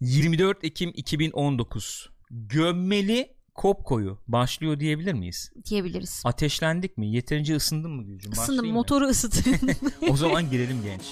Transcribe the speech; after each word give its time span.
24 0.00 0.64
Ekim 0.64 0.92
2019 0.94 2.10
gömmeli 2.30 3.34
Kopko'yu 3.54 4.18
başlıyor 4.28 4.80
diyebilir 4.80 5.12
miyiz? 5.12 5.50
Diyebiliriz. 5.70 6.22
Ateşlendik 6.24 6.98
mi? 6.98 7.10
Yeterince 7.12 7.56
ısındın 7.56 7.90
mı 7.90 8.04
Gülcüm? 8.04 8.32
Isındım 8.32 8.66
motoru 8.66 9.04
ısıtın. 9.04 9.70
O 10.10 10.16
zaman 10.16 10.50
girelim 10.50 10.82
genç. 10.82 11.02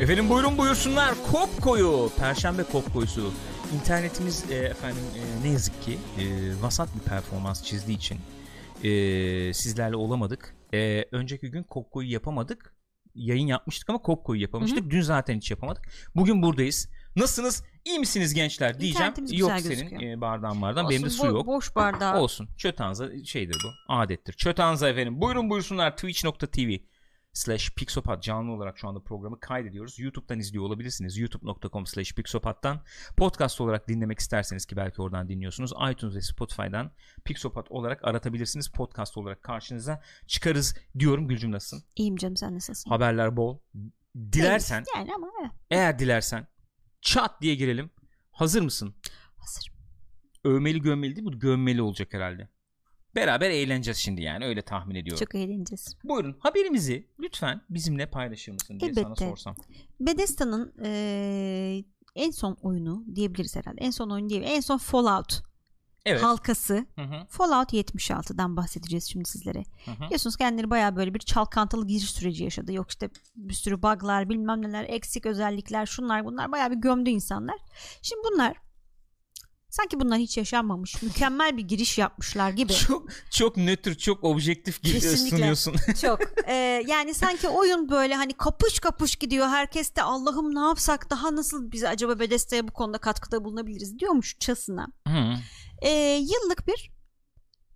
Efendim 0.00 0.28
buyurun 0.30 0.58
buyursunlar 0.58 1.14
Kopko'yu 1.32 2.10
Perşembe 2.18 2.62
Kopko'yusu 2.62 3.32
İnternetimiz 3.74 4.50
e, 4.50 4.54
efendim 4.54 5.02
e, 5.16 5.44
ne 5.48 5.52
yazık 5.52 5.82
ki 5.82 5.98
e, 6.18 6.24
vasat 6.62 6.88
bir 6.94 7.00
performans 7.00 7.62
çizdiği 7.62 7.96
için 7.98 8.18
e, 8.84 8.90
sizlerle 9.54 9.96
olamadık. 9.96 10.54
E, 10.74 11.04
önceki 11.12 11.50
gün 11.50 11.62
Kopko'yu 11.62 12.10
yapamadık. 12.12 12.74
Yayın 13.14 13.46
yapmıştık 13.46 13.90
ama 13.90 13.98
Kopko'yu 14.02 14.40
yapamamıştık. 14.42 14.90
Dün 14.90 15.00
zaten 15.00 15.36
hiç 15.36 15.50
yapamadık. 15.50 15.84
Bugün 16.16 16.42
buradayız. 16.42 16.88
Nasılsınız? 17.16 17.62
İyi 17.84 17.98
misiniz 17.98 18.34
gençler 18.34 18.80
diyeceğim. 18.80 19.12
Yok 19.18 19.28
güzel 19.28 19.58
senin 19.58 19.74
gözüküyor. 19.74 20.02
e, 20.02 20.20
bardağın 20.20 20.62
bardan 20.62 20.90
benim 20.90 21.02
de 21.02 21.06
Olsun, 21.06 21.16
su 21.16 21.26
bo- 21.26 21.34
yok. 21.34 21.46
Boş 21.46 21.76
bardağı. 21.76 22.20
Olsun. 22.20 22.48
Çötanza 22.56 23.24
şeydir 23.24 23.56
bu. 23.64 23.94
Adettir. 23.94 24.32
Çötanza 24.32 24.88
efendim. 24.88 25.20
Buyurun 25.20 25.50
buyursunlar 25.50 25.96
twitch.tv 25.96 26.78
slash 27.36 27.70
pixopat 27.70 28.22
canlı 28.22 28.52
olarak 28.52 28.78
şu 28.78 28.88
anda 28.88 29.00
programı 29.00 29.40
kaydediyoruz. 29.40 29.98
YouTube'dan 29.98 30.38
izliyor 30.38 30.64
olabilirsiniz. 30.64 31.18
youtube.com 31.18 31.86
slash 31.86 32.14
pixopat'tan 32.14 32.82
podcast 33.16 33.60
olarak 33.60 33.88
dinlemek 33.88 34.18
isterseniz 34.18 34.66
ki 34.66 34.76
belki 34.76 35.02
oradan 35.02 35.28
dinliyorsunuz. 35.28 35.72
iTunes 35.92 36.14
ve 36.16 36.20
Spotify'dan 36.20 36.90
pixopat 37.24 37.70
olarak 37.70 38.04
aratabilirsiniz. 38.04 38.68
Podcast 38.68 39.16
olarak 39.16 39.42
karşınıza 39.42 40.02
çıkarız 40.26 40.76
diyorum. 40.98 41.28
Gülcüm 41.28 41.52
nasılsın? 41.52 41.84
İyiyim 41.96 42.16
canım 42.16 42.36
sen 42.36 42.54
nasılsın? 42.54 42.90
Haberler 42.90 43.36
bol. 43.36 43.58
Dilersen 44.32 44.84
Yani 44.96 45.14
ama 45.14 45.26
evet. 45.40 45.50
eğer 45.70 45.98
dilersen 45.98 46.46
çat 47.00 47.40
diye 47.42 47.54
girelim. 47.54 47.90
Hazır 48.30 48.62
mısın? 48.62 48.94
Hazır. 49.36 49.72
Övmeli 50.44 50.82
gömmeli 50.82 51.16
değil 51.16 51.26
bu 51.26 51.38
gömmeli 51.38 51.82
olacak 51.82 52.14
herhalde. 52.14 52.48
Beraber 53.16 53.50
eğleneceğiz 53.50 53.98
şimdi 53.98 54.22
yani 54.22 54.44
öyle 54.44 54.62
tahmin 54.62 54.94
ediyorum. 54.94 55.24
Çok 55.24 55.34
eğleneceğiz. 55.34 55.96
Buyurun 56.04 56.36
haberimizi 56.40 57.08
lütfen 57.20 57.60
bizimle 57.70 58.10
paylaşır 58.10 58.52
mısın 58.52 58.80
diye 58.80 58.94
sana 58.94 59.04
Elbette. 59.06 59.28
sorsam. 59.28 59.56
Bethesda'nın 60.00 60.74
eee, 60.84 61.84
en 62.14 62.30
son 62.30 62.56
oyunu 62.62 63.04
diyebiliriz 63.14 63.56
herhalde. 63.56 63.80
En 63.80 63.90
son 63.90 64.10
oyun 64.10 64.28
değil. 64.30 64.42
En 64.46 64.60
son 64.60 64.78
Fallout 64.78 65.42
Evet. 66.06 66.22
halkası. 66.22 66.86
Hı 66.96 67.02
hı, 67.02 67.26
Fallout 67.28 67.72
76'dan 67.72 68.56
bahsedeceğiz 68.56 69.04
şimdi 69.04 69.28
sizlere. 69.28 69.62
hı 69.84 69.90
hı. 69.90 70.04
Biliyorsunuz 70.06 70.36
kendileri 70.36 70.70
bayağı 70.70 70.96
böyle 70.96 71.14
bir 71.14 71.18
çalkantılı 71.18 71.86
giriş 71.86 72.10
süreci 72.10 72.44
yaşadı. 72.44 72.72
Yok 72.72 72.90
işte 72.90 73.10
bir 73.36 73.54
sürü 73.54 73.82
bug'lar 73.82 74.28
bilmem 74.28 74.62
neler 74.62 74.84
eksik 74.88 75.26
özellikler 75.26 75.86
şunlar 75.86 76.24
bunlar 76.24 76.52
bayağı 76.52 76.70
bir 76.70 76.76
gömdü 76.76 77.10
insanlar. 77.10 77.56
Şimdi 78.02 78.20
bunlar 78.32 78.56
sanki 79.76 80.00
bunlar 80.00 80.18
hiç 80.18 80.36
yaşanmamış 80.36 81.02
mükemmel 81.02 81.56
bir 81.56 81.62
giriş 81.62 81.98
yapmışlar 81.98 82.50
gibi. 82.50 82.72
Çok 82.86 83.08
çok 83.30 83.56
nötr, 83.56 83.94
çok 83.94 84.24
objektif 84.24 84.82
gibi 84.82 84.92
Kesinlikle. 84.92 85.36
sunuyorsun. 85.36 85.74
Çok. 86.02 86.20
Ee, 86.48 86.84
yani 86.86 87.14
sanki 87.14 87.48
oyun 87.48 87.88
böyle 87.88 88.14
hani 88.14 88.32
kapış 88.32 88.80
kapış 88.80 89.16
gidiyor. 89.16 89.48
Herkes 89.48 89.96
de 89.96 90.02
Allah'ım 90.02 90.54
ne 90.54 90.60
yapsak 90.60 91.10
daha 91.10 91.36
nasıl 91.36 91.72
bize 91.72 91.88
acaba 91.88 92.18
Bethesda'ya 92.18 92.68
bu 92.68 92.72
konuda 92.72 92.98
katkıda 92.98 93.44
bulunabiliriz 93.44 93.98
diyormuşçasına. 93.98 94.86
Hı. 95.08 95.34
Ee, 95.82 95.90
yıllık 96.20 96.66
bir 96.66 96.95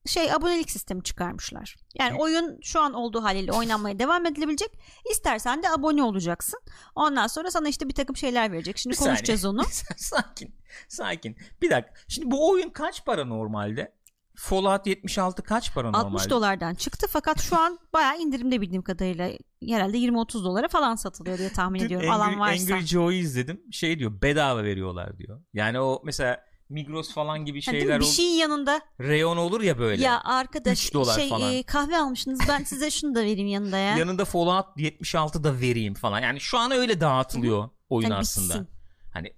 şey 0.07 0.33
abonelik 0.33 0.71
sistemi 0.71 1.03
çıkarmışlar. 1.03 1.77
Yani 1.95 2.19
oyun 2.19 2.59
şu 2.63 2.81
an 2.81 2.93
olduğu 2.95 3.23
haliyle 3.23 3.53
oynanmaya 3.53 3.99
devam 3.99 4.27
edilebilecek. 4.27 4.71
İstersen 5.11 5.63
de 5.63 5.71
abone 5.71 6.03
olacaksın. 6.03 6.61
Ondan 6.95 7.27
sonra 7.27 7.51
sana 7.51 7.69
işte 7.69 7.89
bir 7.89 7.95
takım 7.95 8.17
şeyler 8.17 8.53
verecek. 8.53 8.79
Şimdi 8.79 8.93
Bir 8.93 8.97
saniye. 8.99 9.11
konuşacağız 9.15 9.45
onu. 9.45 9.63
sakin, 9.97 10.55
sakin. 10.89 11.37
Bir 11.63 11.71
dakika. 11.71 11.95
Şimdi 12.09 12.31
bu 12.31 12.51
oyun 12.51 12.71
kaç 12.71 13.05
para 13.05 13.25
normalde? 13.25 13.93
Fallout 14.35 14.87
76 14.87 15.43
kaç 15.43 15.75
para 15.75 15.91
normalde? 15.91 16.07
60 16.07 16.31
dolardan 16.31 16.75
çıktı 16.75 17.07
fakat 17.11 17.41
şu 17.41 17.59
an 17.59 17.79
bayağı 17.93 18.19
indirimde 18.19 18.61
bildiğim 18.61 18.83
kadarıyla 18.83 19.31
herhalde 19.69 19.99
20-30 19.99 20.45
dolara 20.45 20.69
falan 20.69 20.95
satılıyor 20.95 21.39
diye 21.39 21.53
tahmin 21.53 21.81
Dün 21.81 21.87
ediyorum. 21.87 22.11
Angry, 22.11 22.23
Alan 22.25 22.41
varsa. 22.41 22.75
Angry 22.75 22.87
Joe'yu 22.87 23.19
izledim. 23.19 23.63
Şey 23.73 23.99
diyor 23.99 24.23
bedava 24.23 24.63
veriyorlar 24.65 25.19
diyor. 25.19 25.41
Yani 25.53 25.81
o 25.81 26.03
mesela 26.05 26.45
Migros 26.71 27.15
falan 27.15 27.45
gibi 27.45 27.59
Ha, 27.63 27.71
şeyler 27.73 28.01
bir 28.01 28.05
ol- 28.05 28.09
şeyin 28.11 28.39
yanında 28.39 28.81
reyon 29.01 29.37
olur 29.37 29.61
ya 29.61 29.79
böyle. 29.79 30.03
ya 30.03 30.21
arkadaş 30.25 30.79
şey 30.79 31.29
falan. 31.29 31.53
e, 31.55 31.63
kahve 31.63 31.97
almışsınız 31.99 32.41
ben 32.49 32.65
size 32.65 32.91
şunu 32.91 33.15
da 33.15 33.21
vereyim 33.21 33.47
yanında 33.49 33.77
ya. 33.79 33.97
Yanında 33.99 34.25
Fallout 34.25 34.67
76 34.77 35.45
da 35.45 35.61
vereyim 35.61 35.95
falan. 35.95 36.21
Yani 36.21 36.41
şu 36.41 36.59
an 36.59 36.71
öyle 36.71 37.01
dağıtılıyor 37.01 37.69
oyun 37.89 38.11
Hani 38.11 38.21
aslında. 38.21 38.55
bitsin. 38.55 38.69
Hani 39.13 39.33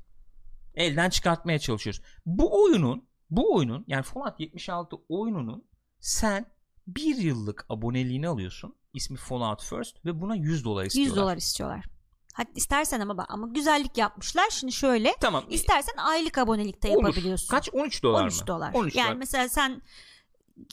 elden 0.74 1.10
çıkartmaya 1.10 1.58
çalışıyoruz. 1.58 2.02
Bu 2.26 2.62
oyunun 2.64 3.08
bu 3.30 3.54
oyunun 3.54 3.84
yani 3.88 4.02
Fallout 4.02 4.40
76 4.40 4.96
oyununun 5.08 5.64
sen 6.00 6.46
bir 6.86 7.16
yıllık 7.16 7.66
aboneliğini 7.68 8.28
alıyorsun. 8.28 8.76
İsmi 8.94 9.16
Fallout 9.16 9.64
First 9.64 10.04
ve 10.04 10.20
buna 10.20 10.34
100 10.36 10.64
dolar 10.64 10.84
100 10.84 10.94
istiyorlar. 10.94 11.22
dolar 11.22 11.36
istiyorlar. 11.36 11.84
Hatta 12.32 12.50
istersen 12.54 13.00
ama 13.00 13.16
bak 13.18 13.26
ama 13.28 13.46
güzellik 13.48 13.98
yapmışlar. 13.98 14.44
Şimdi 14.50 14.72
şöyle 14.72 15.12
Tamam. 15.20 15.44
istersen 15.48 15.96
aylık 15.96 16.38
abonelikte 16.38 16.88
Olur. 16.88 17.02
yapabiliyorsun. 17.02 17.48
Kaç? 17.48 17.68
13 17.72 18.02
dolar 18.02 18.22
13 18.24 18.40
mı? 18.40 18.46
dolar. 18.46 18.72
13 18.74 18.96
yani 18.96 19.06
dolar. 19.06 19.16
mesela 19.16 19.48
sen 19.48 19.82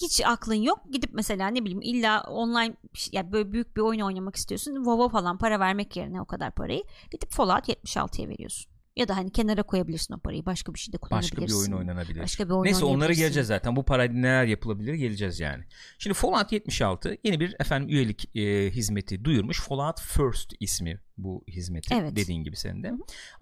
hiç 0.02 0.22
aklın 0.26 0.54
yok 0.56 0.80
gidip 0.92 1.10
mesela 1.14 1.48
ne 1.48 1.62
bileyim 1.62 1.82
illa 1.82 2.22
online 2.24 2.76
ya 3.12 3.32
böyle 3.32 3.52
büyük 3.52 3.76
bir 3.78 3.82
oyun 3.82 4.00
oynamak 4.02 4.36
istiyorsun. 4.36 4.76
WoW'a 4.76 5.10
falan 5.10 5.38
para 5.38 5.60
vermek 5.60 5.96
yerine 5.96 6.22
o 6.22 6.26
kadar 6.26 6.52
parayı 6.52 6.84
gidip 7.12 7.32
Fallout 7.32 7.70
76'ya 7.70 8.30
veriyorsun. 8.30 8.69
Ya 9.00 9.08
da 9.08 9.18
hani 9.18 9.32
kenara 9.32 9.64
koyabilirsin 9.64 10.14
o 10.14 10.20
parayı 10.20 10.46
başka 10.46 10.74
bir 10.74 10.80
şeyde 10.80 10.98
kullanabilirsin. 10.98 11.42
Başka 11.42 11.54
bir 11.54 11.60
oyun 11.60 11.72
oynanabilir. 11.72 12.22
Başka 12.22 12.46
bir 12.46 12.52
oyun 12.54 12.64
Neyse 12.64 12.86
onlara 12.86 13.14
geleceğiz 13.14 13.48
zaten. 13.48 13.76
Bu 13.76 13.86
parayla 13.86 14.16
neler 14.16 14.46
yapılabilir 14.46 14.94
geleceğiz 14.94 15.40
yani. 15.40 15.64
Şimdi 15.98 16.14
Fallout 16.14 16.52
76 16.52 17.18
yeni 17.24 17.40
bir 17.40 17.56
efendim 17.60 17.90
üyelik 17.90 18.36
e, 18.36 18.72
hizmeti 18.72 19.26
duyurmuş. 19.26 19.62
Fallout 19.62 20.02
First 20.02 20.54
ismi 20.60 21.00
bu 21.18 21.44
hizmeti 21.48 21.94
Evet. 21.94 22.16
dediğin 22.16 22.44
gibi 22.44 22.56
senin 22.56 22.84
de. 22.84 22.92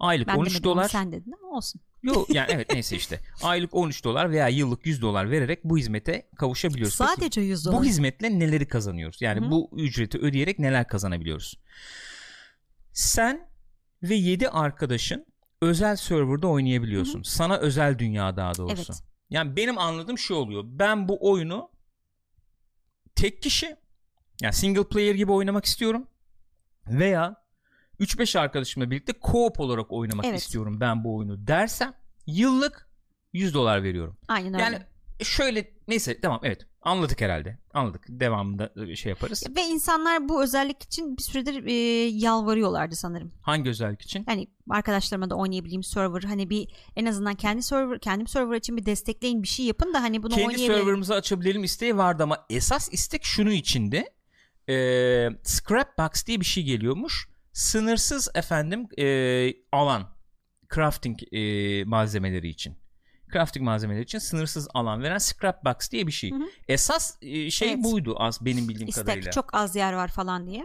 Aylık 0.00 0.28
Ben 0.28 0.36
13 0.36 0.50
demedim 0.50 0.64
dolar. 0.64 0.88
sen 0.88 1.12
dedin 1.12 1.34
ama 1.42 1.56
olsun. 1.56 1.80
Yo 2.02 2.24
yani 2.32 2.46
evet 2.50 2.72
neyse 2.72 2.96
işte. 2.96 3.20
Aylık 3.42 3.74
13 3.74 4.04
dolar 4.04 4.30
veya 4.30 4.48
yıllık 4.48 4.86
100 4.86 5.02
dolar 5.02 5.30
vererek 5.30 5.64
bu 5.64 5.78
hizmete 5.78 6.28
kavuşabiliyoruz. 6.36 6.94
Sadece 6.94 7.40
100 7.40 7.64
dolar. 7.64 7.78
bu 7.78 7.84
hizmetle 7.84 8.38
neleri 8.38 8.68
kazanıyoruz? 8.68 9.22
Yani 9.22 9.46
Hı. 9.46 9.50
bu 9.50 9.70
ücreti 9.76 10.18
ödeyerek 10.18 10.58
neler 10.58 10.88
kazanabiliyoruz? 10.88 11.58
Sen 12.92 13.48
ve 14.02 14.14
7 14.14 14.48
arkadaşın 14.48 15.26
özel 15.62 15.96
serverda 15.96 16.46
oynayabiliyorsun. 16.46 17.22
Sana 17.22 17.56
özel 17.56 17.98
dünya 17.98 18.36
daha 18.36 18.54
doğrusu. 18.54 18.92
Evet. 18.92 19.02
Yani 19.30 19.56
benim 19.56 19.78
anladığım 19.78 20.18
şu 20.18 20.34
oluyor. 20.34 20.62
Ben 20.66 21.08
bu 21.08 21.30
oyunu 21.30 21.70
tek 23.14 23.42
kişi 23.42 23.76
yani 24.42 24.52
single 24.52 24.84
player 24.84 25.14
gibi 25.14 25.32
oynamak 25.32 25.64
istiyorum 25.64 26.06
veya 26.86 27.36
3-5 28.00 28.38
arkadaşımla 28.38 28.90
birlikte 28.90 29.12
co-op 29.12 29.62
olarak 29.62 29.92
oynamak 29.92 30.24
Evet. 30.24 30.40
istiyorum 30.40 30.80
ben 30.80 31.04
bu 31.04 31.16
oyunu 31.16 31.46
dersem 31.46 31.94
yıllık 32.26 32.88
100 33.32 33.54
dolar 33.54 33.82
veriyorum. 33.82 34.16
Aynen 34.28 34.54
öyle. 34.54 34.62
Yani 34.62 34.78
şöyle 35.22 35.70
neyse 35.88 36.20
tamam 36.20 36.40
evet 36.42 36.66
anladık 36.82 37.20
herhalde. 37.20 37.58
Anladık. 37.74 38.04
Devamında 38.08 38.72
e, 38.88 38.96
şey 38.96 39.10
yaparız. 39.10 39.44
Ve 39.56 39.62
insanlar 39.62 40.28
bu 40.28 40.42
özellik 40.42 40.82
için 40.82 41.16
bir 41.16 41.22
süredir 41.22 41.64
e, 41.64 41.72
yalvarıyorlardı 42.08 42.96
sanırım. 42.96 43.32
Hangi 43.42 43.70
özellik 43.70 44.02
için? 44.02 44.24
Hani 44.24 44.46
arkadaşlarıma 44.70 45.30
da 45.30 45.34
oynayabileyim 45.34 45.82
server 45.82 46.22
hani 46.22 46.50
bir 46.50 46.68
en 46.96 47.06
azından 47.06 47.34
kendi 47.34 47.62
server 47.62 48.00
kendim 48.00 48.26
server 48.26 48.56
için 48.56 48.76
bir 48.76 48.86
destekleyin 48.86 49.42
bir 49.42 49.48
şey 49.48 49.66
yapın 49.66 49.94
da 49.94 50.02
hani 50.02 50.22
bunu 50.22 50.34
Kendi 50.34 50.46
oynayabilelim. 50.46 50.74
serverımızı 50.80 51.14
açabilelim 51.14 51.64
isteği 51.64 51.96
vardı 51.96 52.22
ama 52.22 52.46
esas 52.50 52.88
istek 52.92 53.24
şunu 53.24 53.52
içindi. 53.52 54.04
Ee, 54.68 55.28
Scrapbox 55.42 56.26
diye 56.26 56.40
bir 56.40 56.44
şey 56.44 56.64
geliyormuş. 56.64 57.28
Sınırsız 57.52 58.28
efendim 58.34 58.86
e, 58.98 59.52
alan 59.72 60.08
crafting 60.74 61.18
e, 61.32 61.84
malzemeleri 61.84 62.48
için. 62.48 62.76
Crafting 63.32 63.64
malzemeleri 63.64 64.02
için 64.04 64.18
sınırsız 64.18 64.68
alan 64.74 65.02
veren 65.02 65.18
Scrapbox 65.18 65.90
diye 65.90 66.06
bir 66.06 66.12
şey. 66.12 66.30
Hı 66.30 66.34
hı. 66.34 66.48
Esas 66.68 67.16
e, 67.22 67.50
şey 67.50 67.72
Evet. 67.72 67.84
buydu 67.84 68.14
az 68.18 68.44
benim 68.44 68.68
bildiğim 68.68 68.88
İstek 68.88 69.04
kadarıyla. 69.06 69.30
çok 69.30 69.54
az 69.54 69.76
yer 69.76 69.92
var 69.92 70.08
falan 70.08 70.46
diye. 70.46 70.64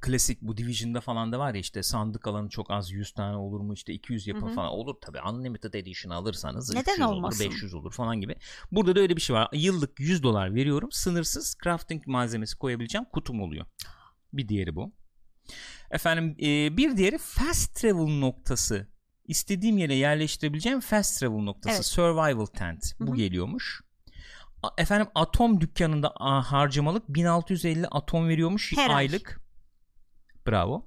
Klasik 0.00 0.42
bu 0.42 0.56
Division'da 0.56 1.00
falan 1.00 1.32
da 1.32 1.38
var 1.38 1.54
ya 1.54 1.60
işte 1.60 1.82
sandık 1.82 2.26
alanı 2.26 2.48
çok 2.48 2.70
az 2.70 2.92
100 2.92 3.12
tane 3.12 3.36
olur 3.36 3.60
mu 3.60 3.74
işte 3.74 3.92
200 3.92 4.26
yapın 4.26 4.46
Hı 4.46 4.50
hı. 4.50 4.54
falan 4.54 4.68
olur 4.70 4.94
tabi 5.00 5.18
Unlimited 5.28 5.74
Edition 5.74 6.12
alırsanız 6.12 6.74
Neden 6.74 6.92
300 6.92 7.00
olur 7.08 7.16
olmasın? 7.16 7.50
500 7.50 7.74
olur 7.74 7.92
falan 7.92 8.20
gibi. 8.20 8.34
Burada 8.72 8.96
da 8.96 9.00
öyle 9.00 9.16
bir 9.16 9.20
şey 9.20 9.36
var. 9.36 9.48
Yıllık 9.52 10.00
100 10.00 10.22
dolar 10.22 10.54
veriyorum. 10.54 10.92
Sınırsız 10.92 11.56
crafting 11.64 12.06
malzemesi 12.06 12.58
koyabileceğim 12.58 13.04
kutum 13.12 13.40
oluyor. 13.42 13.66
Bir 14.32 14.48
diğeri 14.48 14.76
bu. 14.76 14.92
Efendim 15.90 16.36
e, 16.40 16.76
bir 16.76 16.96
diğeri 16.96 17.18
fast 17.18 17.74
travel 17.76 18.18
noktası 18.18 18.88
istediğim 19.24 19.78
yere 19.78 19.94
yerleştirebileceğim 19.94 20.80
fast 20.80 21.20
travel 21.20 21.42
noktası 21.42 21.74
Evet. 21.76 21.86
survival 21.86 22.46
tent 22.46 22.82
bu 23.00 23.06
Hı 23.06 23.12
hı. 23.12 23.16
geliyormuş. 23.16 23.80
Efendim 24.78 25.06
atom 25.14 25.60
dükkanında 25.60 26.12
harcamalık 26.44 27.08
1650 27.08 27.86
atom 27.88 28.28
veriyormuş 28.28 28.72
Her 28.76 28.90
ay. 28.90 28.96
aylık. 28.96 29.40
Bravo. 30.46 30.86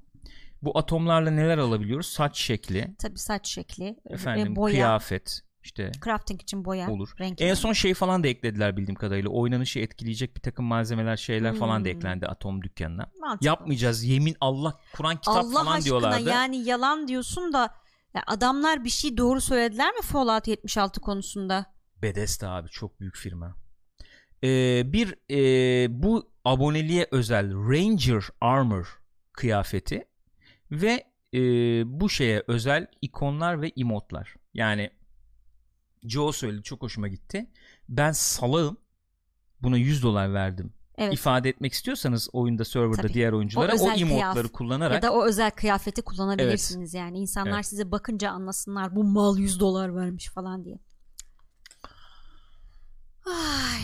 Bu 0.62 0.78
atomlarla 0.78 1.31
neler 1.31 1.57
alabiliyoruz? 1.57 2.06
Saç 2.07 2.38
şekli, 2.39 2.95
Tabii 3.00 3.19
saç 3.19 3.48
şekli, 3.48 3.86
e, 3.86 4.13
efendim 4.13 4.56
boya, 4.56 4.74
kıyafet, 4.74 5.42
işte 5.63 5.92
crafting 6.04 6.42
için 6.42 6.66
boya, 6.66 6.92
olur. 6.92 7.10
renk. 7.19 7.42
En 7.42 7.54
son 7.54 7.74
şey 7.74 7.94
falan 7.94 8.24
da 8.24 8.28
eklediler 8.28 8.78
bildiğim 8.78 8.95
kadarıyla. 8.95 9.30
Oynanışı 9.30 9.80
etkileyecek 9.80 10.36
bir 10.36 10.42
takım 10.42 10.66
malzemeler 10.66 11.18
şeyler 11.18 11.56
falan 11.56 11.86
da 11.86 11.90
Hmm. 11.90 11.98
eklendi 11.98 12.28
atom 12.28 12.62
dükkanına. 12.62 13.12
Mantıklı. 13.19 13.48
Yapmayacağız 13.48 14.04
yemin 14.04 14.36
Allah 14.42 14.80
Kur'an 14.95 15.16
kitap 15.16 15.36
Allah 15.38 15.54
falan 15.63 15.66
aşkına 15.72 15.86
diyorlardı. 15.86 16.30
yani 16.30 16.57
yalan 16.57 17.07
diyorsun 17.07 17.54
da 17.54 17.74
ya 18.18 18.24
adamlar 18.28 18.84
bir 18.84 18.90
şey 18.90 19.18
doğru 19.18 19.42
söylediler 19.42 19.94
mi 19.94 20.02
Fallout 20.02 20.48
76 20.48 21.02
konusunda? 21.02 21.66
Bethesda 22.02 22.50
abi 22.50 22.69
çok 22.69 23.00
büyük 23.00 23.18
firma. 23.18 23.56
Ee, 24.44 24.84
bir 24.94 25.16
e, 25.31 26.04
bu 26.04 26.31
aboneliğe 26.46 27.08
özel 27.12 27.54
Ranger 27.54 28.24
Armor 28.42 29.00
kıyafeti 29.34 30.08
ve 30.72 31.04
e, 31.34 31.40
bu 32.00 32.10
şeye 32.10 32.44
özel 32.48 32.88
ikonlar 33.02 33.62
ve 33.62 33.72
emotlar. 33.78 34.36
Yani 34.54 34.92
Joe 36.04 36.31
söyledi 36.31 36.64
çok 36.64 36.81
hoşuma 36.81 37.08
gitti. 37.08 37.50
Ben 37.90 38.12
salağım 38.12 38.78
buna 39.62 39.78
100 39.78 40.04
dolar 40.04 40.34
verdim. 40.34 40.74
Evet. 40.97 41.13
İfade 41.13 41.49
etmek 41.49 41.73
istiyorsanız 41.73 42.29
oyunda 42.33 42.65
serverda 42.65 43.01
Tabii. 43.01 43.13
diğer 43.13 43.31
oyunculara 43.31 43.71
O 43.71 43.75
o, 43.75 43.88
kıyaf- 43.89 44.51
kullanarak 44.51 44.95
Ya 45.03 45.09
da 45.09 45.13
o 45.13 45.25
özel 45.25 45.51
kıyafeti 45.51 46.01
kullanabilirsiniz 46.01 46.94
yani. 46.94 47.19
İnsanlar 47.19 47.55
Evet. 47.55 47.65
size 47.65 47.91
bakınca 47.91 48.29
anlasınlar 48.31 48.95
bu 48.95 49.03
mal 49.03 49.38
100 49.38 49.59
dolar 49.59 49.95
vermiş 49.95 50.29
falan 50.29 50.65
diye. 50.65 50.79
Ay. 53.25 53.81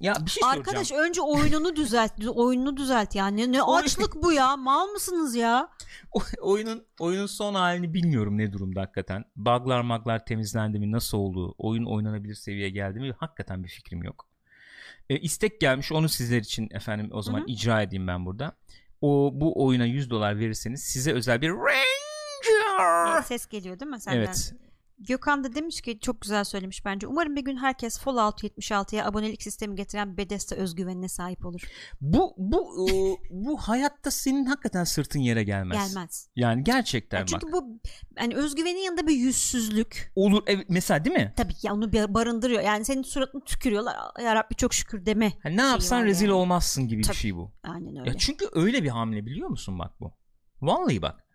ya 0.00 0.14
bir 0.26 0.30
şey 0.30 0.40
soracağım. 0.42 0.58
Arkadaş 0.60 0.92
önce 0.92 1.20
oyununu 1.20 1.76
düzelt. 1.76 2.12
oyununu 2.34 2.76
düzelt 2.76 3.14
yani. 3.14 3.52
Ne 3.52 3.62
Oyun- 3.62 3.82
açlık 3.84 4.22
bu 4.22 4.32
ya? 4.32 4.56
Mal 4.56 4.86
mısınız 4.86 5.34
ya? 5.34 5.68
O- 6.12 6.22
oyunun 6.50 6.86
oyunun 7.00 7.26
son 7.26 7.54
halini 7.54 7.94
bilmiyorum 7.94 8.38
ne 8.38 8.52
durumda 8.52 8.80
hakikaten. 8.80 9.24
Bug'lar 9.36 9.80
maglar 9.80 10.24
temizlendi 10.24 10.78
mi 10.78 10.92
nasıl 10.92 11.18
oldu? 11.18 11.54
Oyun 11.58 11.84
oynanabilir 11.84 12.34
seviyeye 12.34 12.70
geldi 12.70 13.00
mi? 13.00 13.12
Hakikaten 13.18 13.64
bir 13.64 13.68
fikrim 13.68 14.02
yok. 14.02 14.25
E, 15.10 15.18
istek 15.18 15.60
gelmiş 15.60 15.92
onu 15.92 16.08
sizler 16.08 16.38
için 16.38 16.68
efendim 16.70 17.08
o 17.12 17.22
zaman 17.22 17.40
Hı 17.40 17.42
hı. 17.44 17.48
icra 17.48 17.82
edeyim 17.82 18.06
ben 18.06 18.26
burada. 18.26 18.56
O 19.00 19.30
bu 19.34 19.64
oyuna 19.66 19.84
100 19.84 20.10
dolar 20.10 20.38
verirseniz 20.38 20.82
size 20.82 21.12
özel 21.12 21.40
bir 21.42 21.50
Ranger. 21.50 23.22
Ses 23.22 23.46
geliyor 23.46 23.80
değil 23.80 23.90
mi 23.90 24.00
senden? 24.00 24.18
Evet. 24.18 24.54
Gökhan 24.98 25.44
da 25.44 25.54
demiş 25.54 25.80
ki 25.80 25.98
çok 26.00 26.20
güzel 26.20 26.44
söylemiş 26.44 26.84
bence. 26.84 27.06
Umarım 27.06 27.36
bir 27.36 27.44
gün 27.44 27.56
herkes 27.56 27.98
Fallout 27.98 28.42
76'ya 28.44 29.06
abonelik 29.06 29.42
sistemi 29.42 29.76
getiren 29.76 30.16
Bethesda 30.16 30.56
özgüvenine 30.56 31.08
sahip 31.08 31.46
olur. 31.46 31.60
Bu 32.00 32.34
bu 32.36 32.88
e, 32.90 32.92
bu 33.30 33.56
hayatta 33.56 34.10
senin 34.10 34.44
hakikaten 34.44 34.84
sırtın 34.84 35.20
yere 35.20 35.44
gelmez. 35.44 35.94
Gelmez. 35.94 36.28
Yani 36.36 36.64
gerçekten 36.64 37.18
Ya 37.18 37.22
bak. 37.22 37.28
çünkü 37.28 37.52
bu 37.52 37.80
hani 38.18 38.34
özgüvenin 38.34 38.78
yanında 38.78 39.06
bir 39.06 39.16
yüzsüzlük. 39.16 40.12
Olur 40.16 40.42
evet, 40.46 40.66
mesela 40.68 41.04
değil 41.04 41.16
mi? 41.16 41.32
Tabii 41.36 41.54
ya 41.62 41.74
onu 41.74 41.92
barındırıyor. 41.92 42.62
Yani 42.62 42.84
senin 42.84 43.02
suratını 43.02 43.44
tükürüyorlar. 43.44 43.96
Ya 44.22 44.34
Rabbi 44.34 44.54
çok 44.54 44.74
şükür 44.74 45.06
deme. 45.06 45.32
Ha, 45.42 45.48
ne 45.48 45.62
yapsan 45.62 46.04
rezil 46.04 46.26
yani. 46.26 46.34
olmazsın 46.34 46.88
gibi 46.88 47.02
Tabii. 47.02 47.14
bir 47.14 47.18
şey 47.18 47.36
bu. 47.36 47.52
Aynen 47.62 47.96
öyle. 47.96 48.10
Ya 48.10 48.16
çünkü 48.18 48.46
öyle 48.52 48.82
bir 48.82 48.88
hamle 48.88 49.26
biliyor 49.26 49.48
musun 49.48 49.78
bak 49.78 50.00
bu. 50.00 50.12
Vallahi 50.62 51.02
bak. 51.02 51.25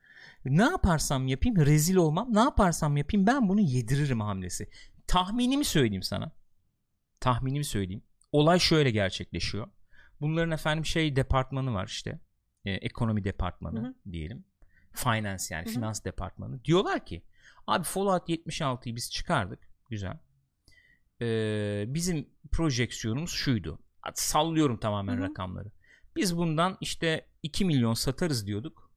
Ne 0.46 0.64
yaparsam 0.64 1.28
yapayım 1.28 1.58
rezil 1.58 1.96
olmam. 1.96 2.34
Ne 2.34 2.40
yaparsam 2.40 2.98
yapayım 2.98 3.28
ben 3.28 3.50
bunu 3.50 3.62
yediririm 3.62 4.22
hamlesi. 4.22 4.70
Tahminimi 5.08 5.66
söyleyeyim 5.66 6.04
sana. 6.04 6.32
Tahminimi 7.20 7.66
söyleyeyim. 7.66 8.04
Olay 8.32 8.60
şöyle 8.60 8.92
gerçekleşiyor. 8.92 9.68
Bunların 10.22 10.52
efendim 10.52 10.86
şey 10.86 11.16
departmanı 11.16 11.74
var 11.74 11.88
işte. 11.88 12.20
E, 12.66 12.72
ekonomi 12.72 13.24
departmanı 13.24 13.80
Hı 13.84 13.88
hı. 13.88 14.12
diyelim. 14.12 14.46
Finance 14.94 15.44
yani 15.50 15.66
Hı 15.66 15.70
hı. 15.70 15.74
finans 15.74 16.06
departmanı. 16.06 16.64
Diyorlar 16.66 17.06
ki 17.06 17.24
abi 17.68 17.84
Fallout 17.84 18.30
76'yı 18.30 18.96
biz 18.96 19.12
çıkardık. 19.12 19.60
Güzel. 19.90 20.20
Ee, 21.22 21.86
bizim 21.88 22.30
projeksiyonumuz 22.52 23.32
şuydu. 23.32 23.80
Sallıyorum 24.14 24.78
tamamen 24.78 25.18
Hı 25.18 25.18
hı. 25.18 25.30
rakamları. 25.30 25.72
Biz 26.16 26.38
bundan 26.38 26.78
işte 26.82 27.28
2 27.44 27.66
milyon 27.66 27.94
satarız 27.94 28.48
diyorduk. 28.48 28.91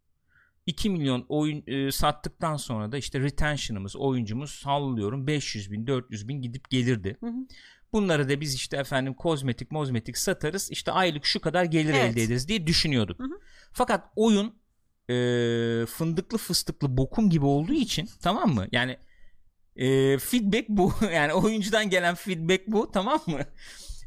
2 0.66 0.90
milyon 0.90 1.26
oyun 1.28 1.62
e, 1.66 1.93
sattıktan 1.93 2.56
sonra 2.56 2.93
da 2.93 2.99
işte 2.99 3.20
retention'ımız, 3.20 3.96
oyuncumuz 3.96 4.50
sallıyorum 4.50 5.26
500 5.26 5.72
bin, 5.72 5.87
400 5.87 6.28
bin 6.28 6.43
gidip 6.43 6.70
gelirdi. 6.70 7.16
Hı 7.20 7.26
hı. 7.26 7.46
Bunları 7.93 8.28
da 8.28 8.40
biz 8.40 8.55
işte 8.55 8.76
efendim 8.76 9.14
kozmetik, 9.14 9.70
mozmetik 9.70 10.19
satarız. 10.19 10.70
işte 10.70 10.93
aylık 10.93 11.25
şu 11.25 11.40
kadar 11.40 11.64
gelir 11.64 11.94
Evet. 11.94 12.12
elde 12.12 12.22
ederiz 12.22 12.49
diye 12.49 12.66
düşünüyorduk. 12.66 13.19
Hı 13.19 13.25
hı. 13.25 13.40
Fakat 13.72 14.05
oyun 14.16 14.55
e, 15.08 15.14
fındıklı 15.87 16.38
fıstıklı 16.38 16.96
bokum 16.96 17.31
gibi 17.31 17.44
olduğu 17.44 17.72
için 17.72 18.08
tamam 18.22 18.55
mı? 18.55 18.66
Yani 18.72 18.96
e, 19.76 20.19
feedback 20.19 20.69
bu. 20.69 20.93
Yani 21.14 21.32
oyuncudan 21.32 21.90
gelen 21.90 22.14
feedback 22.14 22.66
bu 22.66 22.90
tamam 22.93 23.20
mı? 23.26 23.40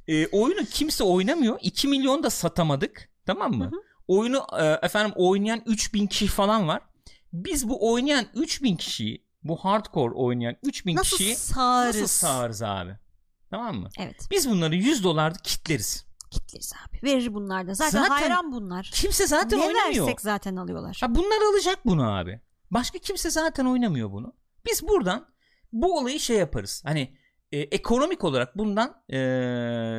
E, 0.07 0.27
oyunu 0.27 0.65
kimse 0.65 1.04
oynamıyor. 1.04 1.59
2 1.62 1.88
milyon 1.88 2.24
da 2.24 2.30
satamadık. 2.30 3.09
Tamam 3.25 3.54
mı? 3.54 3.65
Hı 3.65 3.68
hı. 3.68 3.81
Oyunu 4.07 4.45
e, 4.59 4.65
efendim 4.65 5.13
oynayan 5.15 5.62
3000 5.65 6.07
kişi 6.07 6.27
falan 6.27 6.68
var. 6.68 6.81
Biz 7.33 7.69
bu 7.69 7.92
oynayan 7.92 8.25
3000 8.33 8.75
kişiyi 8.75 9.25
bu 9.44 9.56
hardcore 9.57 10.13
oynayan 10.13 10.56
3000 10.63 10.95
Nasıl 10.95 11.18
kişiyi 11.18 11.36
sağırız? 11.36 12.01
nasıl 12.01 12.27
sağırız 12.27 12.62
abi? 12.63 12.98
Tamam 13.50 13.75
mı? 13.75 13.89
Evet. 14.00 14.27
Biz 14.31 14.50
bunları 14.50 14.75
100 14.75 15.04
dolarda 15.04 15.38
kitleriz. 15.44 16.06
Kitleriz 16.31 16.74
abi. 16.88 17.00
Verir 17.04 17.33
bunlar 17.33 17.68
da. 17.68 17.74
Zaten, 17.74 18.00
Zaten 18.01 18.09
hayran 18.09 18.51
bunlar. 18.51 18.89
Kimse 18.94 19.27
zaten 19.27 19.59
ne 19.59 19.63
oynamıyor. 19.65 20.06
versek 20.06 20.21
zaten 20.21 20.56
alıyorlar. 20.56 20.98
Ha 21.01 21.15
bunlar 21.15 21.51
alacak 21.54 21.86
bunu 21.86 22.12
abi. 22.18 22.42
Başka 22.71 23.00
kimse 23.00 23.30
zaten 23.30 23.65
oynamıyor 23.65 24.12
bunu. 24.12 24.33
Biz 24.65 24.88
buradan 24.88 25.25
bu 25.74 25.98
olayı 26.00 26.19
şey 26.19 26.38
yaparız. 26.38 26.83
Hani 26.86 27.18
e, 27.51 27.59
ekonomik 27.59 28.24
olarak 28.24 28.57
bundan 28.57 29.04
e, 29.09 29.18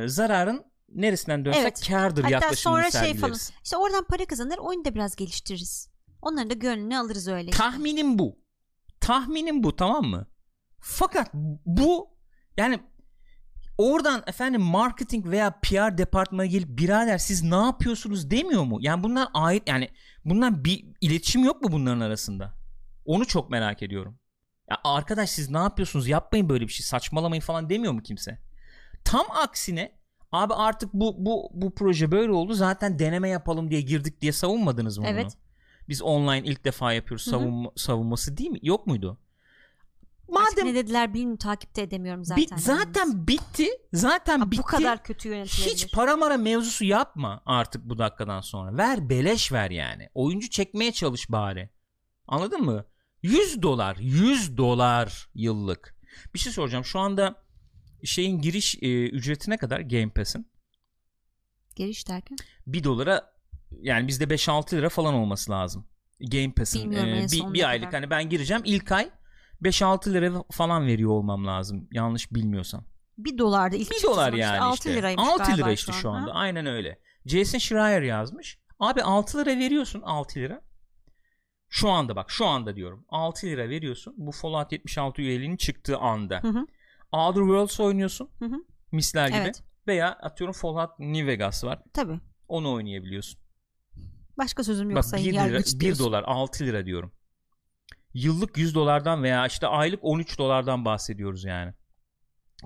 zararın 0.07 0.65
neresinden 0.95 1.45
dönsek 1.45 1.61
Evet. 1.61 1.87
kârdır 1.87 2.23
Hatta 2.23 2.33
yaklaşımını 2.33 2.81
sonra 2.91 3.05
şey 3.05 3.13
falan. 3.15 3.37
İşte 3.63 3.77
oradan 3.77 4.03
para 4.03 4.25
kazanır 4.25 4.57
oyunu 4.57 4.85
da 4.85 4.95
biraz 4.95 5.15
geliştiririz. 5.15 5.89
Onların 6.21 6.49
da 6.49 6.53
gönlünü 6.53 6.97
alırız 6.97 7.27
öyle. 7.27 7.49
işte. 7.49 7.57
Tahminim 7.57 8.19
bu. 8.19 8.39
Tahminim 8.99 9.63
bu 9.63 9.75
tamam 9.75 10.05
mı? 10.05 10.27
Fakat 10.79 11.33
bu 11.65 12.09
yani 12.57 12.79
oradan 13.77 14.23
efendim 14.27 14.61
marketing 14.61 15.25
veya 15.25 15.59
PR 15.61 15.97
departmanı 15.97 16.45
gelip 16.45 16.69
birader 16.77 17.17
siz 17.17 17.43
ne 17.43 17.55
yapıyorsunuz 17.55 18.31
demiyor 18.31 18.63
mu? 18.63 18.77
Yani 18.81 19.03
bunlar 19.03 19.27
ait 19.33 19.63
yani 19.67 19.89
bundan 20.25 20.65
bir 20.65 20.85
iletişim 21.01 21.43
yok 21.43 21.61
mu 21.61 21.71
bunların 21.71 21.99
arasında? 21.99 22.53
Onu 23.05 23.25
çok 23.27 23.49
merak 23.49 23.83
ediyorum. 23.83 24.19
Ya 24.69 24.77
arkadaş 24.83 25.29
siz 25.29 25.49
ne 25.49 25.57
yapıyorsunuz? 25.57 26.07
Yapmayın 26.07 26.49
böyle 26.49 26.67
bir 26.67 26.73
şey. 26.73 26.85
Saçmalamayın 26.85 27.41
falan 27.41 27.69
demiyor 27.69 27.93
mu 27.93 28.03
kimse? 28.03 28.39
Tam 29.03 29.25
aksine 29.31 29.98
abi 30.31 30.53
artık 30.53 30.93
bu 30.93 31.15
bu 31.17 31.49
bu 31.53 31.75
proje 31.75 32.11
böyle 32.11 32.31
oldu. 32.31 32.53
Zaten 32.53 32.99
deneme 32.99 33.29
yapalım 33.29 33.71
diye 33.71 33.81
girdik 33.81 34.21
diye 34.21 34.31
savunmadınız 34.31 34.97
mı 34.97 35.05
Evet. 35.07 35.25
bunu? 35.25 35.33
Biz 35.89 36.01
online 36.01 36.47
ilk 36.47 36.65
defa 36.65 36.93
yapıyoruz 36.93 37.25
savunma, 37.25 37.71
savunması 37.75 38.37
değil 38.37 38.49
mi? 38.49 38.59
Yok 38.61 38.87
muydu? 38.87 39.17
Madem 40.29 40.65
ne 40.65 40.73
dediler 40.73 41.13
bilmiyorum 41.13 41.37
takipte 41.37 41.81
edemiyorum 41.81 42.25
zaten. 42.25 42.43
bit, 42.43 42.51
zaten 42.57 43.27
bitti. 43.27 43.67
Zaten 43.93 44.39
Ha, 44.39 44.51
bitti. 44.51 44.61
bu 44.61 44.65
kadar 44.65 45.03
kötü 45.03 45.29
yönetilebilir. 45.29 45.71
Hiç 45.73 45.93
para 45.93 46.17
mara 46.17 46.37
mevzusu 46.37 46.85
yapma 46.85 47.41
artık 47.45 47.89
bu 47.89 47.97
dakikadan 47.97 48.41
sonra. 48.41 48.77
Ver 48.77 49.09
beleş 49.09 49.51
ver 49.51 49.71
yani. 49.71 50.09
Oyuncu 50.13 50.49
çekmeye 50.49 50.91
çalış 50.91 51.31
bari. 51.31 51.69
Anladın 52.27 52.61
mı? 52.61 52.85
100 53.21 53.61
dolar. 53.61 53.97
100 53.99 54.57
dolar 54.57 55.29
yıllık. 55.35 55.95
Bir 56.33 56.39
şey 56.39 56.53
soracağım. 56.53 56.85
Şu 56.85 56.99
anda 56.99 57.35
şeyin 58.03 58.41
giriş 58.41 58.75
e, 58.81 59.09
ücreti 59.09 59.51
ne 59.51 59.57
kadar 59.57 59.79
Game 59.79 60.09
Pass'in? 60.09 60.51
Giriş 61.75 62.07
derken? 62.07 62.37
1 62.67 62.83
dolara 62.83 63.33
yani 63.81 64.07
bizde 64.07 64.23
5-6 64.23 64.77
lira 64.77 64.89
falan 64.89 65.13
olması 65.13 65.51
lazım. 65.51 65.87
Game 66.19 66.53
Pass'in 66.53 66.91
e, 66.91 67.27
bir, 67.31 67.53
bir 67.53 67.69
aylık 67.69 67.85
kadar. 67.85 68.01
hani 68.01 68.09
ben 68.09 68.29
gireceğim 68.29 68.63
ilk 68.65 68.91
ay 68.91 69.09
5-6 69.63 70.13
lira 70.13 70.43
falan 70.51 70.87
veriyor 70.87 71.09
olmam 71.09 71.47
lazım. 71.47 71.87
Yanlış 71.91 72.33
bilmiyorsam. 72.33 72.85
1 73.17 73.37
dolardı 73.37 73.75
ilk 73.75 73.91
1 73.91 73.95
çıktığı 73.95 74.07
dolar 74.07 74.25
zaman 74.25 74.31
işte 74.31 74.41
yani 74.41 74.59
6 74.59 74.75
işte. 74.75 74.95
liraymış 74.95 75.27
6 75.27 75.43
galiba 75.43 75.65
lira 75.65 75.71
işte 75.71 75.91
şu 75.91 76.09
an, 76.09 76.15
anda. 76.15 76.31
ha? 76.31 76.39
Aynen 76.39 76.65
öyle. 76.65 76.99
Jason 77.25 77.57
Schreier 77.57 78.01
yazmış. 78.01 78.59
Abi 78.79 79.03
6 79.03 79.37
lira 79.37 79.57
veriyorsun 79.59 80.01
6 80.01 80.39
lira. 80.39 80.61
Şu 81.69 81.89
anda 81.89 82.15
bak 82.15 82.31
şu 82.31 82.45
anda 82.45 82.75
diyorum. 82.75 83.05
6 83.09 83.47
lira 83.47 83.69
veriyorsun. 83.69 84.13
Bu 84.17 84.31
Fallout 84.31 84.71
76 84.71 85.21
üyeliğinin 85.21 85.57
çıktığı 85.57 85.97
anda. 85.97 86.39
Hı 86.41 86.47
hı. 86.47 86.65
Outer 87.11 87.41
Worlds 87.41 87.79
oynuyorsun. 87.79 88.29
Hı 88.39 88.45
hı. 88.45 88.55
Misler 88.91 89.27
gibi. 89.27 89.37
Evet. 89.37 89.63
Veya 89.87 90.11
atıyorum 90.11 90.53
Fallout 90.53 90.99
New 90.99 91.27
Vegas 91.27 91.63
var. 91.63 91.83
Tabii. 91.93 92.19
Onu 92.47 92.73
oynayabiliyorsun. 92.73 93.39
Başka 94.37 94.63
sözüm 94.63 94.89
yok 94.89 94.97
Bak 94.97 95.05
sayın 95.05 95.25
1 95.25 95.33
lira, 95.33 95.41
yargıç 95.41 95.75
1 95.75 95.79
diyorsun. 95.79 96.05
dolar 96.05 96.23
6 96.27 96.65
lira 96.65 96.85
diyorum. 96.85 97.11
yıllık 98.13 98.57
100 98.57 98.75
dolardan 98.75 99.23
veya 99.23 99.47
işte 99.47 99.67
aylık 99.67 99.99
13 100.03 100.37
dolardan 100.39 100.85
bahsediyoruz 100.85 101.43
yani. 101.43 101.73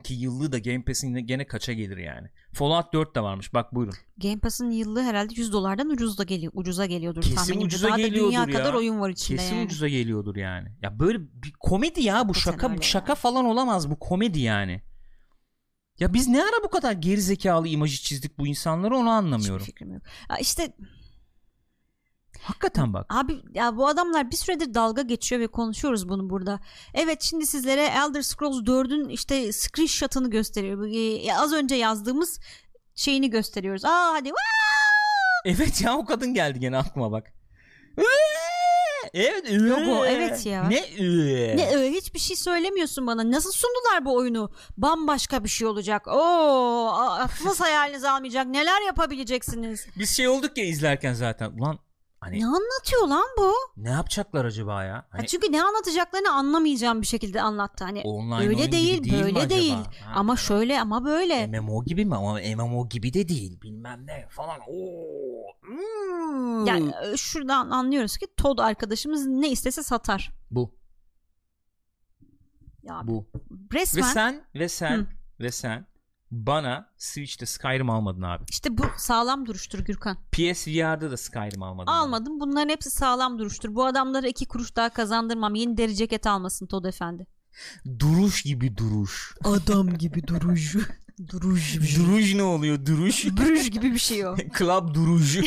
Ki 0.03 0.13
yıllığı 0.13 0.51
da 0.51 0.59
Game 0.59 0.83
Pass'in 0.83 1.13
gene 1.15 1.47
kaça 1.47 1.73
gelir 1.73 1.97
yani. 1.97 2.29
Fallout 2.53 2.93
4 2.93 3.15
de 3.15 3.22
varmış 3.22 3.53
bak 3.53 3.75
buyurun. 3.75 3.93
Game 4.17 4.39
Pass'ın 4.39 4.72
yıllığı 4.72 5.03
herhalde 5.03 5.33
100 5.36 5.53
dolardan 5.53 5.89
ucuz 5.89 6.17
da 6.17 6.24
geliyor, 6.24 6.51
ucuza 6.55 6.86
geliyordur 6.86 7.22
Kesin 7.22 7.36
tahminimce. 7.36 7.65
ucuza 7.65 7.88
Daha 7.88 7.98
da 7.98 8.01
geliyordur 8.01 8.29
dünya 8.31 8.39
ya. 8.41 8.51
kadar 8.51 8.74
oyun 8.74 9.00
var 9.00 9.10
içinde 9.10 9.38
Kesin 9.38 9.55
yani. 9.55 9.65
ucuza 9.65 9.88
geliyordur 9.88 10.36
yani. 10.36 10.69
Ya 10.81 11.00
böyle 11.00 11.19
bir 11.22 11.51
komedi 11.60 12.01
ya 12.01 12.27
bu 12.29 12.33
Hakikaten 12.33 12.67
şaka 12.69 12.81
şaka 12.81 13.12
ya. 13.12 13.15
falan 13.15 13.45
olamaz 13.45 13.89
bu 13.89 14.00
komedi 14.00 14.39
yani. 14.39 14.81
Ya 16.00 16.13
biz 16.13 16.27
ne 16.27 16.43
ara 16.43 16.63
bu 16.63 16.69
kadar 16.69 16.91
geri 16.91 17.22
zekalı 17.22 17.67
imajı 17.67 17.98
çizdik 18.01 18.38
bu 18.39 18.48
insanlara 18.48 18.98
onu 18.98 19.10
anlamıyorum. 19.10 19.60
Hiçbir 19.60 19.72
fikrim 19.74 19.93
yok. 19.93 20.01
Ya 20.29 20.38
işte 20.38 20.74
Hakikaten 22.43 22.93
bak. 22.93 23.05
Abi 23.09 23.41
ya 23.53 23.77
bu 23.77 23.88
adamlar 23.88 24.31
bir 24.31 24.35
süredir 24.35 24.73
dalga 24.73 25.01
geçiyor 25.01 25.41
ve 25.41 25.47
konuşuyoruz 25.47 26.09
bunu 26.09 26.29
burada. 26.29 26.59
Evet 26.93 27.21
şimdi 27.21 27.47
sizlere 27.47 27.85
Elder 27.85 28.21
Scrolls 28.21 28.57
4'ün 28.57 29.09
işte 29.09 29.53
screenshot'ını 29.53 30.29
gösteriyor. 30.29 30.88
Ee, 30.93 31.33
az 31.33 31.53
önce 31.53 31.75
yazdığımız 31.75 32.39
şeyini 32.95 33.29
gösteriyoruz. 33.29 33.85
Aa 33.85 34.13
hadi! 34.13 34.31
Evet 35.45 35.81
ya 35.81 35.97
o 35.97 36.05
kadın 36.05 36.33
geldi 36.33 36.59
gene 36.59 36.77
aklıma 36.77 37.12
bak. 37.12 37.33
Evet. 39.13 39.51
Yok 39.51 39.79
o, 39.88 40.05
evet 40.05 40.45
ya. 40.45 40.63
Ne? 40.67 40.81
Ne 41.57 41.91
hiçbir 41.91 42.19
şey 42.19 42.35
söylemiyorsun 42.35 43.07
bana. 43.07 43.31
Nasıl 43.31 43.51
sundular 43.51 44.05
bu 44.05 44.15
oyunu? 44.15 44.51
Bambaşka 44.77 45.43
bir 45.43 45.50
şey 45.50 45.67
olacak. 45.67 46.07
Oo, 46.07 46.88
aklınız 46.93 47.62
hayaliniz 47.62 48.03
almayacak. 48.03 48.47
Neler 48.47 48.81
yapabileceksiniz? 48.85 49.88
Biz 50.00 50.17
şey 50.17 50.27
olduk 50.27 50.57
ya 50.57 50.65
izlerken 50.65 51.13
zaten. 51.13 51.51
Ulan 51.51 51.79
hani 52.24 52.39
Ne 52.39 52.46
anlatıyor 52.46 53.08
lan 53.08 53.25
bu? 53.38 53.53
ne 53.77 53.89
yapacaklar 53.89 54.46
acaba 54.46 54.84
ya? 54.84 54.94
Ha, 54.96 55.06
Hani 55.10 55.27
çünkü 55.27 55.51
ne 55.51 55.63
anlatacaklarını 55.63 56.32
anlamayacağım 56.32 57.01
bir 57.01 57.08
şekilde 57.08 57.42
anlattı. 57.42 57.84
Hani 57.84 58.01
online 58.01 58.36
oyun 58.36 58.50
öyle 58.50 58.62
gibi 58.62 58.72
değil, 58.72 59.03
değil 59.03 59.13
mi 59.15 59.24
böyle 59.24 59.39
acaba? 59.39 59.50
değil. 59.50 59.74
Ha, 59.74 60.12
ama 60.15 60.36
şöyle 60.36 60.82
ama 60.82 61.06
böyle. 61.06 61.48
MMO 61.48 61.84
gibi 61.86 62.06
mi 62.06 62.15
ama 62.15 62.39
MMO 62.56 62.89
gibi 62.89 63.13
de 63.13 63.27
değil 63.30 63.62
bilmem 63.62 64.08
ne 64.08 64.27
falan. 64.30 64.60
Oo. 64.68 65.44
Hmm. 65.62 66.65
Yani 66.65 66.92
e, 67.13 67.18
şuradan 67.18 67.70
anlıyoruz 67.70 68.18
ki 68.18 68.27
Todd 68.38 68.58
arkadaşımız 68.60 69.25
ne 69.25 69.50
istese 69.51 69.84
satar. 69.84 70.32
bu 70.51 70.75
Ya 72.84 73.01
bu. 73.03 73.25
Ve 73.74 73.80
resmen 73.80 74.01
sen 74.03 74.44
ve 74.56 74.70
sen 74.70 74.98
Hı. 74.98 75.06
ve 75.39 75.51
sen 75.51 75.86
bana 76.33 76.89
Switch'te 76.97 77.45
Skyrim 77.45 77.89
almadın 77.89 78.21
abi. 78.21 78.43
işte 78.49 78.77
bu 78.77 78.83
sağlam 78.97 79.45
duruştur 79.45 79.79
Gürkan. 79.79 80.17
PSVR'da 80.31 81.11
da 81.11 81.17
Skyrim 81.17 81.63
almadın. 81.63 81.91
Almadım. 81.91 82.39
Bunların 82.39 82.69
hepsi 82.69 82.89
sağlam 82.91 83.39
duruştur. 83.39 83.75
Bu 83.75 83.85
adamlara 83.85 84.27
iki 84.27 84.45
kuruş 84.47 84.75
daha 84.75 84.89
kazandırmam. 84.89 85.55
Yeni 85.55 85.77
deri 85.77 85.95
ceket 85.95 86.27
almasın 86.27 86.67
Todd 86.67 86.85
efendi. 86.85 87.27
Duruş 87.99 88.41
gibi 88.41 88.77
duruş. 88.77 89.35
Adam 89.43 89.97
gibi 89.97 90.27
duruş. 90.27 90.75
duruş. 91.31 91.75
Duruş 91.97 92.33
ne 92.35 92.43
oluyor? 92.43 92.85
Duruş. 92.85 93.25
Duruş 93.37 93.69
gibi 93.71 93.93
bir 93.93 93.99
şey 93.99 94.27
o. 94.27 94.35
Club 94.57 94.93
duruş. 94.95 95.39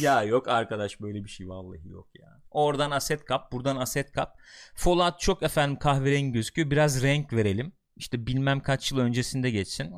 ya 0.00 0.22
yok 0.22 0.48
arkadaş 0.48 1.00
böyle 1.00 1.24
bir 1.24 1.28
şey 1.28 1.48
vallahi 1.48 1.88
yok 1.88 2.08
ya. 2.14 2.40
Oradan 2.50 2.90
aset 2.90 3.24
kap, 3.24 3.52
buradan 3.52 3.76
aset 3.76 4.12
kap. 4.12 4.38
Fallout 4.74 5.20
çok 5.20 5.42
efendim 5.42 5.78
kahverengi 5.78 6.32
gözüküyor. 6.32 6.70
Biraz 6.70 7.02
renk 7.02 7.32
verelim. 7.32 7.72
İşte 7.96 8.26
bilmem 8.26 8.60
kaç 8.60 8.92
yıl 8.92 8.98
öncesinde 8.98 9.50
geçsin. 9.50 9.92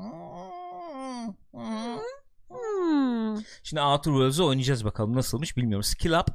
Hmm. 2.48 3.36
Şimdi 3.62 3.82
Outer 3.82 4.10
Worlds'ı 4.12 4.44
oynayacağız 4.44 4.84
bakalım 4.84 5.14
nasılmış 5.16 5.56
bilmiyorum. 5.56 5.82
Skill 5.82 6.12
Up 6.20 6.26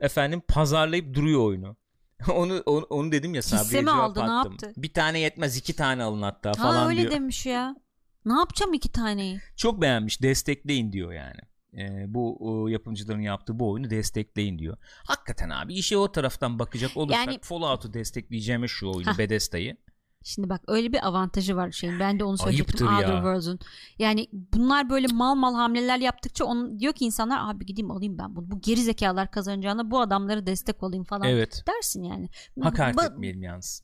efendim 0.00 0.42
pazarlayıp 0.48 1.14
duruyor 1.14 1.40
oyunu. 1.40 1.76
onu, 2.34 2.62
onu 2.66 2.84
onu 2.90 3.12
dedim 3.12 3.34
ya 3.34 3.42
Sabri'ye 3.42 3.64
Hisse 3.64 3.80
mi 3.80 3.86
cevap 3.86 4.00
aldı, 4.00 4.18
ne 4.20 4.30
attım. 4.32 4.52
yaptı? 4.52 4.72
Bir 4.76 4.92
tane 4.92 5.18
yetmez 5.20 5.56
iki 5.56 5.76
tane 5.76 6.02
alın 6.02 6.22
hatta 6.22 6.52
falan 6.52 6.74
Ha 6.76 6.88
öyle 6.88 7.00
diyor. 7.00 7.10
demiş 7.12 7.46
ya. 7.46 7.76
Ne 8.24 8.32
yapacağım 8.38 8.74
iki 8.74 8.92
taneyi? 8.92 9.40
Çok 9.56 9.82
beğenmiş 9.82 10.22
destekleyin 10.22 10.92
diyor 10.92 11.12
yani. 11.12 11.40
Ee, 11.78 12.04
bu 12.14 12.36
o, 12.40 12.68
yapımcıların 12.68 13.20
yaptığı 13.20 13.58
bu 13.58 13.70
oyunu 13.70 13.90
destekleyin 13.90 14.58
diyor. 14.58 14.76
Hakikaten 15.04 15.50
abi 15.50 15.74
işe 15.74 15.96
o 15.96 16.12
taraftan 16.12 16.58
bakacak 16.58 16.96
olursak 16.96 17.26
Yani- 17.26 17.38
Fallout'u 17.42 17.92
destekleyeceğime 17.92 18.68
şu 18.68 18.86
oyunu. 18.92 19.18
Bethesda'yı. 19.18 19.76
Şimdi 20.24 20.48
bak 20.48 20.60
öyle 20.68 20.92
bir 20.92 21.06
avantajı 21.06 21.56
var 21.56 21.70
şeyin. 21.70 22.00
Ben 22.00 22.18
de 22.20 22.24
onu 22.24 22.38
söyleyecektim. 22.38 22.86
ya. 22.86 22.92
Outer 22.96 23.14
Worlds'un. 23.14 23.58
Yani 23.98 24.28
bunlar 24.32 24.90
böyle 24.90 25.06
mal 25.06 25.34
mal 25.34 25.54
hamleler 25.54 25.98
yaptıkça 25.98 26.44
onu 26.44 26.78
diyor 26.80 26.92
ki 26.92 27.04
insanlar 27.04 27.50
abi 27.50 27.66
gideyim 27.66 27.90
alayım 27.90 28.18
ben 28.18 28.36
bunu. 28.36 28.50
Bu 28.50 28.60
geri 28.60 28.80
zekalar 28.82 29.30
kazanacağına 29.30 29.90
bu 29.90 30.00
adamlara 30.00 30.46
destek 30.46 30.82
olayım 30.82 31.04
falan 31.04 31.28
Evet. 31.28 31.64
dersin 31.68 32.02
yani. 32.02 32.28
Hakaret 32.62 32.96
Ba- 32.96 33.12
etmeyelim 33.12 33.42
yalnız. 33.42 33.82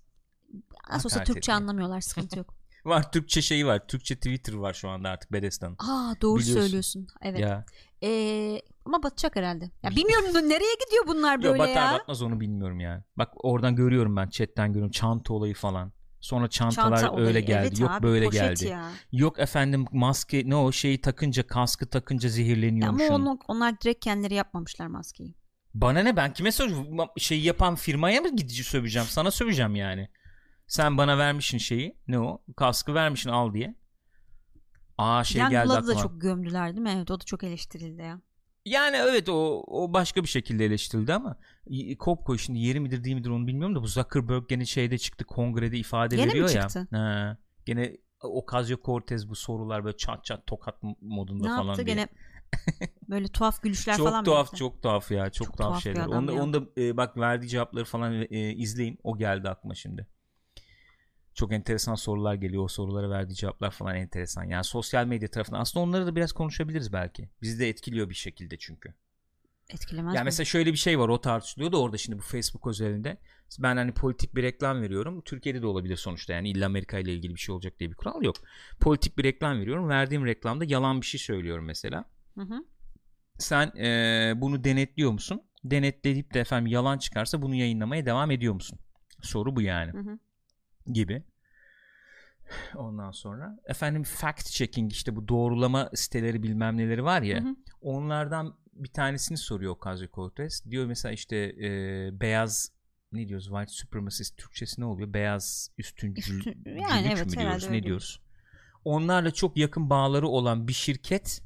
Nasıl 0.91 1.09
olsa 1.09 1.25
Türkçe 1.25 1.39
etmeyelim. 1.53 1.63
anlamıyorlar 1.69 2.01
sıkıntı 2.01 2.39
yok. 2.39 2.55
Var 2.85 3.13
Türkçe 3.13 3.43
şeyi 3.43 3.67
var. 3.67 3.87
Türkçe 3.89 4.15
Twitter 4.17 4.53
var 4.55 4.75
şu 4.75 4.89
anda 4.89 5.09
artık 5.09 5.33
Bethesda'nın. 5.33 5.77
Aa 5.79 6.15
doğru 6.23 6.39
Biliyorsun. 6.41 6.61
söylüyorsun. 6.63 7.07
Evet. 7.23 7.41
Ya. 7.41 7.65
Ee, 8.03 8.61
ama 8.85 9.03
batacak 9.03 9.37
herhalde. 9.37 9.71
Ya 9.83 9.91
bilmiyorum 9.91 10.27
nereye 10.49 10.75
gidiyor 10.87 11.05
bunlar 11.07 11.37
Yo, 11.39 11.43
böyle 11.43 11.59
batar 11.59 11.93
ya. 11.93 11.99
batmaz 11.99 12.23
onu 12.23 12.41
bilmiyorum 12.41 12.81
yani. 12.81 13.03
Bak 13.19 13.33
oradan 13.37 13.77
görüyorum 13.77 14.17
ben 14.17 14.29
chatten 14.29 14.69
görüyorum 14.69 14.91
çanta 14.91 15.35
olayı 15.35 15.55
falan. 15.55 15.93
Sonra 16.27 16.49
çantalar 16.49 16.97
Çanta 16.97 17.13
olayı. 17.13 17.27
öyle 17.27 17.41
geldi. 17.41 17.67
Evet 17.69 17.81
Yok 17.81 17.91
abi, 17.91 18.03
böyle 18.03 18.27
geldi. 18.29 18.67
Ya. 18.67 18.91
Yok 19.13 19.39
efendim 19.39 19.85
maske 19.93 20.43
ne 20.47 20.57
o 20.57 20.73
şeyi 20.73 21.01
takınca 21.01 21.47
kaskı 21.47 21.91
takınca 21.91 22.27
Ya 22.27 22.33
zehirleniyormuşsun. 22.33 23.15
ama 23.15 23.31
onu, 23.31 23.39
onlar 23.49 23.81
direkt 23.81 24.05
kendileri 24.05 24.35
yapmamışlar 24.35 24.87
maskeyi. 24.87 25.35
Bana 25.75 26.01
ne 26.01 26.17
ben 26.17 26.33
kime 26.33 26.53
söyleyeceğim? 26.53 26.99
Şey 27.19 27.41
yapan 27.41 27.75
firmaya 27.75 28.21
mı 28.21 28.37
gidici 28.37 28.65
söveceğim? 28.65 29.09
Sana 29.09 29.31
söveceğim 29.31 29.77
yani. 29.77 30.09
Sen 30.67 30.99
bana 30.99 31.19
vermişsin 31.19 31.59
şeyi. 31.59 31.97
Ne 32.09 32.19
o? 32.19 32.43
Kaskı 32.57 32.95
vermişsin 32.95 33.31
al 33.31 33.55
diye. 33.55 33.75
Aa 34.99 35.25
şey 35.25 35.43
geldi 35.43 35.55
Youngblood'u 35.55 35.87
da 35.87 35.91
aklıma. 35.93 36.03
çok 36.03 36.21
gömdüler 36.21 36.69
değil 36.77 36.83
mi? 36.83 36.93
Evet 36.97 37.11
o 37.11 37.21
da 37.21 37.25
çok 37.25 37.45
eleştirildi 37.45 38.03
ya. 38.03 38.21
Yani 38.67 38.97
evet 38.97 39.29
o 39.29 39.63
o 39.67 39.93
başka 39.93 40.23
bir 40.23 40.29
şekilde 40.29 40.65
eleştirildi 40.65 41.15
ama 41.15 41.37
Kopko 41.99 42.39
şimdi 42.39 42.59
yeri 42.59 42.81
midir 42.81 43.05
değil 43.05 43.17
midir 43.17 43.31
onu 43.31 43.47
bilmiyorum 43.47 43.75
da 43.77 43.83
bu 43.83 43.87
Zuckerberg 43.87 44.49
gene 44.49 44.65
şeyde 44.65 44.99
çıktı 44.99 45.25
kongrede 45.25 45.79
ifade 45.79 46.17
Gene 46.17 46.27
mi 46.27 46.31
veriyor 46.31 46.51
ya. 46.51 46.63
çıktı? 46.63 46.89
Ha, 46.91 47.37
gene 47.67 47.97
Ocasio-Cortez 48.23 49.29
bu 49.29 49.35
sorular 49.35 49.85
böyle 49.85 49.97
çat 49.97 50.25
çat 50.25 50.47
tokat 50.47 50.75
modunda 51.01 51.49
Ne 51.49 51.55
falan 51.57 51.67
yaptı 51.67 51.87
diye. 51.87 51.97
gene 51.97 52.09
böyle 53.09 53.29
tuhaf 53.29 53.63
gülüşler 53.63 53.97
çok 53.97 54.09
falan 54.09 54.25
tuhaf 54.25 54.39
yaptı? 54.47 54.57
çok 54.57 54.83
tuhaf 54.83 55.11
ya 55.11 55.31
çok, 55.31 55.47
Çok 55.47 55.57
tuhaf, 55.57 55.71
tuhaf 55.71 55.83
şeyler. 55.83 56.07
Onda 56.07 56.33
ya. 56.33 56.43
onda 56.43 56.61
e, 56.79 56.97
bak 56.97 57.17
verdiği 57.17 57.49
cevapları 57.49 57.85
falan 57.85 58.13
e, 58.31 58.53
izleyin. 58.55 58.99
O 59.03 59.19
geldi 59.19 59.49
aklıma 59.49 59.75
şimdi. 59.75 60.07
Çok 61.37 61.53
enteresan 61.53 61.95
sorular 61.95 62.35
geliyor. 62.35 62.65
O 62.65 62.69
sorulara 62.69 63.11
verdiği 63.11 63.35
cevaplar 63.35 63.71
falan 63.71 63.97
enteresan. 63.97 64.45
Yani 64.45 64.65
sosyal 64.65 65.07
medya 65.07 65.29
tarafından 65.31 65.61
aslında 65.61 65.85
onları 65.85 66.07
da 66.07 66.17
biraz 66.17 66.33
konuşabiliriz 66.33 66.93
belki. 66.93 67.29
Bizi 67.43 67.61
de 67.61 67.69
etkiliyor 67.69 68.09
bir 68.09 68.15
şekilde 68.15 68.57
çünkü. 68.59 68.95
Etkilemez 69.71 70.15
Ya 70.15 70.21
mi? 70.21 70.25
mesela 70.25 70.45
şöyle 70.45 70.73
bir 70.73 70.79
şey 70.79 70.99
var 70.99 71.09
o 71.09 71.21
tartışılıyor 71.21 71.73
da 71.73 71.81
orada 71.81 71.99
şimdi 71.99 72.19
bu 72.19 72.23
Facebook 72.23 72.67
özelinde. 72.67 73.17
Ben 73.59 73.77
hani 73.77 73.93
politik 73.93 74.35
bir 74.35 74.43
reklam 74.43 74.83
veriyorum. 74.83 75.23
Türkiye'de 75.25 75.63
de 75.63 75.67
olabilir 75.67 75.97
sonuçta 75.97 76.33
yani 76.33 76.51
illa 76.51 76.67
Amerika 76.67 76.99
ile 76.99 77.15
ilgili 77.15 77.35
bir 77.35 77.41
şey 77.41 77.55
olacak 77.55 77.79
diye 77.81 77.91
bir 77.91 77.97
kural 77.97 78.23
yok. 78.23 78.37
Politik 78.81 79.19
bir 79.19 79.25
reklam 79.25 79.61
veriyorum. 79.61 79.89
Verdiğim 79.89 80.27
reklamda 80.27 80.65
yalan 80.65 81.01
bir 81.01 81.07
şey 81.07 81.21
söylüyorum 81.21 81.65
mesela. 81.65 82.05
Hı 82.35 82.41
hı. 82.43 82.65
Sen 83.39 83.73
eee, 83.77 84.35
bunu 84.37 84.65
denetliyor 84.65 85.11
musun? 85.11 85.43
Denetleyip 85.65 86.35
de 86.35 86.41
efendim 86.41 86.73
yalan 86.73 86.99
çıkarsa 86.99 87.43
bunu 87.43 87.55
yayınlamaya 87.55 88.07
devam 88.07 88.31
ediyor 88.31 88.55
musun? 88.55 88.79
Soru 89.23 89.57
bu 89.57 89.63
yani 89.63 89.93
Hı 89.93 89.99
hı. 89.99 90.19
Gibi. 90.93 91.23
Ondan 92.77 93.11
sonra 93.11 93.59
efendim 93.67 94.03
fact 94.03 94.47
checking 94.47 94.93
işte 94.93 95.17
bu 95.17 95.29
doğrulama 95.29 95.91
siteleri 95.95 96.43
bilmem 96.43 96.77
neleri 96.77 97.05
var 97.05 97.23
ya. 97.23 97.45
Hı 97.45 97.49
hı. 97.49 97.57
Onlardan 97.81 98.57
bir 98.73 98.89
tanesini 98.89 99.39
soruyor 99.39 99.77
Ocasio-Cortez. 99.77 100.71
Diyor 100.71 100.87
mesela 100.87 101.13
işte 101.13 101.37
e, 101.37 102.11
beyaz 102.21 102.73
ne 103.13 103.29
diyoruz 103.29 103.47
white 103.47 103.73
supremacist 103.73 104.37
Türkçesi 104.37 104.81
ne 104.81 104.85
oluyor? 104.85 105.13
Beyaz 105.13 105.71
üstüncül 105.79 106.39
Üstün- 106.39 106.65
yani 106.81 107.13
evet, 107.13 107.27
mü 107.27 107.33
diyoruz? 107.33 107.69
Ne 107.71 107.83
diyoruz? 107.83 108.21
Onlarla 108.85 109.31
çok 109.31 109.57
yakın 109.57 109.91
bağları 109.91 110.29
olan 110.29 110.69
bir 110.69 110.73
şirket 110.73 111.43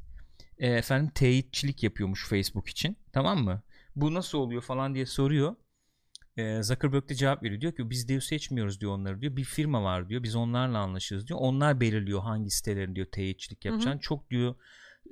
e, 0.59 0.70
efendim 0.70 1.11
teyitçilik 1.14 1.82
yapıyormuş 1.82 2.28
Facebook 2.28 2.68
için. 2.68 2.97
Tamam 3.12 3.44
mı? 3.44 3.62
Bu 3.97 4.14
nasıl 4.14 4.38
oluyor 4.38 4.62
falan 4.62 4.94
diye 4.94 5.06
soruyor. 5.06 5.56
E, 6.37 6.62
Zuckerberg 6.62 7.08
de 7.08 7.14
cevap 7.14 7.42
veriyor. 7.42 7.60
Diyor 7.60 7.72
ki 7.76 7.90
biz 7.90 8.08
diyor 8.08 8.20
seçmiyoruz 8.20 8.80
diyor 8.80 8.92
onları 8.92 9.20
diyor. 9.20 9.37
Bir 9.37 9.44
firma 9.44 9.82
var 9.82 10.08
diyor. 10.08 10.22
Biz 10.22 10.37
onlarla 10.37 10.78
anlaşırız 10.78 11.26
diyor. 11.28 11.38
Onlar 11.42 11.80
belirliyor 11.80 12.20
hangi 12.20 12.50
sitelerin 12.50 12.94
diyor 12.94 13.06
teyitçilik 13.12 13.64
yapacağını. 13.64 14.00
Çok 14.00 14.30
diyor 14.30 14.54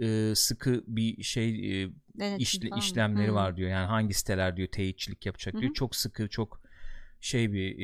e, 0.00 0.32
sıkı 0.34 0.84
bir 0.86 1.22
şey 1.22 1.82
e, 1.82 1.90
işle- 2.38 2.78
işlemleri 2.78 3.30
Hı. 3.30 3.34
var 3.34 3.56
diyor. 3.56 3.70
Yani 3.70 3.86
hangi 3.86 4.14
siteler 4.14 4.56
diyor 4.56 4.68
teyitçilik 4.68 5.26
yapacak 5.26 5.54
Hı 5.54 5.58
diyor. 5.60 5.70
hı. 5.70 5.74
Çok 5.74 5.96
sıkı 5.96 6.28
çok 6.28 6.60
şey 7.20 7.52
bir 7.52 7.78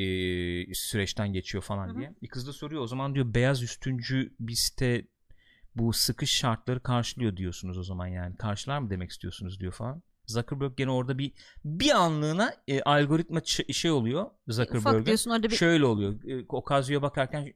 e, 0.70 0.74
süreçten 0.74 1.32
geçiyor 1.32 1.64
falan 1.64 1.88
Hı 1.88 1.92
hı. 1.92 1.98
diye. 1.98 2.14
E, 2.22 2.26
kız 2.28 2.46
da 2.46 2.52
soruyor 2.52 2.82
o 2.82 2.86
zaman 2.86 3.14
diyor 3.14 3.34
beyaz 3.34 3.62
üstüncü 3.62 4.34
bir 4.40 4.54
site 4.54 5.06
bu 5.76 5.92
sıkı 5.92 6.26
şartları 6.26 6.80
karşılıyor 6.82 7.36
diyorsunuz 7.36 7.78
o 7.78 7.82
zaman 7.82 8.06
yani. 8.06 8.36
Karşılar 8.36 8.78
mı 8.78 8.90
demek 8.90 9.10
istiyorsunuz 9.10 9.60
diyor 9.60 9.72
falan. 9.72 10.02
Zuckerberg 10.26 10.76
gene 10.76 10.90
orada 10.90 11.18
bir 11.18 11.32
bir 11.64 11.90
anlığına 11.90 12.54
e, 12.68 12.82
algoritma 12.82 13.40
şey 13.72 13.90
oluyor 13.90 14.30
Zuckerberg'e. 14.48 15.06
diyorsun 15.06 15.30
orada 15.30 15.42
bir 15.42 15.56
Şöyle 15.56 15.84
oluyor. 15.84 16.24
E, 16.24 16.44
Okazio'ya 16.48 17.02
bakarken 17.02 17.52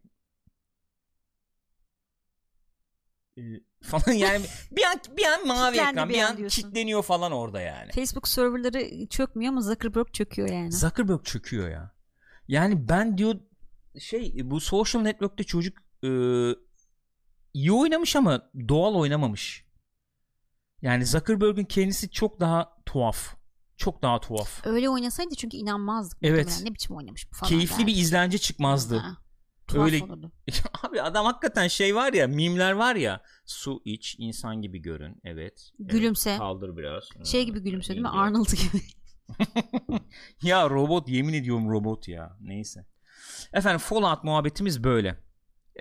e, 3.36 3.42
falan 3.82 4.12
yani 4.16 4.44
bir 4.70 4.82
an 4.82 5.16
bir 5.16 5.24
an 5.24 5.46
mavi 5.46 5.72
Kilitlendi 5.72 5.90
ekran 5.90 6.08
bir 6.08 6.14
bir 6.14 6.22
an 6.22 6.36
an 6.36 6.48
kilitleniyor 6.48 7.02
falan 7.02 7.32
orada 7.32 7.60
yani. 7.60 7.92
Facebook 7.92 8.28
serverları 8.28 9.06
çökmüyor 9.08 9.52
ama 9.52 9.60
Zuckerberg 9.60 10.12
çöküyor 10.12 10.48
yani. 10.48 10.72
Zuckerberg 10.72 11.24
çöküyor 11.24 11.70
ya. 11.70 11.94
Yani 12.48 12.88
ben 12.88 13.18
diyor 13.18 13.40
şey 13.98 14.50
bu 14.50 14.60
social 14.60 15.02
network'te 15.02 15.44
çocuk 15.44 15.78
e, 16.04 16.10
iyi 17.54 17.72
oynamış 17.72 18.16
ama 18.16 18.50
doğal 18.68 18.94
oynamamış. 18.94 19.67
Yani 20.82 21.06
Zuckerberg'ün 21.06 21.64
kendisi 21.64 22.10
çok 22.10 22.40
daha 22.40 22.76
tuhaf. 22.86 23.36
Çok 23.76 24.02
daha 24.02 24.20
tuhaf. 24.20 24.66
Öyle 24.66 24.90
oynasaydı 24.90 25.34
çünkü 25.34 25.56
inanmazdık. 25.56 26.18
Evet. 26.22 26.60
Ne 26.64 26.74
biçim 26.74 26.96
oynamış 26.96 27.32
bu 27.32 27.36
falan. 27.36 27.50
Keyifli 27.50 27.78
bir 27.78 27.86
derdik. 27.86 27.98
izlence 27.98 28.38
çıkmazdı. 28.38 28.96
Ha, 28.96 29.16
tuhaf 29.66 29.86
Öyle 29.86 30.04
olurdu. 30.04 30.32
abi 30.82 31.02
adam 31.02 31.26
hakikaten 31.26 31.68
şey 31.68 31.94
var 31.94 32.12
ya 32.12 32.26
mimler 32.26 32.72
var 32.72 32.96
ya 32.96 33.22
su 33.46 33.82
iç 33.84 34.16
insan 34.18 34.62
gibi 34.62 34.78
görün 34.78 35.20
evet. 35.24 35.70
Gülümse. 35.78 36.30
Evet, 36.30 36.38
kaldır 36.38 36.76
biraz. 36.76 37.04
Şey 37.24 37.44
gibi 37.44 37.60
gülümsüyor 37.60 37.94
değil 37.94 38.02
mi? 38.02 38.08
Arnold 38.08 38.48
gibi. 38.48 38.82
ya 40.42 40.70
robot 40.70 41.08
yemin 41.08 41.32
ediyorum 41.32 41.70
robot 41.70 42.08
ya. 42.08 42.36
Neyse. 42.40 42.86
Efendim 43.52 43.78
Fallout 43.78 44.24
muhabbetimiz 44.24 44.84
böyle. 44.84 45.18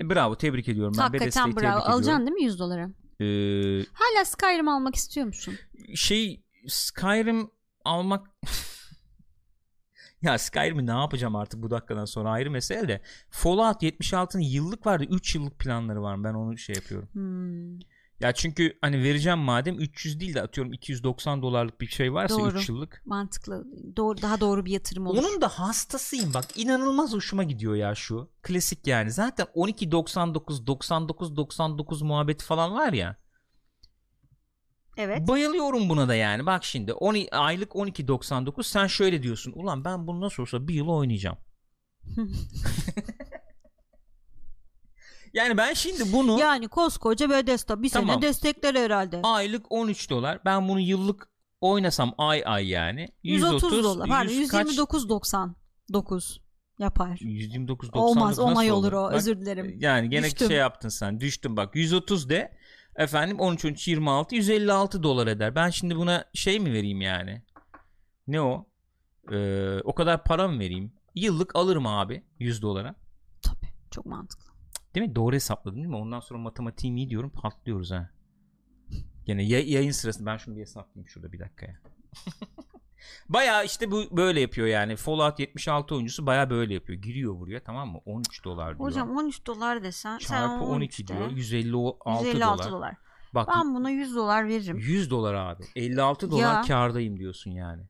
E, 0.02 0.10
bravo 0.10 0.36
tebrik 0.36 0.70
ediyorum. 0.70 0.94
Ben 0.98 1.02
Hakikaten 1.02 1.56
bravo. 1.56 1.80
Alacaksın 1.80 2.26
değil 2.26 2.36
mi 2.36 2.44
100 2.44 2.60
dolara? 2.60 2.90
Ee, 3.20 3.86
Hala 3.94 4.26
Skyrim 4.26 4.68
almak 4.68 4.96
istiyor 4.96 5.28
musun? 5.28 5.56
şey 5.96 6.44
Skyrim 6.68 7.50
almak 7.86 8.28
ya 10.22 10.38
Skyrim'i 10.38 10.86
ne 10.86 10.92
yapacağım 10.92 11.36
artık 11.36 11.62
bu 11.62 11.70
dakikadan 11.70 12.06
sonra 12.06 12.30
ayrı 12.32 12.52
mesele 12.52 12.88
de 12.88 13.02
Fallout 13.30 13.84
76'nın 13.84 14.42
yıllık 14.42 14.86
vardı 14.86 15.06
3 15.10 15.36
yıllık 15.36 15.60
planları 15.60 16.02
var 16.02 16.24
ben 16.24 16.34
onu 16.34 16.58
şey 16.58 16.76
yapıyorum. 16.76 17.10
Hmm. 17.14 17.80
Ya 18.20 18.32
çünkü 18.34 18.78
hani 18.82 19.04
vereceğim 19.04 19.40
madem 19.40 19.80
300 19.80 20.20
değil 20.20 20.34
de 20.34 20.42
atıyorum 20.42 20.74
290 20.74 21.42
dolarlık 21.42 21.82
bir 21.82 21.88
şey 21.88 22.14
varsa 22.14 22.40
Doğru. 22.40 22.58
3 22.58 22.70
yıllık. 22.70 23.02
Mantıklı. 23.06 23.66
Doğru, 23.96 24.22
daha 24.22 24.40
doğru 24.40 24.66
bir 24.66 24.72
yatırım 24.72 25.08
olur. 25.08 25.20
Onun 25.20 25.42
da 25.42 25.48
hastasıyım 25.48 26.34
bak 26.34 26.46
inanılmaz 26.56 27.14
hoşuma 27.14 27.44
gidiyor 27.44 27.76
ya 27.76 27.96
şu. 27.96 28.32
Klasik 28.42 28.88
yani 28.88 29.12
zaten 29.12 29.48
12.99 29.56 30.66
99.99 30.66 32.04
muhabbeti 32.04 32.46
falan 32.46 32.74
var 32.74 32.94
ya. 32.94 33.16
Evet. 34.98 35.28
Bayılıyorum 35.28 35.90
buna 35.90 36.08
da 36.08 36.16
yani. 36.16 36.46
Bak 36.46 36.64
şimdi 36.64 36.94
10 36.94 37.18
aylık 37.32 37.72
12.99 37.72 38.64
sen 38.64 38.88
şöyle 38.88 39.24
diyorsun. 39.24 39.52
Ulan 39.56 39.86
ben 39.86 40.08
bunu 40.08 40.22
nasıl 40.22 40.44
olsa 40.44 40.68
bir 40.68 40.74
yıl 40.74 40.88
oynayacağım. 40.88 41.38
yani 45.38 45.58
ben 45.58 45.74
şimdi 45.74 46.14
bunu 46.14 46.40
Yani 46.40 46.68
koskoca 46.68 47.30
Bethesda 47.30 47.84
bir 47.84 47.90
Tamam. 47.90 48.10
sene 48.10 48.22
destekler 48.22 48.76
herhalde. 48.76 49.20
aylık 49.24 49.66
13 49.72 50.10
dolar. 50.10 50.40
Ben 50.46 50.68
bunu 50.70 50.80
yıllık 50.80 51.30
oynasam 51.62 52.14
ay 52.18 52.44
ay 52.46 52.68
yani 52.68 53.08
130 53.24 53.84
dolar. 53.84 54.08
Pardon 54.10 54.32
100 54.32 54.50
kaç? 54.50 54.68
129.99 54.68 56.40
yapar. 56.80 57.18
129.99 57.22 57.98
Olmaz 57.98 58.40
onay 58.40 58.72
olur 58.72 58.92
o. 58.94 59.04
Bak, 59.04 59.14
Özür 59.14 59.42
dilerim. 59.42 59.78
Yani 59.80 60.10
gene 60.10 60.26
Düştüm. 60.26 60.48
şey 60.48 60.58
yaptın 60.58 60.90
sen. 60.90 61.20
Düştün 61.20 61.58
bak. 61.58 61.76
130 61.76 62.30
de 62.30 62.58
efendim 62.96 63.40
13 63.40 63.66
13 63.66 63.88
26 63.88 64.36
156 64.36 65.04
dolar 65.04 65.28
eder. 65.28 65.56
Ben 65.56 65.70
şimdi 65.70 65.96
buna 65.96 66.26
şey 66.34 66.60
mi 66.60 66.74
vereyim 66.74 67.02
yani? 67.02 67.42
Ne 68.28 68.42
o? 68.42 68.68
Ee, 69.32 69.80
o 69.84 69.96
kadar 69.96 70.24
para 70.24 70.48
mı 70.48 70.60
vereyim? 70.60 70.94
Yıllık 71.16 71.56
alırım 71.56 71.88
abi 71.88 72.24
100 72.40 72.62
dolara. 72.62 72.96
Tabii. 73.42 73.74
Çok 73.92 74.06
mantıklı. 74.06 74.47
Değil 74.98 75.10
mi? 75.10 75.16
Doğru 75.16 75.36
hesapladım 75.36 75.78
değil 75.78 75.88
mi? 75.88 75.96
Ondan 75.96 76.20
sonra 76.20 76.40
matematiğimi 76.40 77.00
iyi 77.00 77.10
diyorum 77.10 77.30
patlıyoruz 77.30 77.92
ha. 77.92 78.10
Gene 79.26 79.44
ya- 79.44 79.64
yayın 79.66 79.92
sırasında 79.92 80.32
ben 80.32 80.38
şunu 80.38 80.56
bir 80.56 80.62
hesaplayayım 80.62 81.08
şurada 81.10 81.32
bir 81.32 81.40
dakika 81.40 81.66
ya. 81.66 81.80
Baya 83.30 83.64
işte 83.64 83.92
bu 83.92 84.18
böyle 84.18 84.40
yapıyor 84.42 84.68
yani. 84.68 84.96
Fallout 84.96 85.40
76 85.40 85.96
oyuncusu 85.96 86.26
baya 86.26 86.50
böyle 86.50 86.74
yapıyor. 86.74 87.02
Giriyor 87.02 87.40
buraya 87.40 87.64
tamam 87.64 87.90
mı? 87.92 88.00
13 88.06 88.44
dolar 88.44 88.78
diyor. 88.78 88.90
Hocam 88.90 89.18
13 89.18 89.46
dolar 89.46 89.84
desen 89.84 90.18
sen 90.18 90.28
Çarpı 90.28 90.66
12 90.66 91.04
13'te 91.04 91.18
diyor. 91.18 91.32
156, 91.32 92.28
156 92.28 92.64
dolar. 92.64 92.72
dolar. 92.72 92.96
Bak 93.34 93.50
Ben 93.56 93.76
buna 93.76 93.90
100 93.90 94.16
dolar 94.16 94.48
veririm. 94.48 94.78
100 94.78 95.10
dolar 95.10 95.34
abi. 95.34 95.64
56 95.76 96.32
dolar 96.32 96.42
Ya. 96.42 96.62
kârdayım 96.62 97.20
diyorsun 97.20 97.52
yani. 97.52 97.84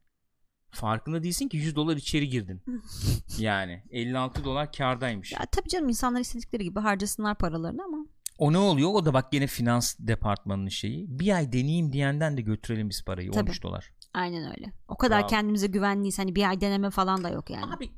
Farkında 0.71 1.23
değilsin 1.23 1.47
ki 1.47 1.57
100 1.57 1.75
dolar 1.75 1.97
içeri 1.97 2.29
girdin. 2.29 2.61
yani 3.37 3.83
56 3.89 4.43
dolar 4.43 4.71
kârdaymış. 4.71 5.31
Ya 5.31 5.45
tabii 5.51 5.69
canım 5.69 5.89
insanlar 5.89 6.19
istedikleri 6.19 6.63
gibi 6.63 6.79
harcasınlar 6.79 7.35
paralarını 7.37 7.83
ama 7.83 7.97
O 8.37 8.53
ne 8.53 8.57
oluyor? 8.57 8.89
O 8.93 9.05
da 9.05 9.13
bak 9.13 9.31
gene 9.31 9.47
finans 9.47 9.95
departmanının 9.99 10.69
şeyi. 10.69 11.19
Bir 11.19 11.35
ay 11.35 11.51
deneyeyim 11.53 11.93
diyenden 11.93 12.37
de 12.37 12.41
götürelim 12.41 12.89
biz 12.89 13.03
parayı. 13.05 13.31
Tabii. 13.31 13.49
13 13.49 13.63
dolar. 13.63 13.91
aynen 14.13 14.51
öyle. 14.51 14.73
O 14.87 14.97
kadar 14.97 15.19
Bravo. 15.19 15.27
kendimize 15.29 15.67
güvenliyiz. 15.67 16.19
Hani 16.19 16.35
bir 16.35 16.49
ay 16.49 16.61
deneme 16.61 16.89
falan 16.89 17.23
da 17.23 17.29
yok 17.29 17.49
yani. 17.49 17.73
Abi 17.73 17.91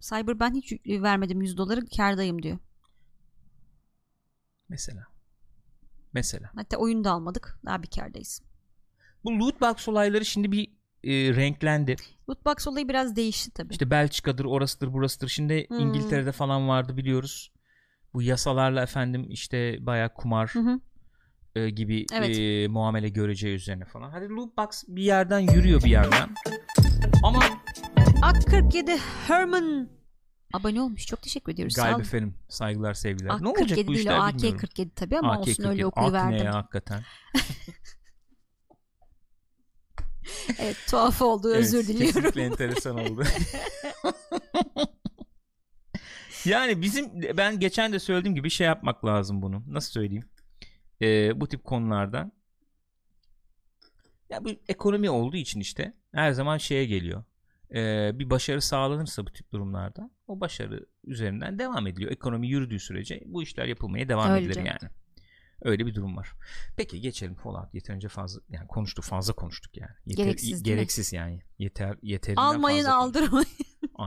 Cyber 0.00 0.40
ben 0.40 0.54
hiç 0.54 0.72
vermedim 0.86 1.42
100 1.42 1.56
doları 1.56 1.86
kardayım 1.96 2.42
diyor. 2.42 2.58
mesela. 4.68 5.06
Mesela. 6.12 6.50
Hatta 6.54 6.76
oyunu 6.76 7.04
da 7.04 7.10
almadık. 7.10 7.58
Daha 7.66 7.82
bir 7.82 7.88
kardayız. 7.90 8.42
Bu 9.26 9.38
loot 9.38 9.60
box 9.60 9.88
olayları 9.88 10.24
şimdi 10.24 10.52
bir 10.52 10.64
e, 11.04 11.36
renklendi. 11.36 11.96
Lootbox 12.30 12.68
olayı 12.68 12.88
biraz 12.88 13.16
değişti 13.16 13.50
tabii. 13.50 13.72
İşte 13.72 13.90
Belçika'dır, 13.90 14.44
orasıdır, 14.44 14.92
burasıdır. 14.92 15.28
Şimdi 15.28 15.66
Hmm. 15.68 15.78
İngiltere'de 15.78 16.32
falan 16.32 16.68
vardı 16.68 16.96
biliyoruz. 16.96 17.52
Bu 18.14 18.22
yasalarla 18.22 18.82
efendim 18.82 19.26
işte 19.30 19.76
bayağı 19.86 20.14
kumar 20.14 20.50
Hı 20.54 20.58
hı. 20.60 20.80
e, 21.56 21.70
gibi 21.70 22.06
Evet. 22.12 22.38
e, 22.38 22.68
muamele 22.68 23.08
göreceği 23.08 23.54
üzerine 23.54 23.84
falan. 23.84 24.10
Hadi 24.10 24.28
loot 24.28 24.56
box 24.58 24.84
bir 24.88 25.02
yerden 25.02 25.38
yürüyor 25.40 25.82
bir 25.82 25.90
yerden. 25.90 26.34
Ama 27.22 27.40
Ak 28.22 28.46
47 28.46 28.96
Herman 29.26 29.88
abone 30.52 30.80
olmuş. 30.80 31.06
Çok 31.06 31.22
teşekkür 31.22 31.52
ediyoruz. 31.52 31.74
Galiba 31.74 32.00
efendim 32.00 32.34
saygılar 32.48 32.94
sevgiler. 32.94 33.30
Ak 33.30 33.40
ne 33.40 33.48
olacak 33.48 33.68
47 33.68 33.86
bu 33.88 33.92
değil 33.92 34.00
işler 34.00 34.18
AK 34.18 34.34
bilmiyorum. 34.34 34.58
47 34.58 34.90
tabii 34.94 35.18
ama 35.18 35.38
olsun 35.40 35.62
AK-47. 35.62 35.68
öyle 35.68 35.86
Ak 35.86 35.96
ne 35.96 36.02
okuyuverdim. 36.02 36.46
ya 36.46 36.54
hakikaten. 36.54 37.02
Evet 40.58 40.76
tuhaf 40.90 41.22
oldu 41.22 41.48
özür 41.54 41.78
Evet, 41.78 41.88
diliyorum. 41.88 42.12
Kesinlikle 42.14 42.42
enteresan 42.44 42.98
oldu. 42.98 43.24
yani 46.44 46.82
bizim 46.82 47.22
ben 47.36 47.60
geçen 47.60 47.92
de 47.92 47.98
söylediğim 47.98 48.34
gibi 48.34 48.50
şey 48.50 48.66
yapmak 48.66 49.04
lazım 49.04 49.42
bunu. 49.42 49.62
Nasıl 49.68 49.92
söyleyeyim? 49.92 50.24
Ee, 51.02 51.40
bu 51.40 51.48
tip 51.48 51.64
konularda 51.64 52.30
ya 54.30 54.44
bu 54.44 54.50
ekonomi 54.68 55.10
olduğu 55.10 55.36
için 55.36 55.60
işte 55.60 55.92
her 56.14 56.32
zaman 56.32 56.58
şeye 56.58 56.84
geliyor. 56.86 57.24
Ee, 57.74 58.10
bir 58.14 58.30
başarı 58.30 58.62
sağlanırsa 58.62 59.26
bu 59.26 59.32
tip 59.32 59.52
durumlarda 59.52 60.10
o 60.26 60.40
başarı 60.40 60.86
üzerinden 61.04 61.58
devam 61.58 61.86
ediliyor. 61.86 62.10
Ekonomi 62.12 62.48
yürüdüğü 62.48 62.78
sürece 62.80 63.22
bu 63.26 63.42
işler 63.42 63.66
yapılmaya 63.66 64.08
devam 64.08 64.30
Öyle 64.30 64.40
edilir 64.40 64.54
canım. 64.54 64.66
yani. 64.82 64.92
Öyle 65.62 65.86
bir 65.86 65.94
durum 65.94 66.16
var. 66.16 66.32
Peki 66.76 67.00
geçelim 67.00 67.34
Fallout. 67.34 67.74
Yeterince 67.74 68.08
fazla 68.08 68.40
yani 68.48 68.66
konuştuk 68.66 69.04
fazla 69.04 69.34
konuştuk 69.34 69.76
yani. 69.76 69.90
Yeter, 70.06 70.24
Gereksiz 70.24 70.50
değil 70.50 70.60
mi? 70.60 70.64
gereksiz 70.64 71.12
yani. 71.12 71.42
Yeter 71.58 71.96
yeterinden 72.02 72.42
Almayın 72.42 72.84
fazla 72.84 72.96
aldırmayın. 72.96 73.46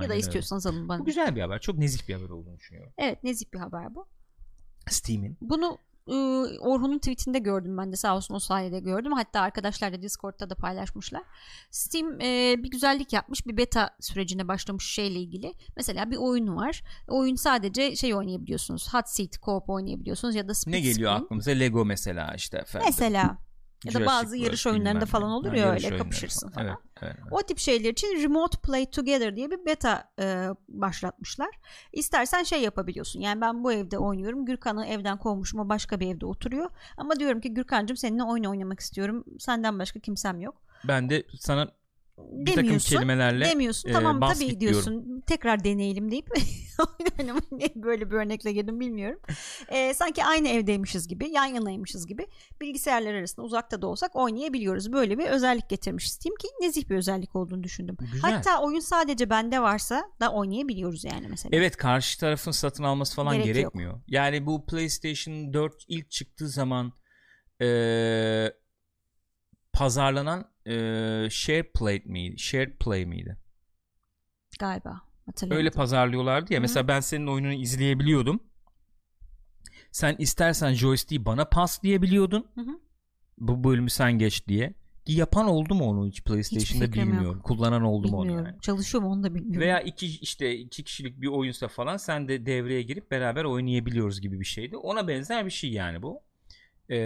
Ya 0.02 0.10
da 0.10 0.16
istiyorsanız 0.16 0.66
alın 0.68 0.90
bana. 0.90 1.00
Bu 1.00 1.06
güzel 1.06 1.36
bir 1.36 1.42
haber. 1.42 1.60
Çok 1.62 1.78
nezih 1.78 2.08
bir 2.08 2.14
haber 2.14 2.30
olduğunu 2.30 2.58
düşünüyorum. 2.58 2.94
Evet 2.98 3.24
nezih 3.24 3.46
bir 3.54 3.60
haber 3.60 3.96
bu. 3.96 4.08
Steam'in 4.90 5.38
Bunu 5.42 5.78
e, 6.10 6.14
Orhun'un 6.60 6.98
tweetinde 6.98 7.40
gördüm 7.40 7.78
ben 7.78 7.92
de 7.92 7.96
sağ 7.96 8.16
olsun 8.16 8.36
o 8.36 8.40
sayede 8.40 8.80
gördüm. 8.80 9.12
Hatta 9.12 9.42
arkadaşlar 9.42 9.94
da 9.94 10.02
Discord'da 10.02 10.50
da 10.50 10.56
paylaşmışlar. 10.56 11.22
Steam 11.72 12.22
e, 12.22 12.56
bir 12.64 12.70
güzellik 12.72 13.14
yapmış. 13.14 13.48
Bir 13.48 13.58
beta 13.58 13.90
sürecine 14.00 14.48
başlamış 14.48 14.86
şeyle 14.86 15.20
ilgili. 15.20 15.54
Mesela 15.76 16.12
bir 16.12 16.18
oyun 16.18 16.56
var. 16.56 16.84
Oyun 17.08 17.36
sadece 17.36 17.96
şey 17.96 18.16
oynayabiliyorsunuz. 18.16 18.94
Hot 18.94 19.10
Seat 19.10 19.30
Co-op 19.42 19.70
oynayabiliyorsunuz 19.74 20.36
ya 20.36 20.48
da 20.48 20.54
Split 20.54 20.74
ne 20.74 20.80
geliyor 20.80 21.12
Screen. 21.12 21.24
aklımıza? 21.26 21.52
Lego 21.52 21.86
mesela 21.86 22.34
işte 22.36 22.58
efendim. 22.58 22.88
Mesela 22.90 23.38
ya 23.86 23.94
da 23.94 24.06
bazı 24.06 24.26
World, 24.26 24.46
yarış 24.46 24.68
oyunlarında 24.68 25.06
falan 25.06 25.32
olur 25.32 25.54
ya 25.54 25.66
yarış 25.66 25.86
öyle 25.86 25.98
kapışırsın 25.98 26.50
falan. 26.50 26.68
Evet, 26.68 26.78
evet, 27.02 27.16
evet. 27.22 27.34
O 27.34 27.42
tip 27.42 27.58
şeyler 27.60 27.90
için 27.90 28.24
Remote 28.24 28.58
Play 28.58 28.90
Together 28.90 29.36
diye 29.36 29.52
bir 29.52 29.66
beta 29.66 30.12
e, 30.20 30.48
başlatmışlar. 30.68 31.50
İstersen 31.94 32.44
şey 32.44 32.62
yapabiliyorsun. 32.62 33.20
Yani 33.20 33.42
ben 33.42 33.64
bu 33.64 33.72
evde 33.72 33.98
oynuyorum. 33.98 34.46
Gürkan'ı 34.46 34.86
evden 34.86 35.18
kovmuşum. 35.18 35.60
O 35.60 35.70
başka 35.70 36.00
bir 36.00 36.16
evde 36.16 36.26
oturuyor. 36.26 36.70
Ama 36.98 37.20
diyorum 37.20 37.42
ki 37.42 37.54
Gürkan'cığım 37.54 37.98
seninle 37.98 38.24
oyun 38.24 38.44
oynamak 38.44 38.80
istiyorum. 38.80 39.26
Senden 39.40 39.80
başka 39.80 40.00
kimsem 40.00 40.42
yok. 40.42 40.62
Ben 40.88 41.10
de 41.10 41.24
sana 41.40 41.72
bir 42.32 42.46
takım 42.46 42.64
Demiyorsun. 42.64 42.96
kelimelerle 42.96 43.46
Demiyorsun. 43.46 43.90
e, 43.90 43.94
tamam 43.94 44.20
tabii 44.34 44.48
git 44.48 44.60
diyorsun. 44.62 45.24
Tekrar 45.28 45.64
deneyelim 45.64 46.12
deyip 46.12 46.28
böyle 47.76 48.12
bir 48.12 48.16
örnekle 48.16 48.52
girdim 48.54 48.80
bilmiyorum. 48.80 49.20
Ee, 49.70 49.94
sanki 49.94 50.26
aynı 50.26 50.48
evdeymişiz 50.50 51.08
gibi, 51.08 51.30
yan 51.30 51.46
yanaymışız 51.46 52.08
gibi 52.08 52.28
bilgisayarlar 52.62 53.14
arasında 53.14 53.46
uzakta 53.46 53.82
da 53.82 53.88
olsak 53.88 54.16
oynayabiliyoruz. 54.16 54.94
Böyle 54.94 55.18
bir 55.18 55.26
özellik 55.28 55.70
getirmiş 55.70 56.12
Steam 56.12 56.36
ki 56.36 56.48
nezih 56.62 56.90
bir 56.90 56.96
özellik 56.96 57.36
olduğunu 57.36 57.64
düşündüm. 57.64 57.98
Güzel. 58.14 58.32
Hatta 58.32 58.62
oyun 58.62 58.80
sadece 58.80 59.30
bende 59.30 59.62
varsa 59.62 60.04
da 60.20 60.32
oynayabiliyoruz 60.32 61.04
yani 61.04 61.28
mesela. 61.30 61.50
Evet 61.58 61.78
karşı 61.78 62.20
tarafın 62.20 62.52
satın 62.52 62.84
alması 62.84 63.16
falan 63.16 63.34
Gerek 63.34 63.48
yok. 63.48 63.56
gerekmiyor. 63.56 64.02
Yani 64.08 64.46
bu 64.46 64.66
PlayStation 64.66 65.54
4 65.54 65.74
ilk 65.88 66.12
çıktığı 66.12 66.48
zaman 66.50 66.94
eee, 67.62 68.54
pazarlanan 69.74 70.46
eee 70.66 71.28
share 71.32 71.64
play 71.64 72.02
miydi? 72.06 72.40
Shared 72.40 72.78
play 72.80 73.06
miydi? 73.06 73.38
Galiba. 74.60 75.02
Öyle 75.50 75.70
pazarlıyorlardı 75.72 76.54
ya. 76.54 76.58
Hı 76.58 76.60
hı. 76.60 76.62
Mesela 76.62 76.88
ben 76.88 77.00
senin 77.00 77.28
oyununu 77.28 77.54
izleyebiliyordum. 77.54 78.40
Sen 79.92 80.16
istersen 80.20 80.74
joystick'i 80.74 81.26
bana 81.26 81.46
paslayabiliyordun. 81.46 82.48
Hı 82.56 82.62
hı. 82.62 82.80
Bu 83.38 83.64
bölümü 83.64 83.90
sen 83.90 84.12
geç 84.18 84.48
diye. 84.48 84.74
Yapan 85.08 85.48
oldu 85.48 85.76
mu 85.76 85.84
onu 85.90 86.08
hiç 86.08 86.24
PlayStation'da 86.24 86.86
yok. 86.86 86.94
bilmiyorum. 86.94 87.42
Kullanan 87.44 87.82
oldu 87.82 88.08
mu 88.08 88.18
onu 88.18 88.24
Bilmiyorum. 88.24 88.46
yani. 88.48 88.62
Çalışıyor 88.62 89.04
mu 89.04 89.10
onu 89.10 89.24
da 89.24 89.36
bilmiyorum. 89.36 89.60
Veya 89.62 89.82
iki 89.82 90.06
işte 90.08 90.56
iki 90.56 90.84
kişilik 90.84 91.22
bir 91.22 91.28
oyunsa 91.28 91.68
falan 91.68 91.98
sen 91.98 92.28
de 92.28 92.46
devreye 92.46 92.82
girip 92.82 93.12
beraber 93.12 93.44
oynayabiliyoruz 93.44 94.22
gibi 94.22 94.40
bir 94.40 94.46
şeydi. 94.46 94.78
Ona 94.78 95.08
benzer 95.08 95.46
bir 95.46 95.52
şey 95.52 95.72
yani 95.72 96.02
bu. 96.02 96.22
Ee, 96.90 96.98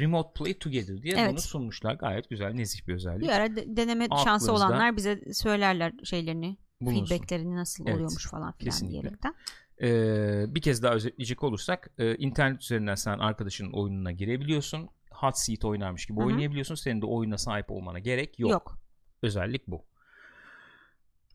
Remote 0.00 0.32
Play 0.34 0.58
Together 0.58 1.02
diye 1.02 1.14
Evet. 1.18 1.30
bunu 1.30 1.40
sunmuşlar. 1.40 1.94
Gayet 1.94 2.30
güzel, 2.30 2.52
nezih 2.52 2.86
bir 2.88 2.94
özellik. 2.94 3.22
Bir 3.22 3.28
ara 3.28 3.56
de- 3.56 3.76
deneme 3.76 4.06
şansı 4.08 4.30
Aklınızda 4.30 4.52
olanlar 4.52 4.96
bize 4.96 5.20
söylerler 5.32 5.92
şeylerini, 6.04 6.56
Bulunsun. 6.80 7.06
feedbacklerini 7.06 7.56
nasıl 7.56 7.84
Evet, 7.84 7.94
oluyormuş 7.94 8.30
falan 8.30 8.52
filan 8.52 8.70
kesinlikle. 8.70 9.02
diyerekten. 9.02 9.34
Ee, 9.82 10.54
bir 10.54 10.62
kez 10.62 10.82
daha 10.82 10.94
özetleyecek 10.94 11.42
olursak 11.44 11.90
e, 11.98 12.14
internet 12.16 12.62
üzerinden 12.62 12.94
sen 12.94 13.18
arkadaşının 13.18 13.72
oyununa 13.72 14.12
girebiliyorsun. 14.12 14.88
Hot 15.10 15.38
seat 15.38 15.64
oynarmış 15.64 16.06
gibi 16.06 16.18
Hı 16.18 16.22
hı. 16.22 16.26
oynayabiliyorsun. 16.26 16.74
Senin 16.74 17.02
de 17.02 17.06
oyuna 17.06 17.38
sahip 17.38 17.70
olmana 17.70 17.98
gerek 17.98 18.38
yok. 18.38 18.50
Yok. 18.50 18.78
Özellik 19.22 19.66
bu. 19.66 19.84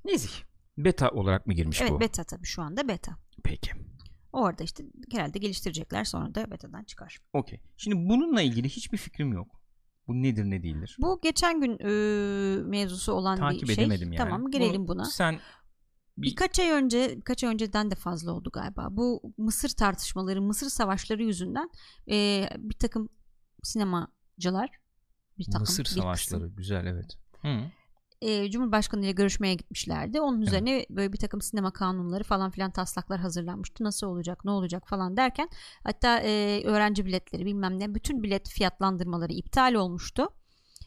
Nezih. 0.06 0.32
Beta 0.78 1.10
olarak 1.10 1.48
mı 1.48 1.54
girmiş 1.54 1.82
Evet 1.82 1.91
bu? 1.91 2.00
beta 2.00 2.24
tabii 2.24 2.46
şu 2.46 2.62
anda 2.62 2.88
beta. 2.88 3.12
Peki. 3.43 3.72
Orada 4.34 4.63
işte 4.63 4.84
herhalde 5.12 5.39
geliştirecekler 5.39 6.04
sonra 6.04 6.36
da 6.36 6.52
betadan 6.52 6.84
çıkar. 6.84 7.17
Okey. 7.34 7.60
Şimdi 7.78 8.10
bununla 8.10 8.41
ilgili 8.41 8.69
hiçbir 8.69 8.98
fikrim 8.98 9.34
yok. 9.34 9.62
Bu 10.08 10.13
nedir 10.22 10.43
ne 10.43 10.63
değildir. 10.63 10.98
Bu 11.02 11.19
geçen 11.24 11.62
gün 11.62 11.72
e, 11.80 12.62
mevzusu 12.63 13.13
olan 13.13 13.38
Takip 13.38 13.62
bir 13.69 13.76
şey. 13.76 13.84
edemedim 13.84 14.13
yani. 14.13 14.30
Tamam 14.30 14.52
girelim 14.52 14.82
Bunu 14.82 14.88
buna. 14.88 15.06
Sen 15.06 15.39
bir- 16.17 16.28
Birkaç 16.32 16.60
ay 16.60 16.69
önce, 16.72 17.13
birkaç 17.17 17.43
ay 17.43 17.54
önceden 17.54 17.91
de 17.91 17.96
fazla 17.96 18.32
oldu 18.32 18.50
galiba. 18.54 18.88
Bu 18.91 19.34
Mısır 19.38 19.69
tartışmaları, 19.69 20.41
Mısır 20.41 20.69
savaşları 20.69 21.24
yüzünden 21.24 21.69
e, 22.12 22.50
bir 22.58 22.76
takım 22.78 23.10
sinemacılar, 23.63 24.69
bir 25.38 25.46
takım 25.46 25.62
Mısır 25.62 25.80
bir 25.80 25.84
kısım, 25.84 26.02
savaşları 26.02 26.48
güzel 26.48 26.86
evet. 26.86 27.17
Hı. 27.41 27.72
E, 28.24 28.52
Cumhurbaşkanı 28.52 29.04
ile 29.06 29.12
görüşmeye 29.12 29.54
gitmişlerdi. 29.56 30.22
Onun 30.22 30.38
Evet. 30.38 30.48
üzerine 30.48 30.86
böyle 30.90 31.14
bir 31.14 31.18
takım 31.18 31.42
sinema 31.42 31.72
kanunları 31.74 32.24
falan 32.24 32.52
filan 32.52 32.72
taslaklar 32.72 33.20
hazırlanmıştı. 33.20 33.84
Nasıl 33.84 34.08
olacak, 34.08 34.46
ne 34.46 34.52
olacak 34.52 34.88
falan 34.88 35.18
derken 35.18 35.50
hatta 35.84 36.20
e, 36.20 36.62
öğrenci 36.66 37.06
biletleri 37.06 37.46
bilmem 37.46 37.80
ne 37.80 37.96
bütün 37.96 38.24
bilet 38.24 38.50
fiyatlandırmaları 38.50 39.34
iptal 39.34 39.74
olmuştu. 39.74 40.28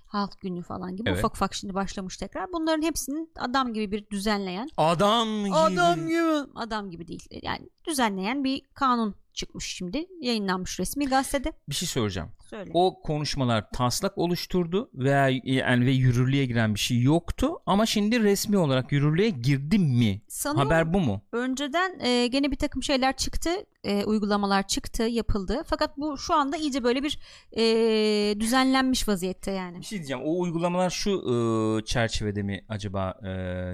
Halk 0.06 0.40
günü 0.40 0.62
falan 0.62 0.96
gibi 0.96 1.08
Evet. 1.10 1.18
ufak 1.18 1.34
ufak 1.36 1.54
şimdi 1.54 1.74
başlamış 1.74 2.16
tekrar. 2.16 2.52
Bunların 2.52 2.82
hepsinin 2.82 3.30
adam 3.38 3.72
gibi 3.74 3.92
bir 3.92 4.10
düzenleyen 4.10 4.68
Adam 4.76 5.28
gibi. 5.44 5.54
adam 5.54 6.06
gibi 6.08 6.52
adam 6.54 6.90
gibi 6.90 7.08
değil. 7.08 7.28
Yani 7.42 7.68
düzenleyen 7.86 8.44
bir 8.44 8.62
kanun 8.74 9.14
çıkmış 9.36 9.64
şimdi. 9.64 10.06
Yayınlanmış 10.20 10.80
resmi 10.80 11.06
gazetede. 11.06 11.52
Bir 11.68 11.74
şey 11.74 11.88
soracağım. 11.88 12.30
Söyle. 12.50 12.70
O 12.74 13.00
konuşmalar 13.02 13.70
taslak 13.70 14.18
oluşturdu 14.18 14.90
veya 14.94 15.28
yani 15.44 15.86
ve 15.86 15.90
yürürlüğe 15.90 16.46
giren 16.46 16.74
bir 16.74 16.80
şey 16.80 17.02
yoktu 17.02 17.50
ama 17.66 17.86
şimdi 17.86 18.22
resmi 18.22 18.58
olarak 18.58 18.92
yürürlüğe 18.92 19.30
girdi 19.30 19.78
mi? 19.78 20.22
Sanıyorum 20.28 20.70
Haber 20.70 20.92
bu 20.94 21.00
mu? 21.00 21.22
önceden 21.32 22.00
e, 22.00 22.26
gene 22.26 22.50
bir 22.50 22.56
takım 22.56 22.82
şeyler 22.82 23.16
çıktı. 23.16 23.50
e, 23.84 24.04
uygulamalar 24.04 24.66
çıktı, 24.66 25.02
yapıldı. 25.02 25.62
Fakat 25.66 25.98
bu 25.98 26.18
şu 26.18 26.34
anda 26.34 26.56
iyice 26.56 26.84
böyle 26.84 27.02
bir 27.02 27.18
e, 27.56 28.40
düzenlenmiş 28.40 29.08
vaziyette 29.08 29.50
yani. 29.50 29.78
Bir 29.80 29.84
şey 29.84 29.98
diyeceğim. 29.98 30.22
O 30.24 30.40
uygulamalar 30.40 30.90
şu 30.90 31.10
e, 31.10 31.84
çerçevede 31.84 32.42
mi 32.42 32.64
acaba 32.68 33.14
e, 33.22 33.26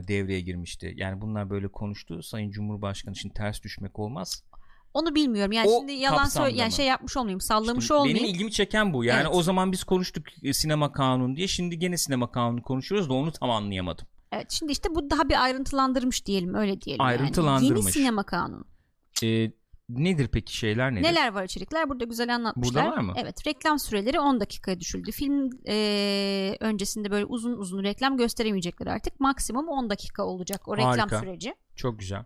devreye 0.08 0.40
girmişti? 0.40 0.94
Yani 0.96 1.20
bunlar 1.20 1.50
böyle 1.50 1.68
konuştu. 1.68 2.22
Sayın 2.22 2.50
Cumhurbaşkanı 2.50 3.14
için 3.14 3.28
ters 3.28 3.62
düşmek 3.62 3.98
olmaz. 3.98 4.44
Onu 4.94 5.14
bilmiyorum. 5.14 5.52
Yani 5.52 5.68
O 5.68 5.78
şimdi 5.78 5.92
yalan 5.92 6.24
söyle 6.24 6.56
yani 6.56 6.68
mı? 6.68 6.72
şey 6.72 6.86
yapmış 6.86 7.16
olmayayım, 7.16 7.40
sallamış 7.40 7.84
İşte 7.84 7.94
olmayayım. 7.94 8.18
Benim 8.24 8.34
ilgimi 8.34 8.52
çeken 8.52 8.92
bu. 8.92 9.04
Yani 9.04 9.22
Evet. 9.26 9.30
o 9.36 9.42
zaman 9.42 9.72
biz 9.72 9.84
konuştuk 9.84 10.24
e, 10.42 10.52
sinema 10.52 10.92
kanunu 10.92 11.36
diye. 11.36 11.48
Şimdi 11.48 11.78
gene 11.78 11.96
sinema 11.98 12.30
kanunu 12.30 12.62
konuşuyoruz 12.62 13.08
da 13.08 13.12
onu 13.14 13.32
tam 13.32 13.50
anlayamadım. 13.50 14.06
Evet, 14.32 14.50
şimdi 14.50 14.72
işte 14.72 14.94
bu 14.94 15.10
daha 15.10 15.28
bir 15.28 15.42
ayrıntılandırmış 15.42 16.26
diyelim, 16.26 16.54
öyle 16.54 16.80
diyelim. 16.80 17.04
yani. 17.04 17.08
Ayrıntılandırmış. 17.10 17.80
Yeni 17.80 17.92
sinema 17.92 18.22
kanunu. 18.22 18.64
E, 19.22 19.52
nedir 19.88 20.28
peki 20.32 20.56
şeyler 20.56 20.92
nedir? 20.94 21.02
Neler 21.02 21.32
var 21.32 21.44
içerikler? 21.44 21.88
Burada 21.88 22.04
güzel 22.04 22.34
anlatmışlar. 22.34 22.84
Burada 22.84 22.96
var 22.96 23.02
mı? 23.02 23.12
Evet 23.16 23.46
reklam 23.46 23.78
süreleri 23.78 24.20
10 24.20 24.40
dakikaya 24.40 24.80
düşüldü. 24.80 25.12
Film 25.12 25.50
e, 25.68 26.56
öncesinde 26.60 27.10
böyle 27.10 27.24
uzun 27.24 27.52
uzun 27.52 27.82
reklam 27.82 28.16
gösteremeyecekler 28.16 28.86
artık. 28.86 29.20
Maksimum 29.20 29.68
10 29.68 29.90
dakika 29.90 30.24
olacak 30.24 30.68
o 30.68 30.76
reklam 30.76 30.98
Harika. 30.98 31.20
süreci. 31.20 31.54
Çok 31.76 31.98
güzel. 31.98 32.24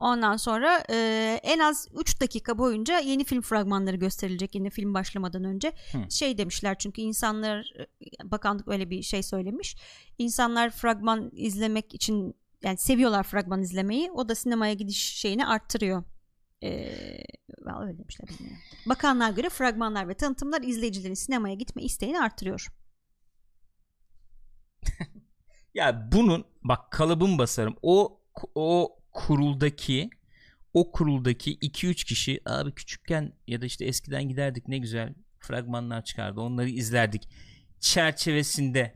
Ondan 0.00 0.36
sonra 0.36 0.84
e, 0.90 1.40
en 1.42 1.58
az 1.58 1.88
3 2.00 2.20
dakika 2.20 2.58
boyunca 2.58 2.98
yeni 2.98 3.24
film 3.24 3.42
fragmanları 3.42 3.96
gösterilecek 3.96 4.54
yeni 4.54 4.70
film 4.70 4.94
başlamadan 4.94 5.44
önce. 5.44 5.72
Hı. 5.92 6.10
Şey 6.10 6.38
demişler 6.38 6.78
çünkü 6.78 7.00
insanlar 7.00 7.72
bakanlık 8.24 8.68
öyle 8.68 8.90
bir 8.90 9.02
şey 9.02 9.22
söylemiş. 9.22 9.76
İnsanlar 10.18 10.70
fragman 10.70 11.30
izlemek 11.32 11.94
için 11.94 12.34
yani 12.62 12.76
seviyorlar 12.76 13.22
fragman 13.22 13.62
izlemeyi. 13.62 14.10
O 14.10 14.28
da 14.28 14.34
sinemaya 14.34 14.74
gidiş 14.74 14.98
şeyini 14.98 15.46
arttırıyor. 15.46 16.04
Ee, 16.62 16.96
vallahi 17.64 17.86
öyle 17.86 17.98
demişler 17.98 18.28
bilmiyorum. 18.28 18.62
Bakanlığa 18.86 19.30
göre 19.30 19.48
fragmanlar 19.48 20.08
ve 20.08 20.14
tanıtımlar 20.14 20.62
izleyicilerin 20.62 21.14
sinemaya 21.14 21.54
gitme 21.54 21.82
isteğini 21.82 22.20
arttırıyor. 22.20 22.66
Ya 25.74 26.08
bunun 26.12 26.44
bak 26.62 26.90
kalıbım 26.90 27.38
basarım. 27.38 27.76
O 27.82 28.20
o 28.54 28.99
kuruldaki 29.12 30.10
o 30.74 30.92
kuruldaki 30.92 31.58
2-3 31.58 31.94
kişi 31.94 32.40
abi 32.46 32.72
küçükken 32.72 33.32
ya 33.46 33.62
da 33.62 33.66
işte 33.66 33.84
eskiden 33.84 34.28
giderdik 34.28 34.68
ne 34.68 34.78
güzel 34.78 35.14
fragmanlar 35.38 36.04
çıkardı. 36.04 36.40
Onları 36.40 36.68
izlerdik. 36.68 37.28
Çerçevesinde 37.80 38.94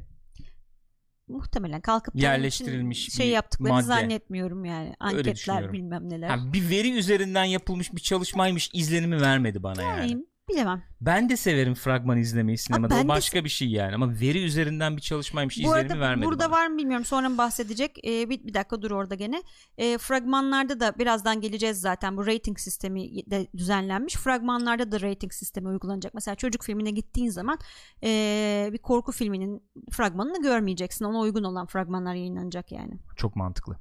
Muhtemelen 1.29 1.81
kalkıp 1.81 2.15
Yerleştirilmiş 2.17 3.13
şey 3.13 3.29
yaptıklarını 3.29 3.75
madde. 3.75 3.87
zannetmiyorum 3.87 4.65
yani. 4.65 4.95
Anketler 5.01 5.73
bilmem 5.73 6.11
neler. 6.11 6.29
ha, 6.29 6.53
bir 6.53 6.71
veri 6.71 6.93
üzerinden 6.93 7.45
yapılmış 7.45 7.93
bir 7.93 8.01
çalışmaymış 8.01 8.71
izlenimi 8.73 9.21
vermedi 9.21 9.63
bana 9.63 9.83
yani. 9.83 10.11
Yani 10.11 10.27
bilemem. 10.49 10.83
Ben 11.01 11.29
de 11.29 11.37
severim 11.37 11.75
fragman 11.75 12.19
izlemeyi 12.19 12.59
sinemada. 12.59 12.95
ben 12.95 13.01
O 13.01 13.05
de 13.05 13.09
başka 13.09 13.45
bir 13.45 13.49
şey 13.49 13.69
yani 13.69 13.95
ama 13.95 14.21
veri 14.21 14.45
üzerinden 14.45 14.97
bir 14.97 15.03
çalışmaymış 15.03 15.57
Bu 15.57 15.61
izlenimi 15.61 15.81
arada 15.93 16.01
vermedi 16.01 16.27
burada 16.27 16.45
bana. 16.45 16.51
var 16.51 16.67
mı 16.67 16.79
bilmiyorum 16.79 17.05
sonra 17.05 17.29
mı 17.29 17.39
bahsedecek. 17.39 17.99
Ee, 18.07 18.31
bir, 18.31 18.45
bir 18.45 18.55
dakika 18.55 18.83
dur 18.83 18.91
orada 18.91 19.15
gene. 19.15 19.43
Ee, 19.79 19.99
fragmanlarda 19.99 20.81
da 20.81 20.99
birazdan 20.99 21.41
geleceğiz 21.41 21.81
zaten. 21.81 22.17
Bu 22.17 22.27
rating 22.27 22.59
sistemi 22.59 23.31
de 23.31 23.47
düzenlenmiş. 23.57 24.15
Fragmanlarda 24.15 24.93
da 24.93 25.01
rating 25.01 25.33
sistemi 25.33 25.69
uygulanacak. 25.69 26.15
Mesela 26.15 26.35
çocuk 26.35 26.63
filmine 26.63 26.91
gittiğin 26.91 27.31
zaman 27.31 27.59
ee, 28.05 28.71
bir 28.73 28.79
korku 28.79 29.13
filminin 29.13 29.63
fragmanını 29.93 30.43
görmeyeceksin. 30.43 31.05
Ona 31.05 31.19
uygun 31.19 31.45
olan 31.45 31.67
fragmanlar 31.67 32.15
yayınlanacak 32.15 32.73
yani. 32.73 32.99
Çok 33.17 33.37
mantıklı. 33.37 33.77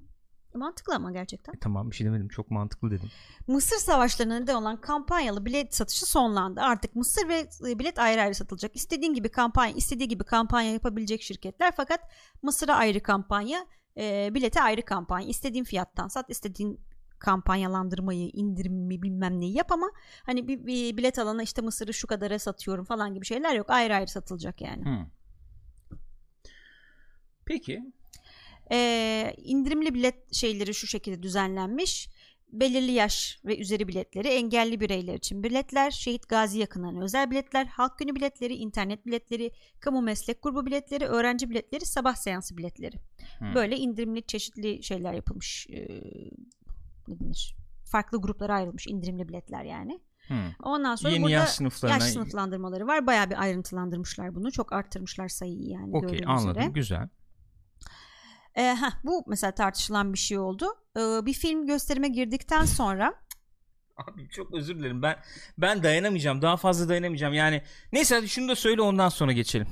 Mantıklı 0.55 0.95
ama 0.95 1.11
gerçekten. 1.11 1.53
E, 1.53 1.59
tamam 1.59 1.91
bir 1.91 1.95
şey 1.95 2.07
demedim. 2.07 2.27
Çok 2.27 2.51
mantıklı 2.51 2.91
dedim. 2.91 3.09
Mısır 3.47 3.77
savaşlarına 3.77 4.39
neden 4.39 4.55
olan 4.55 4.81
kampanyalı 4.81 5.45
bilet 5.45 5.75
satışı 5.75 6.05
sonlandı. 6.05 6.61
Artık 6.61 6.95
mısır 6.95 7.27
ve 7.27 7.49
e, 7.69 7.79
bilet 7.79 7.99
ayrı 7.99 8.21
ayrı 8.21 8.35
satılacak. 8.35 8.75
İstediğin 8.75 9.13
gibi 9.13 9.29
kampanya, 9.29 9.73
istediği 9.75 10.07
gibi 10.07 10.23
kampanya 10.23 10.71
yapabilecek 10.73 11.21
şirketler 11.21 11.73
fakat 11.77 11.99
Mısır'a 12.41 12.75
ayrı 12.75 13.03
kampanya, 13.03 13.65
e, 13.97 14.29
bilete 14.33 14.61
ayrı 14.61 14.81
kampanya. 14.81 15.27
İstediğin 15.27 15.63
fiyattan 15.63 16.07
sat, 16.07 16.29
istediğin 16.29 16.79
kampanyalandırmayı, 17.19 18.29
indirimi 18.33 19.01
bilmem 19.01 19.39
neyi 19.39 19.57
yap 19.57 19.71
ama 19.71 19.91
hani 20.25 20.47
bir, 20.47 20.65
bir 20.65 20.97
bilet 20.97 21.19
alana 21.19 21.43
işte 21.43 21.61
Mısır'ı 21.61 21.93
şu 21.93 22.07
kadara 22.07 22.39
satıyorum 22.39 22.85
falan 22.85 23.13
gibi 23.13 23.25
şeyler 23.25 23.55
yok. 23.55 23.69
Ayrı 23.69 23.95
ayrı 23.95 24.07
satılacak 24.07 24.61
yani. 24.61 24.85
Hı. 24.85 25.05
Peki. 27.45 27.93
Ee, 28.71 29.33
indirimli 29.37 29.93
bilet 29.93 30.33
şeyleri 30.33 30.73
şu 30.73 30.87
şekilde 30.87 31.23
düzenlenmiş. 31.23 32.09
Belirli 32.51 32.91
yaş 32.91 33.39
ve 33.45 33.57
üzeri 33.57 33.87
biletleri, 33.87 34.27
engelli 34.27 34.79
bireyler 34.79 35.13
için 35.15 35.43
biletler, 35.43 35.91
şehit 35.91 36.29
gazi 36.29 36.59
yakınlarına 36.59 37.03
özel 37.03 37.31
biletler, 37.31 37.65
halk 37.65 37.97
günü 37.97 38.15
biletleri, 38.15 38.53
internet 38.53 39.05
biletleri, 39.05 39.51
kamu 39.79 40.01
meslek 40.01 40.43
grubu 40.43 40.65
biletleri, 40.65 41.05
öğrenci 41.05 41.49
biletleri, 41.49 41.85
sabah 41.85 42.15
seansı 42.15 42.57
biletleri. 42.57 42.95
Hı. 43.39 43.55
Böyle 43.55 43.77
indirimli 43.77 44.23
çeşitli 44.23 44.83
şeyler 44.83 45.13
yapılmış. 45.13 45.67
Ee, 45.69 45.87
ne 47.07 47.19
denir? 47.19 47.55
Farklı 47.85 48.21
gruplara 48.21 48.55
ayrılmış 48.55 48.87
indirimli 48.87 49.27
biletler 49.29 49.63
yani. 49.63 49.99
Hmm. 50.27 50.37
Ondan 50.63 50.95
sonra 50.95 51.13
Yeni 51.13 51.23
burada 51.23 51.33
yaş 51.33 51.49
sınıflarına 51.49 51.95
yaş 51.95 52.03
sınıflandırmaları 52.03 52.87
var. 52.87 53.07
Bayağı 53.07 53.29
bir 53.29 53.41
ayrıntılandırmışlar 53.41 54.35
bunu. 54.35 54.51
Çok 54.51 54.73
arttırmışlar 54.73 55.27
sayıyı 55.27 55.69
yani 55.69 55.97
Okey 55.97 56.21
anladım 56.25 56.51
üzere. 56.51 56.71
güzel. 56.71 57.09
Ee, 58.55 58.61
heh, 58.61 58.91
bu 59.03 59.23
mesela 59.27 59.51
tartışılan 59.55 60.13
bir 60.13 60.17
şey 60.17 60.37
oldu. 60.39 60.65
Ee, 60.97 61.25
bir 61.25 61.33
film 61.33 61.65
gösterime 61.67 62.07
girdikten 62.07 62.65
sonra 62.65 63.13
Abi 63.97 64.29
çok 64.29 64.53
özür 64.53 64.79
dilerim 64.79 65.01
ben 65.01 65.15
ben 65.57 65.83
dayanamayacağım 65.83 66.41
daha 66.41 66.57
fazla 66.57 66.89
dayanamayacağım 66.89 67.33
yani 67.33 67.61
neyse 67.93 68.15
hadi 68.15 68.29
şunu 68.29 68.47
da 68.49 68.55
söyle 68.55 68.81
ondan 68.81 69.09
sonra 69.09 69.31
geçelim. 69.31 69.67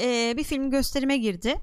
e, 0.00 0.34
bir 0.36 0.44
film 0.44 0.70
gösterime 0.70 1.16
girdi. 1.16 1.54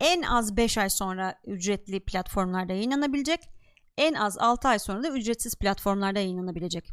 En 0.00 0.22
az 0.22 0.56
5 0.56 0.78
ay 0.78 0.90
sonra 0.90 1.38
ücretli 1.46 2.00
platformlarda 2.00 2.72
yayınlanabilecek. 2.72 3.40
En 3.98 4.14
az 4.14 4.38
6 4.38 4.68
ay 4.68 4.78
sonra 4.78 5.02
da 5.02 5.08
ücretsiz 5.08 5.54
platformlarda 5.54 6.18
yayınlanabilecek. 6.18 6.88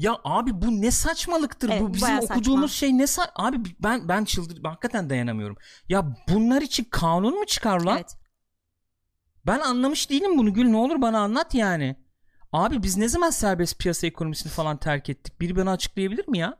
Ya 0.00 0.18
abi 0.24 0.62
bu 0.62 0.80
ne 0.82 0.90
saçmalıktır 0.90 1.68
Evet, 1.68 1.82
bu 1.82 1.94
bizim 1.94 2.18
okuduğumuz 2.18 2.70
saçma. 2.70 2.86
şey 2.88 2.98
ne 2.98 3.02
sa- 3.02 3.30
abi 3.36 3.58
ben 3.80 4.08
ben 4.08 4.24
çıldır 4.24 4.64
hakikaten 4.64 5.10
dayanamıyorum. 5.10 5.56
Ya 5.88 6.16
bunlar 6.28 6.62
için 6.62 6.84
kanun 6.90 7.38
mu 7.38 7.46
çıkar 7.46 7.80
lan? 7.80 7.96
Evet. 7.96 8.16
Ben 9.46 9.58
anlamış 9.60 10.10
değilim 10.10 10.38
bunu 10.38 10.54
Gül 10.54 10.64
ne 10.64 10.76
olur 10.76 11.02
bana 11.02 11.18
anlat 11.20 11.54
yani. 11.54 11.96
Abi 12.52 12.82
biz 12.82 12.96
ne 12.96 13.08
zaman 13.08 13.30
serbest 13.30 13.78
piyasa 13.78 14.06
ekonomisini 14.06 14.52
falan 14.52 14.76
terk 14.76 15.08
ettik? 15.10 15.40
Biri 15.40 15.56
bana 15.56 15.72
açıklayabilir 15.72 16.28
mi 16.28 16.38
ya? 16.38 16.58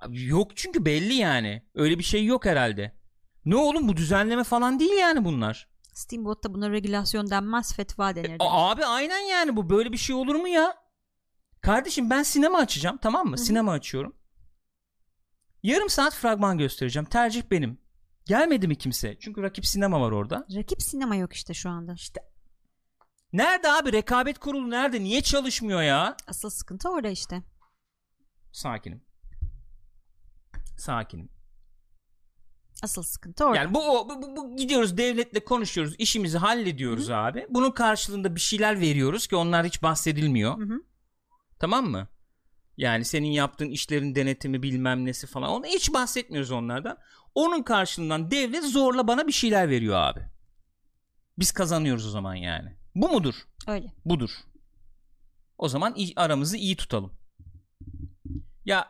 Abi 0.00 0.24
yok 0.24 0.56
çünkü 0.56 0.84
belli 0.84 1.14
yani. 1.14 1.62
Öyle 1.74 1.98
bir 1.98 2.04
şey 2.04 2.24
yok 2.24 2.46
herhalde. 2.46 2.96
Ne 3.44 3.56
oğlum 3.56 3.88
bu 3.88 3.96
düzenleme 3.96 4.44
falan 4.44 4.80
değil 4.80 4.98
yani 4.98 5.24
bunlar. 5.24 5.68
Steamboat'ta 5.94 6.54
buna 6.54 6.70
regülasyon 6.70 7.30
denmez 7.30 7.74
fetva 7.74 8.16
denir. 8.16 8.36
A- 8.38 8.70
abi 8.70 8.84
aynen 8.84 9.18
yani 9.18 9.56
bu 9.56 9.70
böyle 9.70 9.92
bir 9.92 9.96
şey 9.96 10.16
olur 10.16 10.34
mu 10.34 10.48
ya? 10.48 10.85
Kardeşim 11.66 12.10
ben 12.10 12.22
sinema 12.22 12.58
açacağım 12.58 12.96
tamam 13.02 13.26
mı? 13.26 13.36
Hı 13.36 13.40
hı. 13.40 13.44
Sinema 13.44 13.72
açıyorum. 13.72 14.16
Yarım 15.62 15.90
saat 15.90 16.14
fragman 16.14 16.58
göstereceğim. 16.58 17.06
Tercih 17.08 17.42
benim. 17.50 17.78
Gelmedi 18.24 18.68
mi 18.68 18.78
kimse? 18.78 19.16
Çünkü 19.20 19.42
rakip 19.42 19.66
sinema 19.66 20.00
var 20.00 20.10
orada. 20.12 20.46
Rakip 20.56 20.82
sinema 20.82 21.16
yok 21.16 21.32
işte 21.32 21.54
şu 21.54 21.70
anda. 21.70 21.94
İşte 21.94 22.20
Nerede 23.32 23.68
abi 23.72 23.92
rekabet 23.92 24.38
kurulu 24.38 24.70
nerede? 24.70 25.00
Niye 25.00 25.22
çalışmıyor 25.22 25.82
ya? 25.82 26.16
Asıl 26.26 26.50
sıkıntı 26.50 26.88
orada 26.90 27.08
işte. 27.08 27.42
Sakinim. 28.52 29.04
Sakinim. 30.78 31.28
Asıl 32.82 33.02
sıkıntı 33.02 33.44
orada. 33.44 33.56
Yani 33.56 33.74
bu, 33.74 33.90
o- 33.98 34.08
bu, 34.08 34.22
bu- 34.22 34.36
bu- 34.36 34.56
gidiyoruz 34.56 34.96
devletle 34.98 35.44
konuşuyoruz, 35.44 35.94
işimizi 35.98 36.38
hallediyoruz 36.38 37.10
abi. 37.10 37.46
Bunun 37.50 37.70
karşılığında 37.70 38.34
bir 38.34 38.40
şeyler 38.40 38.80
veriyoruz 38.80 39.26
ki 39.26 39.36
onlar 39.36 39.66
hiç 39.66 39.82
bahsedilmiyor. 39.82 40.58
Hı 40.58 40.62
hı. 40.74 40.80
Tamam 41.58 41.90
mı? 41.90 42.08
Yani 42.76 43.04
senin 43.04 43.30
yaptığın 43.30 43.70
işlerin 43.70 44.14
denetimi 44.14 44.62
bilmem 44.62 45.04
nesi 45.04 45.26
falan. 45.26 45.50
Onu 45.50 45.66
hiç 45.66 45.94
bahsetmiyoruz 45.94 46.50
onlardan. 46.50 46.98
Onun 47.34 47.62
karşılığından 47.62 48.30
devlet 48.30 48.64
zorla 48.64 49.08
bana 49.08 49.26
bir 49.26 49.32
şeyler 49.32 49.68
veriyor 49.68 49.96
abi. 49.96 50.20
Biz 51.38 51.52
kazanıyoruz 51.52 52.06
o 52.06 52.10
zaman 52.10 52.34
yani. 52.34 52.76
Bu 52.94 53.08
mudur? 53.08 53.34
Öyle. 53.68 53.92
Budur. 54.04 54.30
O 55.58 55.68
zaman 55.68 55.96
aramızı 56.16 56.56
iyi 56.56 56.76
tutalım. 56.76 57.12
Ya 58.64 58.88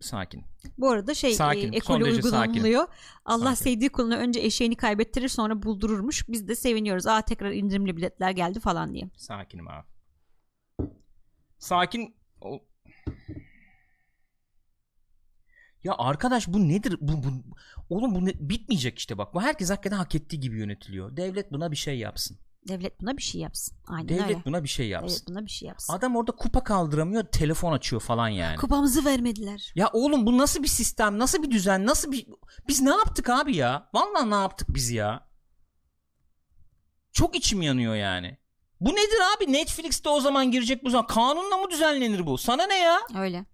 sakin. 0.00 0.44
Bu 0.78 0.90
arada 0.90 1.14
şey 1.14 1.34
Sakinim, 1.34 1.68
e, 1.68 1.72
derece 1.72 1.92
uygulanılıyor. 1.92 2.86
Allah 3.24 3.56
Sakin. 3.56 3.70
sevdiği 3.70 3.90
kuluna 3.90 4.16
önce 4.16 4.40
eşeğini 4.40 4.76
kaybettirir 4.76 5.28
sonra 5.28 5.62
buldururmuş. 5.62 6.28
Biz 6.28 6.48
de 6.48 6.54
seviniyoruz. 6.54 7.06
Aa 7.06 7.22
tekrar 7.22 7.52
indirimli 7.52 7.96
biletler 7.96 8.30
geldi 8.30 8.60
falan 8.60 8.94
diye. 8.94 9.10
Sakinim 9.16 9.68
abi. 9.68 9.93
Sakin 11.58 12.16
ol. 12.40 12.58
Ya 15.84 15.94
arkadaş 15.98 16.48
bu 16.48 16.68
nedir? 16.68 16.96
Bu, 17.00 17.24
bu 17.24 17.28
oğlum 17.90 18.14
bu 18.14 18.26
ne- 18.26 18.48
bitmeyecek 18.48 18.98
işte 18.98 19.18
bak. 19.18 19.34
Bu 19.34 19.42
herkes 19.42 19.70
hakikaten 19.70 19.96
hak 19.96 20.14
ettiği 20.14 20.40
gibi 20.40 20.58
yönetiliyor. 20.58 21.16
Devlet 21.16 21.52
buna 21.52 21.70
bir 21.70 21.76
şey 21.76 21.98
yapsın. 21.98 22.38
Devlet 22.68 23.00
buna 23.00 23.16
bir 23.16 23.22
şey 23.22 23.40
yapsın. 23.40 23.78
Aynen 23.86 24.08
Devlet 24.08 24.26
öyle. 24.26 24.44
buna 24.44 24.62
bir 24.64 24.68
şey 24.68 24.88
yapsın. 24.88 25.08
Devlet 25.08 25.28
buna 25.28 25.44
bir 25.44 25.50
şey 25.50 25.68
yapsın. 25.68 25.92
Adam 25.92 26.16
orada 26.16 26.32
kupa 26.32 26.64
kaldıramıyor, 26.64 27.24
telefon 27.24 27.72
açıyor 27.72 28.02
falan 28.02 28.28
yani. 28.28 28.56
Kupamızı 28.56 29.04
vermediler. 29.04 29.72
Ya 29.74 29.90
oğlum 29.92 30.26
bu 30.26 30.38
nasıl 30.38 30.62
bir 30.62 30.68
sistem, 30.68 31.18
nasıl 31.18 31.42
bir 31.42 31.50
düzen, 31.50 31.86
nasıl 31.86 32.12
bir 32.12 32.26
biz 32.68 32.80
ne 32.82 32.90
yaptık 32.90 33.28
abi 33.30 33.56
ya? 33.56 33.90
Vallahi 33.94 34.30
ne 34.30 34.34
yaptık 34.34 34.68
biz 34.70 34.90
ya? 34.90 35.28
Çok 37.12 37.36
içim 37.36 37.62
yanıyor 37.62 37.94
yani. 37.94 38.38
Bu 38.80 38.90
nedir 38.90 39.18
abi? 39.36 39.52
Netflix'te 39.52 40.08
o 40.08 40.20
zaman 40.20 40.50
girecek 40.50 40.84
bu 40.84 40.90
zaman. 40.90 41.06
Kanunla 41.06 41.56
mı 41.56 41.70
düzenlenir 41.70 42.26
bu? 42.26 42.38
Sana 42.38 42.66
ne 42.66 42.78
ya? 42.78 43.00
Öyle. 43.18 43.44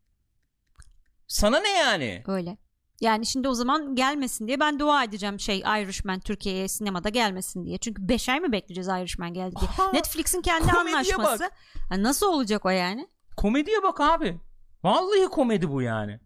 Sana 1.29 1.61
ne 1.61 1.69
yani? 1.69 2.23
Öyle. 2.27 2.57
Yani 3.01 3.27
şimdi 3.27 3.49
o 3.49 3.55
zaman 3.55 3.95
gelmesin 3.95 4.47
diye 4.47 4.61
ben 4.61 4.79
dua 4.79 5.05
edeceğim 5.05 5.41
şey 5.41 5.59
Irishman 5.59 6.21
Türkiye'ye 6.21 6.69
sinemada 6.69 7.09
gelmesin 7.09 7.65
diye. 7.65 7.79
Çünkü 7.79 8.09
5 8.09 8.29
ay 8.29 8.41
mı 8.41 8.53
bekleyeceğiz 8.53 8.89
Irishman 8.89 9.35
geldi 9.35 9.55
diye. 9.61 9.71
Aha, 9.71 9.93
Netflix'in 9.93 10.43
kendi 10.43 10.73
anlaşması. 10.73 11.51
Ha, 11.89 12.03
nasıl 12.03 12.27
olacak 12.27 12.67
o 12.67 12.71
yani? 12.71 13.09
Komediye 13.37 13.83
bak 13.83 14.01
abi. 14.01 14.41
Vallahi 14.83 15.29
komedi 15.29 15.71
bu 15.71 15.83
yani. 15.83 16.21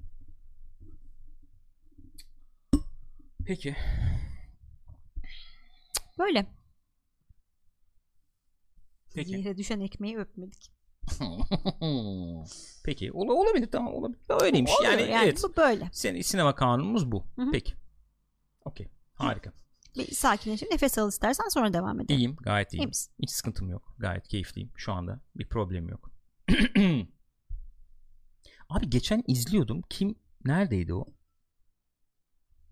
Peki. 3.47 3.77
Böyle. 6.19 6.47
Peki. 9.15 9.33
Yere 9.33 9.57
düşen 9.57 9.81
ekmeği 9.81 10.19
öpmedik. 10.19 10.73
Peki. 12.85 13.13
Ola, 13.13 13.33
olabilir 13.33 13.71
tamam 13.71 13.95
olabilir. 13.95 14.21
Öyleymiş. 14.41 14.73
Oluyor 14.79 14.93
yani, 14.93 15.03
evet. 15.03 15.41
bu 15.45 15.57
böyle. 15.57 15.89
Senin 15.93 16.23
sinema 16.23 16.55
kanunumuz 16.55 17.13
bu. 17.13 17.25
Hı 17.37 17.43
hı. 17.43 17.51
Peki. 17.53 17.75
Okey. 18.65 18.89
Harika. 19.15 19.53
Bir 19.97 20.15
sakinleşin 20.15 20.69
nefes 20.73 20.99
al 20.99 21.09
istersen 21.09 21.49
sonra 21.49 21.73
devam 21.73 22.01
edelim. 22.01 22.19
İyiyim. 22.19 22.37
Gayet 22.37 22.75
iyiyim. 22.75 22.91
İyi? 22.91 23.23
Hiç 23.23 23.31
sıkıntım 23.31 23.71
yok. 23.71 23.95
Gayet 23.99 24.29
keyifliyim. 24.29 24.71
Şu 24.77 24.93
anda 24.93 25.21
bir 25.37 25.49
problem 25.49 25.89
yok. 25.89 26.11
Abi 28.69 28.91
geçen 28.91 29.23
izliyordum. 29.27 29.83
Kim 29.91 30.15
neredeydi 30.45 30.95
o? 30.95 31.07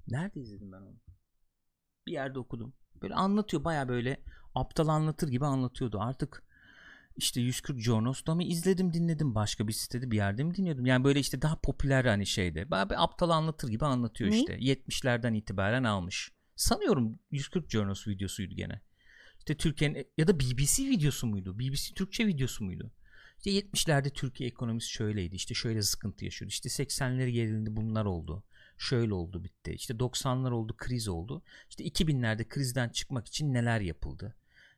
Nerede 0.09 0.41
izledim 0.41 0.73
ben 0.73 0.81
onu? 0.81 0.97
Bir 2.07 2.13
yerde 2.13 2.39
okudum. 2.39 2.75
Böyle 3.03 3.15
anlatıyor 3.15 3.65
baya 3.65 3.89
böyle 3.89 4.23
aptal 4.55 4.89
anlatır 4.89 5.29
gibi 5.29 5.47
anlatıyordu. 5.47 6.01
Artık 6.01 6.43
işte 7.17 7.41
140 7.41 7.79
Jornos'ta 7.79 8.35
mı 8.35 8.43
izledim 8.45 8.93
dinledim 8.93 9.35
başka 9.35 9.69
bir 9.69 9.73
sitede 9.73 10.11
bir 10.11 10.17
yerde 10.17 10.45
mi 10.45 10.55
dinliyordum? 10.55 10.87
Yani 10.87 11.05
böyle 11.05 11.21
işte 11.21 11.43
daha 11.43 11.57
popüler 11.57 12.05
hani 12.05 12.27
şeyde. 12.27 12.71
Bir 12.71 13.03
aptal 13.05 13.31
anlatır 13.31 13.69
gibi 13.69 13.85
anlatıyor 13.85 14.31
Ne? 14.31 14.39
işte. 14.41 14.59
70'lerden 14.59 15.35
itibaren 15.35 15.85
almış. 15.85 16.33
Sanıyorum 16.57 17.19
140 17.31 17.71
Jornos 17.71 18.09
videosuydu 18.09 18.55
gene. 18.55 18.81
İşte 19.39 19.57
Türkiye'nin 19.57 20.07
ya 20.19 20.27
da 20.27 20.41
BBC 20.41 20.83
videosu 20.85 21.27
muydu? 21.27 21.59
BBC 21.59 21.95
Türkçe 21.95 22.27
videosu 22.27 22.65
muydu? 22.65 22.93
İşte 23.37 23.51
70'lerde 23.51 24.11
Türkiye 24.11 24.49
ekonomisi 24.49 24.89
şöyleydi. 24.91 25.35
İşte 25.37 25.55
şöyle 25.55 25.83
sıkıntı 25.83 26.25
yaşıyordu. 26.25 26.51
İşte 26.53 26.69
80'leri 26.69 27.29
gelindi 27.29 27.77
bunlar 27.77 28.05
oldu. 28.05 28.45
Şöyle 28.79 29.15
oldu 29.15 29.45
bitti. 29.45 29.73
İşte 29.73 29.95
90'lar 29.95 30.51
oldu 30.51 30.75
kriz 30.77 31.09
oldu. 31.09 31.43
İşte 31.71 31.85
2000'lerde 31.85 32.49
krizden 32.49 32.89
çıkmak 32.89 33.27
için 33.27 33.55
neler 33.55 33.81
yapıldı? 33.81 34.37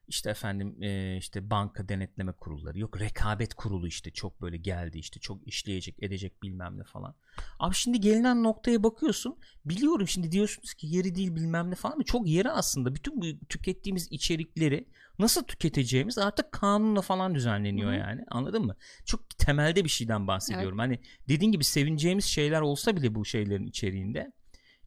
İşte 0.08 0.30
efendim 0.30 0.82
e, 0.82 1.16
işte 1.16 1.50
banka 1.50 1.88
denetleme 1.88 2.32
kurulları 2.32 2.78
yok 2.78 3.00
rekabet 3.00 3.54
kurulu 3.54 3.86
işte 3.86 4.10
çok 4.10 4.42
böyle 4.42 4.56
geldi 4.56 4.98
işte 4.98 5.20
çok 5.20 5.48
işleyecek 5.48 6.02
edecek 6.02 6.42
bilmem 6.42 6.78
ne 6.78 6.84
falan. 6.84 7.14
Abi 7.58 7.74
şimdi 7.74 8.00
gelinen 8.00 8.42
noktaya 8.42 8.82
bakıyorsun 8.82 9.38
biliyorum 9.64 10.08
şimdi 10.08 10.32
diyorsunuz 10.32 10.74
ki 10.74 10.86
yeri 10.86 11.14
değil 11.14 11.34
bilmem 11.34 11.70
ne 11.70 11.74
falan 11.74 11.94
ama 11.94 12.04
çok 12.04 12.28
yeri 12.28 12.50
aslında 12.50 12.94
bütün 12.94 13.20
bu 13.20 13.46
tükettiğimiz 13.48 14.08
içerikleri 14.10 14.88
nasıl 15.18 15.42
tüketeceğimiz 15.44 16.18
artık 16.18 16.52
kanunla 16.52 17.00
falan 17.00 17.34
düzenleniyor 17.34 17.90
Hı 17.90 17.94
hı. 17.94 17.98
yani 17.98 18.24
anladın 18.28 18.66
mı? 18.66 18.76
Çok 19.04 19.38
temelde 19.38 19.84
bir 19.84 19.88
şeyden 19.88 20.26
bahsediyorum. 20.26 20.78
Hani 20.78 21.00
dediğin 21.28 21.52
gibi 21.52 21.64
sevineceğimiz 21.64 22.24
şeyler 22.24 22.60
olsa 22.60 22.96
bile 22.96 23.14
bu 23.14 23.24
şeylerin 23.24 23.66
içeriğinde 23.66 24.32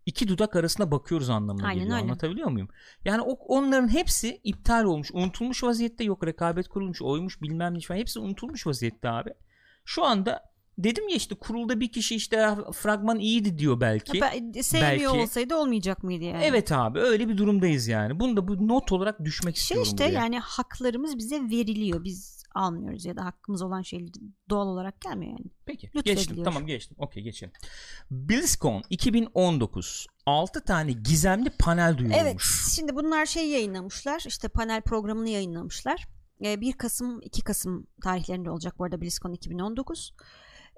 iki 0.07 0.27
dudak 0.27 0.55
arasına 0.55 0.91
bakıyoruz 0.91 1.29
anlamına 1.29 1.67
Aynen 1.67 1.79
geliyor. 1.79 1.97
öyle. 1.97 2.03
Anlatabiliyor 2.05 2.49
muyum? 2.49 2.67
Yani 3.05 3.21
o, 3.21 3.31
onların 3.31 3.87
hepsi 3.93 4.41
iptal 4.43 4.83
olmuş, 4.83 5.11
unutulmuş 5.13 5.63
vaziyette 5.63 6.03
yok 6.03 6.27
rekabet 6.27 6.67
kurulmuş, 6.67 7.01
oymuş 7.01 7.41
bilmem 7.41 7.73
ne 7.75 7.79
falan 7.79 7.99
hepsi 7.99 8.19
unutulmuş 8.19 8.67
vaziyette 8.67 9.09
abi. 9.09 9.29
Şu 9.85 10.03
anda 10.05 10.41
dedim 10.77 11.09
ya 11.09 11.15
işte 11.15 11.35
kurulda 11.35 11.79
bir 11.79 11.91
kişi 11.91 12.15
işte 12.15 12.35
"Ya 12.35 12.57
fragman 12.73 13.19
iyiydi 13.19 13.57
diyor 13.57 13.81
belki. 13.81 14.21
Ben- 14.21 14.51
sevmiyor 14.61 14.91
belki- 14.91 15.07
olsaydı 15.23 15.55
olmayacak 15.55 16.03
mıydı 16.03 16.23
yani? 16.23 16.43
Evet 16.43 16.71
abi 16.71 16.99
öyle 16.99 17.29
bir 17.29 17.37
durumdayız 17.37 17.87
yani. 17.87 18.19
Bunu 18.19 18.37
da 18.37 18.47
bu 18.47 18.67
not 18.67 18.91
olarak 18.91 19.25
düşmek 19.25 19.55
Şey 19.55 19.61
istiyorum 19.61 19.83
işte 19.83 20.03
buraya. 20.05 20.13
yani 20.13 20.39
haklarımız 20.39 21.17
bize 21.17 21.35
veriliyor. 21.41 22.03
Biz 22.03 22.36
almıyoruz 22.55 23.05
ya 23.05 23.15
da 23.15 23.25
hakkımız 23.25 23.61
olan 23.61 23.81
şeyleri 23.81 24.11
doğal 24.49 24.67
olarak 24.67 25.01
gelmiyor 25.01 25.31
yani. 25.31 25.51
Peki 25.65 25.87
Lütfediliyor. 25.87 26.17
geçtim 26.17 26.43
tamam 26.43 26.65
geçtim 26.65 26.97
okey 26.99 27.23
geçelim. 27.23 27.53
BlizzCon 28.11 28.83
2019 28.89 30.07
6 30.25 30.65
tane 30.65 30.91
gizemli 30.91 31.49
panel 31.49 31.97
duyurulmuş. 31.97 32.21
Evet 32.21 32.41
şimdi 32.75 32.95
bunlar 32.95 33.25
şey 33.25 33.49
yayınlamışlar 33.49 34.23
işte 34.27 34.47
panel 34.47 34.81
programını 34.81 35.29
yayınlamışlar. 35.29 36.07
Ee, 36.45 36.61
1 36.61 36.73
Kasım 36.73 37.21
2 37.21 37.43
Kasım 37.43 37.87
tarihlerinde 38.03 38.49
olacak 38.49 38.79
bu 38.79 38.83
arada 38.83 39.01
BlizzCon 39.01 39.33
2019. 39.33 40.13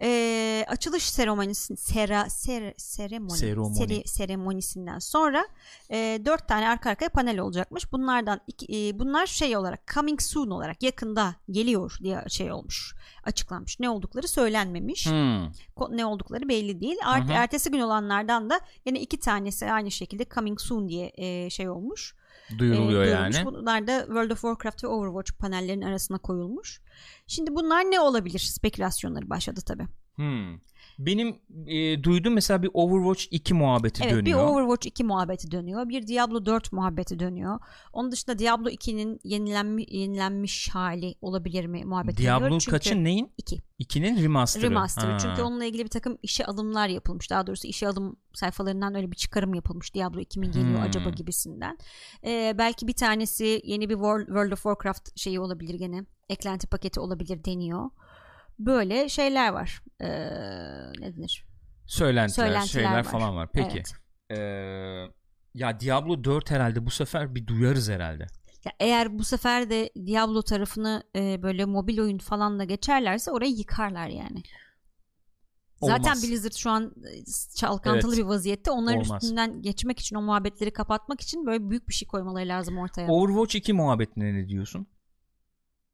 Ee, 0.01 0.65
açılış 0.67 1.09
seremonisi 1.09 1.77
sera, 1.77 2.29
ser, 2.29 2.73
seremoni, 2.77 3.37
Seremoni. 3.37 3.75
seri- 3.75 4.07
seremonisinden 4.07 4.99
sonra 4.99 5.47
e, 5.91 6.21
4 6.25 6.47
tane 6.47 6.69
arka 6.69 6.89
arkaya 6.89 7.09
panel 7.09 7.39
olacakmış. 7.39 7.91
Bunlardan 7.91 8.39
iki, 8.47 8.87
e, 8.89 8.99
bunlar 8.99 9.25
şey 9.27 9.57
olarak 9.57 9.87
coming 9.93 10.21
soon 10.21 10.49
olarak 10.49 10.83
yakında 10.83 11.35
geliyor 11.51 11.97
diye 12.03 12.23
şey 12.27 12.51
olmuş. 12.51 12.95
Açıklanmış. 13.23 13.79
Ne 13.79 13.89
oldukları 13.89 14.27
söylenmemiş. 14.27 15.05
Hmm. 15.05 15.51
Ne 15.89 16.05
oldukları 16.05 16.49
belli 16.49 16.81
değil. 16.81 16.97
Art- 17.05 17.23
Hı 17.23 17.27
hı. 17.27 17.33
Ertesi 17.33 17.71
gün 17.71 17.79
olanlardan 17.79 18.49
da 18.49 18.59
yine 18.85 18.99
iki 18.99 19.19
tanesi 19.19 19.71
aynı 19.71 19.91
şekilde 19.91 20.25
coming 20.35 20.59
soon 20.59 20.89
diye 20.89 21.11
e, 21.17 21.49
şey 21.49 21.69
olmuş. 21.69 22.15
Duyuruluyor 22.57 23.03
E, 23.03 23.09
yani. 23.09 23.35
Bunlar 23.45 23.87
da 23.87 23.99
World 24.05 24.31
of 24.31 24.41
Warcraft 24.41 24.83
ve 24.83 24.87
Overwatch 24.87 25.31
panellerinin 25.39 25.85
arasına 25.85 26.17
koyulmuş. 26.17 26.81
Şimdi 27.27 27.55
bunlar 27.55 27.81
ne 27.81 27.99
olabilir? 27.99 28.39
Spekülasyonları 28.39 29.29
başladı 29.29 29.59
tabii. 29.65 29.87
Hmm. 30.15 30.59
Benim 30.99 31.35
e, 31.67 32.03
duyduğum 32.03 32.33
mesela 32.33 32.63
bir 32.63 32.69
Overwatch 32.73 33.25
2 33.31 33.53
muhabbeti 33.53 34.03
Evet 34.03 34.13
bir 34.13 34.19
dönüyor. 34.19 34.49
Overwatch 34.49 34.87
2 34.87 35.03
muhabbeti 35.03 35.51
dönüyor. 35.51 35.89
Bir 35.89 36.07
Diablo 36.07 36.45
4 36.45 36.73
muhabbeti 36.73 37.19
dönüyor. 37.19 37.59
Onun 37.93 38.11
dışında 38.11 38.39
Diablo 38.39 38.69
2'nin 38.69 39.19
yenilenmiş, 39.23 39.85
yenilenmiş 39.89 40.69
hali 40.69 41.15
olabilir 41.21 41.65
mi 41.65 41.85
muhabbeti 41.85 42.23
Diablo 42.23 42.45
dönüyor. 42.45 42.61
Çünkü 42.61 42.71
kaçın 42.71 43.03
neyin? 43.03 43.31
2. 43.37 43.57
2'nin 43.79 44.23
remaster'ı. 44.23 44.63
Remaster'ı. 44.63 45.11
Ha. 45.11 45.17
Çünkü 45.17 45.41
onunla 45.41 45.65
ilgili 45.65 45.83
bir 45.83 45.89
takım 45.89 46.17
işe 46.23 46.45
alımlar 46.45 46.87
yapılmış. 46.87 47.29
Daha 47.29 47.47
doğrusu 47.47 47.67
işe 47.67 47.87
alım 47.87 48.15
sayfalarından 48.33 48.95
öyle 48.95 49.11
bir 49.11 49.15
çıkarım 49.15 49.53
yapılmış. 49.53 49.95
Diablo 49.95 50.19
2 50.19 50.39
mi 50.39 50.51
geliyor 50.51 50.79
Hmm. 50.79 50.81
acaba 50.81 51.09
gibisinden. 51.09 51.77
Ee, 52.25 52.55
belki 52.57 52.87
bir 52.87 52.93
tanesi 52.93 53.61
yeni 53.63 53.89
bir 53.89 53.93
World 53.93 54.51
of 54.51 54.63
Warcraft 54.63 55.19
şeyi 55.19 55.39
olabilir 55.39 55.73
gene. 55.73 56.05
Eklenti 56.29 56.67
paketi 56.67 56.99
olabilir 56.99 57.43
deniyor. 57.43 57.89
Böyle 58.59 59.09
şeyler 59.09 59.49
var. 59.53 59.81
Ee, 60.01 60.07
ne 60.99 61.15
denir? 61.17 61.45
Söylentiler, 61.85 62.45
Söylentiler 62.45 62.67
şeyler 62.83 62.97
var. 62.97 63.03
falan 63.03 63.35
var. 63.35 63.49
Peki. 63.53 63.77
Evet. 63.77 64.39
Ee, 64.39 65.13
ya 65.53 65.79
Diablo 65.79 66.23
4 66.23 66.51
herhalde 66.51 66.85
bu 66.85 66.89
sefer 66.89 67.35
bir 67.35 67.47
duyarız 67.47 67.89
herhalde. 67.89 68.27
Ya 68.65 68.71
eğer 68.79 69.19
bu 69.19 69.23
sefer 69.23 69.69
de 69.69 69.89
Diablo 70.05 70.41
tarafını 70.41 71.03
e, 71.15 71.43
böyle 71.43 71.65
mobil 71.65 71.99
oyun 71.99 72.17
falan 72.17 72.59
da 72.59 72.63
geçerlerse 72.63 73.31
orayı 73.31 73.51
yıkarlar 73.51 74.07
yani. 74.07 74.43
Zaten 75.81 76.03
Olmaz. 76.03 76.23
Blizzard 76.23 76.53
şu 76.53 76.69
an 76.69 76.83
e, 76.85 77.23
çalkantılı 77.55 78.13
Evet. 78.15 78.23
bir 78.25 78.29
vaziyette. 78.29 78.71
Onların 78.71 79.01
Olmaz. 79.01 79.23
üstünden 79.23 79.61
geçmek 79.61 79.99
için 79.99 80.15
o 80.15 80.21
muhabbetleri 80.21 80.73
kapatmak 80.73 81.21
için 81.21 81.45
böyle 81.45 81.69
büyük 81.69 81.87
bir 81.87 81.93
şey 81.93 82.07
koymaları 82.07 82.47
lazım 82.47 82.77
ortaya. 82.77 83.07
Overwatch 83.07 83.55
2 83.55 83.73
muhabbetine 83.73 84.33
ne 84.33 84.47
diyorsun? 84.49 84.87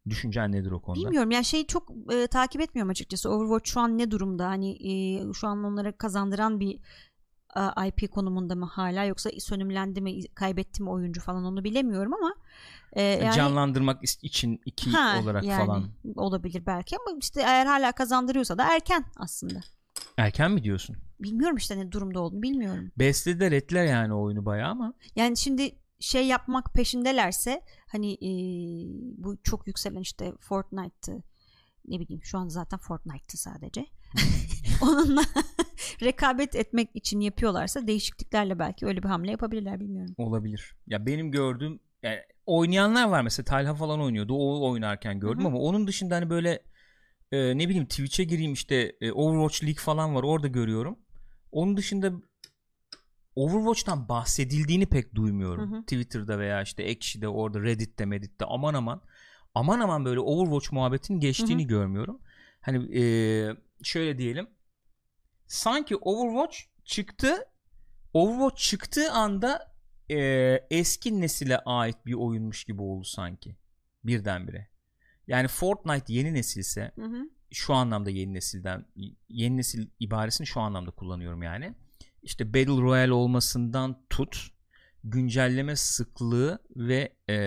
Düşüncen 0.10 0.52
nedir 0.52 0.72
o 0.72 0.82
konuda? 0.82 1.02
Bilmiyorum 1.06 1.32
yani 1.32 1.46
şeyi 1.46 1.68
çok 1.68 1.91
e, 2.13 2.28
takip 2.28 2.62
etmiyorum 2.62 2.89
açıkçası. 2.89 3.30
Overwatch 3.30 3.70
şu 3.72 3.80
an 3.80 3.98
ne 3.98 4.12
durumda? 4.12 4.48
Hani 4.48 4.72
e, 4.72 5.34
şu 5.34 5.48
an 5.48 5.63
onlara 5.63 5.98
kazandıran 5.98 6.60
bir 6.60 6.80
e, 7.56 7.88
IP 7.88 8.12
konumunda 8.12 8.56
mı 8.56 8.65
hala 8.65 9.04
yoksa 9.04 9.30
sönümlendi 9.39 10.02
mi 10.02 10.28
kaybetti 10.28 10.84
mi 10.84 10.89
oyuncu 10.89 11.22
falan 11.22 11.46
onu 11.46 11.63
bilemiyorum 11.63 12.13
ama 12.13 12.34
e, 12.94 13.02
yani 13.04 13.36
Canlandırmak 13.36 14.04
için 14.22 14.62
2 14.65 14.89
Ha, 14.89 15.20
olarak 15.24 15.44
yani 15.44 15.65
falan. 15.65 15.84
olabilir 16.15 16.65
belki 16.65 16.96
ama 16.98 17.18
işte 17.22 17.41
eğer 17.41 17.65
hala 17.65 17.91
kazandırıyorsa 17.91 18.58
da 18.58 18.76
erken 18.76 19.06
aslında. 19.18 19.60
Erken 20.18 20.52
mi 20.52 20.63
diyorsun? 20.63 20.96
Bilmiyorum 21.20 21.58
işte 21.58 21.78
ne 21.78 21.91
durumda 21.91 22.20
olduğunu 22.20 22.41
bilmiyorum. 22.41 22.91
Beslediler 23.00 23.52
ettiler 23.52 23.86
yani 23.86 24.13
oyunu 24.13 24.46
bayağı 24.46 24.72
ama. 24.72 24.94
Yani 25.15 25.38
şimdi 25.38 25.76
şey 26.06 26.28
yapmak 26.28 26.74
peşindelerse 26.74 27.62
hani 27.91 28.13
e, 28.13 28.30
bu 29.18 29.38
çok 29.44 29.68
yükselen 29.68 30.02
işte 30.02 30.34
Fortnite'tı 30.39 31.24
ne 31.88 32.00
bileyim 32.00 32.24
şu 32.24 32.38
an 32.38 32.48
zaten 32.48 32.80
Fortnite'tı 32.80 33.38
sadece. 33.38 33.86
Onunla 34.82 35.22
rekabet 36.02 36.56
etmek 36.56 36.89
için 36.96 37.20
yapıyorlarsa 37.20 37.88
değişikliklerle 37.88 38.60
belki 38.60 38.86
öyle 38.86 39.04
bir 39.04 39.08
hamle 39.08 39.32
yapabilirler 39.32 39.80
bilmiyorum. 39.80 40.15
Olabilir. 40.18 40.76
Ya 40.88 41.06
benim 41.06 41.32
gördüğüm 41.32 41.80
yani 42.04 42.20
oynayanlar 42.46 43.08
var 43.08 43.22
mesela 43.22 43.46
Talha 43.46 43.76
falan 43.76 44.02
oynuyordu. 44.02 44.34
O 44.34 44.72
oynarken 44.72 45.20
gördüm 45.20 45.39
Hı 45.39 45.44
hı. 45.44 45.48
ama 45.48 45.58
onun 45.58 45.88
dışında 45.88 46.15
hani 46.15 46.30
böyle 46.30 46.63
e, 47.32 47.58
ne 47.58 47.70
bileyim 47.70 47.86
Twitch'e 47.86 48.24
gireyim 48.24 48.54
işte 48.54 48.96
e, 49.02 49.12
Overwatch 49.12 49.63
League 49.63 49.82
falan 49.84 50.15
var 50.15 50.24
orada 50.24 50.48
görüyorum. 50.48 51.00
Onun 51.52 51.78
dışında 51.78 52.12
Overwatch'tan 53.36 54.10
bahsedildiğini 54.10 54.86
pek 54.86 55.15
duymuyorum. 55.15 55.71
Hı 55.71 55.78
hı. 55.78 55.82
Twitter'da 55.82 56.39
veya 56.39 56.62
işte 56.62 56.84
Ekşi'de 56.84 57.28
orada 57.28 57.62
Reddit'te 57.62 58.06
Medit'te 58.06 58.45
aman 58.45 58.74
aman 58.74 59.02
aman 59.56 59.80
aman 59.80 60.06
böyle 60.06 60.19
Overwatch 60.19 60.71
muhabbetinin 60.71 61.19
geçtiğini 61.19 61.67
görmüyorum. 61.67 62.19
Hani 62.62 63.00
e, 63.00 63.04
şöyle 63.84 64.17
diyelim 64.17 64.48
sanki 65.48 65.95
Overwatch 65.95 66.58
çıktı 66.86 67.45
Overwatch 68.13 68.62
çıktığı 68.62 69.12
anda 69.12 69.76
e, 70.12 70.17
eski 70.69 71.21
nesile 71.21 71.58
ait 71.58 72.06
bir 72.06 72.13
oyunmuş 72.13 72.63
gibi 72.63 72.82
oldu 72.82 73.04
sanki 73.04 73.56
birdenbire. 74.04 74.69
Yani 75.28 75.48
Fortnite 75.48 76.13
yeni 76.13 76.34
nesilse 76.34 76.91
Hı 76.95 77.06
hı. 77.06 77.30
şu 77.52 77.74
anlamda 77.74 78.10
yeni 78.10 78.34
nesilden 78.34 78.86
yeni 79.30 79.58
nesil 79.58 79.88
ibaresini 80.00 80.48
şu 80.48 80.60
anlamda 80.62 80.91
kullanıyorum 80.91 81.43
yani. 81.43 81.76
İşte 82.26 82.54
Battle 82.54 82.82
Royale 82.82 83.14
olmasından 83.14 84.02
tut 84.10 84.48
güncelleme 85.04 85.76
sıklığı 85.76 86.60
ve 86.76 87.14
e, 87.30 87.38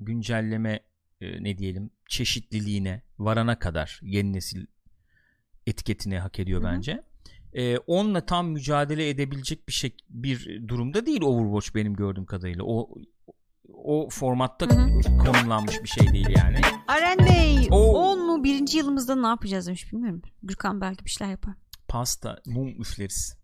güncelleme 0.00 0.80
e, 1.20 1.42
ne 1.44 1.58
diyelim 1.58 1.90
çeşitliliğine 2.08 3.02
varana 3.18 3.58
kadar 3.58 4.00
yeni 4.02 4.32
nesil 4.32 4.66
etiketini 5.66 6.18
hak 6.18 6.38
ediyor 6.38 6.62
Hı 6.62 6.66
hı. 6.66 6.70
bence. 6.70 7.02
E, 7.52 7.78
onunla 7.78 8.26
tam 8.26 8.48
mücadele 8.48 9.08
edebilecek 9.08 9.68
bir 9.68 9.72
şey 9.72 9.96
bir 10.10 10.68
durumda 10.68 11.06
değil 11.06 11.22
Overwatch 11.22 11.74
benim 11.74 11.94
gördüğüm 11.96 12.26
kadarıyla. 12.26 12.64
O 12.64 12.94
o 13.84 14.08
formatta 14.10 14.66
Hı 14.66 14.80
hı. 14.80 15.18
konumlanmış 15.18 15.82
bir 15.82 15.88
şey 15.88 16.12
değil 16.12 16.28
yani. 16.28 16.60
Aren 16.88 17.18
Bey 17.18 17.68
Oo. 17.70 18.12
10 18.12 18.26
mu 18.26 18.44
birinci 18.44 18.78
yılımızda 18.78 19.16
ne 19.16 19.26
yapacağız 19.26 19.66
demiş 19.66 19.92
bilmiyorum. 19.92 20.22
Gürkan 20.42 20.80
belki 20.80 21.04
bir 21.04 21.10
şeyler 21.10 21.30
yapar. 21.30 21.54
pasta, 21.88 22.40
mum 22.46 22.80
üfleriz. 22.80 23.36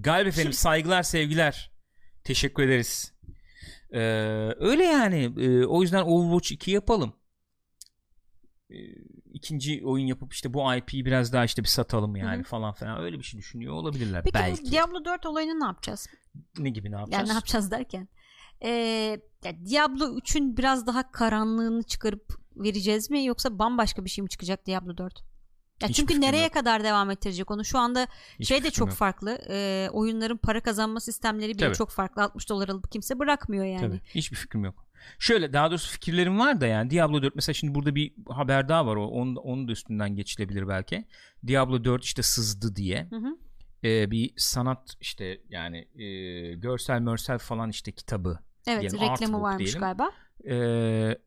Galip 0.00 0.26
efendim 0.26 0.52
saygılar 0.52 1.02
sevgiler. 1.02 1.72
Teşekkür 2.24 2.62
ederiz. 2.62 3.14
Ee, 3.92 4.00
öyle 4.58 4.84
yani. 4.84 5.32
Ee, 5.38 5.64
o 5.64 5.82
yüzden 5.82 6.02
Overwatch 6.02 6.52
2 6.52 6.70
yapalım. 6.70 7.12
Ee, 8.70 8.74
ikinci 9.32 9.82
oyun 9.84 10.06
yapıp 10.06 10.32
işte 10.32 10.54
bu 10.54 10.74
IP'yi 10.74 11.04
biraz 11.04 11.32
daha 11.32 11.44
işte 11.44 11.62
bir 11.62 11.68
satalım 11.68 12.16
yani 12.16 12.36
Hı 12.36 12.40
hı. 12.40 12.44
falan 12.44 12.72
falan. 12.72 13.00
Öyle 13.00 13.18
bir 13.18 13.24
şey 13.24 13.40
düşünüyor 13.40 13.74
olabilirler 13.74 14.22
Peki 14.22 14.34
belki. 14.34 14.62
bu 14.62 14.70
Diablo 14.70 15.04
4 15.04 15.26
olayını 15.26 15.60
ne 15.60 15.64
yapacağız? 15.64 16.06
Ne 16.58 16.70
gibi 16.70 16.90
ne 16.90 16.96
yapacağız? 16.96 17.20
Yani 17.20 17.28
ne 17.28 17.34
yapacağız 17.34 17.70
derken. 17.70 18.08
Ee, 18.62 18.70
ya 19.44 19.66
Diablo 19.70 20.18
3'ün 20.18 20.56
biraz 20.56 20.86
daha 20.86 21.10
karanlığını 21.10 21.82
çıkarıp 21.82 22.38
vereceğiz 22.56 23.10
mi 23.10 23.24
yoksa 23.24 23.58
bambaşka 23.58 24.04
bir 24.04 24.10
şey 24.10 24.22
mi 24.22 24.28
çıkacak 24.28 24.66
Diablo 24.66 24.96
4? 24.96 25.33
Ya 25.88 25.92
çünkü 25.92 26.20
nereye 26.20 26.42
yok. 26.44 26.52
kadar 26.54 26.84
devam 26.84 27.10
ettirecek 27.10 27.50
onu? 27.50 27.64
Şu 27.64 27.78
anda 27.78 28.06
Hiçbir 28.32 28.44
şey 28.44 28.64
de 28.64 28.70
çok 28.70 28.88
yok. 28.88 28.96
farklı. 28.96 29.38
Ee, 29.50 29.88
oyunların 29.92 30.36
para 30.36 30.60
kazanma 30.60 31.00
sistemleri 31.00 31.50
bile 31.54 31.66
Tabii. 31.66 31.76
çok 31.76 31.90
farklı. 31.90 32.22
60 32.22 32.48
dolar 32.48 32.68
alıp 32.68 32.92
kimse 32.92 33.18
bırakmıyor 33.18 33.64
yani. 33.64 33.80
Tabii. 33.80 34.00
Hiçbir 34.14 34.36
fikrim 34.36 34.64
yok. 34.64 34.84
Şöyle 35.18 35.52
daha 35.52 35.70
doğrusu 35.70 35.90
fikirlerim 35.92 36.38
var 36.38 36.60
da 36.60 36.66
yani 36.66 36.90
Diablo 36.90 37.22
4 37.22 37.34
mesela 37.34 37.54
şimdi 37.54 37.74
burada 37.74 37.94
bir 37.94 38.12
haber 38.28 38.68
daha 38.68 38.86
var 38.86 38.96
o 38.96 39.06
onun, 39.06 39.36
onun 39.36 39.68
da 39.68 39.72
üstünden 39.72 40.16
geçilebilir 40.16 40.68
belki. 40.68 41.04
Diablo 41.46 41.84
4 41.84 42.04
işte 42.04 42.22
sızdı 42.22 42.76
diye. 42.76 43.06
Hı 43.10 43.16
hı. 43.16 43.36
Ee, 43.84 44.10
bir 44.10 44.30
sanat 44.36 44.94
işte 45.00 45.40
yani 45.48 45.78
e, 46.02 46.06
görsel 46.54 47.00
mörsel 47.00 47.38
falan 47.38 47.70
işte 47.70 47.92
kitabı 47.92 48.38
Evet 48.66 48.80
Diyelim, 48.80 49.00
reklamı 49.00 49.42
varmış 49.42 49.64
diyelim. 49.64 49.80
galiba. 49.80 50.10
e, 50.50 51.18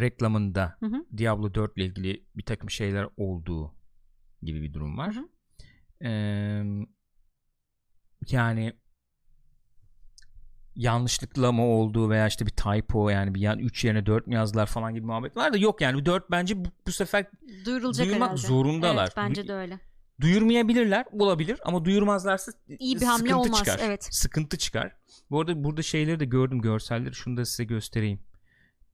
reklamında 0.00 0.76
Hı 0.80 0.86
hı. 0.86 1.04
Diablo 1.16 1.54
4 1.54 1.76
ile 1.76 1.84
ilgili 1.84 2.24
bir 2.36 2.42
takım 2.44 2.70
şeyler 2.70 3.08
olduğu 3.16 3.74
gibi 4.42 4.62
bir 4.62 4.72
durum 4.72 4.98
var. 4.98 5.14
Hı 5.14 5.20
hı. 5.20 5.28
Ee, 6.08 6.64
yani 8.30 8.72
yanlışlıkla 10.76 11.52
mı 11.52 11.62
olduğu 11.64 12.10
veya 12.10 12.26
işte 12.26 12.46
bir 12.46 12.50
typo 12.50 13.08
yani 13.10 13.34
bir 13.34 13.40
yan 13.40 13.58
3 13.58 13.84
yerine 13.84 14.06
4 14.06 14.26
mi 14.26 14.34
yazdılar 14.34 14.66
falan 14.66 14.94
gibi 14.94 15.06
muhabbet 15.06 15.36
var 15.36 15.52
da 15.52 15.56
yok 15.56 15.80
yani 15.80 16.06
4 16.06 16.30
bence 16.30 16.64
bu, 16.64 16.68
bu 16.86 16.92
sefer 16.92 17.26
Duyurulacak 17.64 18.06
Duyurmak 18.06 18.28
herhalde. 18.30 18.46
zorundalar. 18.46 19.02
Evet 19.02 19.16
bence 19.16 19.48
de 19.48 19.52
öyle. 19.52 19.80
duyurmayabilirler 20.20 21.04
olabilir 21.12 21.58
ama 21.64 21.84
duyurmazlarsa 21.84 22.52
İyi 22.78 23.00
bir 23.00 23.06
hamle 23.06 23.34
olmaz, 23.34 23.58
çıkar. 23.58 23.80
evet. 23.82 24.08
Sıkıntı 24.10 24.58
çıkar. 24.58 24.96
Bu 25.30 25.40
arada 25.40 25.64
burada 25.64 25.82
şeyleri 25.82 26.20
de 26.20 26.24
gördüm 26.24 26.60
görselleri 26.60 27.14
şunu 27.14 27.36
da 27.36 27.44
size 27.44 27.64
göstereyim. 27.64 28.20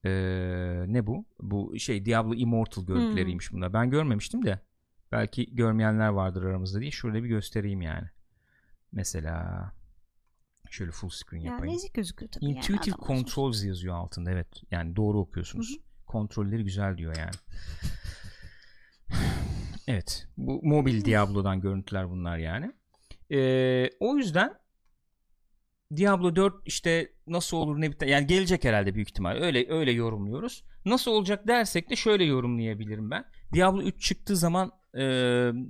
Ee, 0.04 0.84
ne 0.88 1.06
bu? 1.06 1.24
Bu 1.40 1.78
şey 1.78 2.04
Diablo 2.04 2.34
Immortal 2.34 2.86
görüntüleriymiş 2.86 3.52
bunlar. 3.52 3.72
Ben 3.72 3.90
görmemiştim 3.90 4.44
de. 4.44 4.60
Belki 5.12 5.54
görmeyenler 5.54 6.08
vardır 6.08 6.42
aramızda 6.42 6.80
diye. 6.80 6.90
Şurada 6.90 7.22
bir 7.22 7.28
göstereyim 7.28 7.82
yani. 7.82 8.08
Mesela 8.92 9.72
şöyle 10.70 10.90
full 10.90 11.08
screen 11.08 11.40
Yani 11.40 11.52
yapayım. 11.52 11.74
ezik 11.74 11.94
gözüküyor 11.94 12.32
tabii. 12.32 12.44
Intuitive 12.44 12.72
yani 12.72 12.94
adam 12.94 13.00
olsun. 13.00 13.14
Controls 13.14 13.64
yazıyor 13.64 13.94
altında 13.94 14.30
evet. 14.30 14.48
Yani 14.70 14.96
doğru 14.96 15.18
okuyorsunuz. 15.18 15.78
Kontrolleri 16.06 16.64
güzel 16.64 16.98
diyor 16.98 17.16
yani. 17.16 17.34
evet. 19.88 20.26
Bu 20.36 20.60
mobil 20.62 21.04
Diablo'dan 21.04 21.60
görüntüler 21.60 22.10
bunlar 22.10 22.38
yani. 22.38 22.72
Ee, 23.30 23.90
o 24.00 24.16
yüzden 24.16 24.54
Diablo 25.96 26.36
4 26.36 26.54
işte 26.64 27.12
nasıl 27.26 27.56
olur 27.56 27.80
ne 27.80 27.90
biter 27.90 28.06
yani 28.06 28.26
gelecek 28.26 28.64
herhalde 28.64 28.94
büyük 28.94 29.08
ihtimal 29.08 29.36
öyle 29.36 29.72
öyle 29.72 29.90
yorumluyoruz. 29.92 30.64
Nasıl 30.84 31.10
olacak 31.10 31.48
dersek 31.48 31.90
de 31.90 31.96
şöyle 31.96 32.24
yorumlayabilirim 32.24 33.10
ben. 33.10 33.24
Diablo 33.52 33.82
3 33.82 34.02
çıktığı 34.02 34.36
zaman 34.36 34.72
e, 34.94 35.02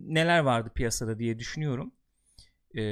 neler 0.07 0.39
vardı 0.39 0.71
piyasada 0.75 1.19
diye 1.19 1.39
düşünüyorum. 1.39 1.93
E, 2.75 2.83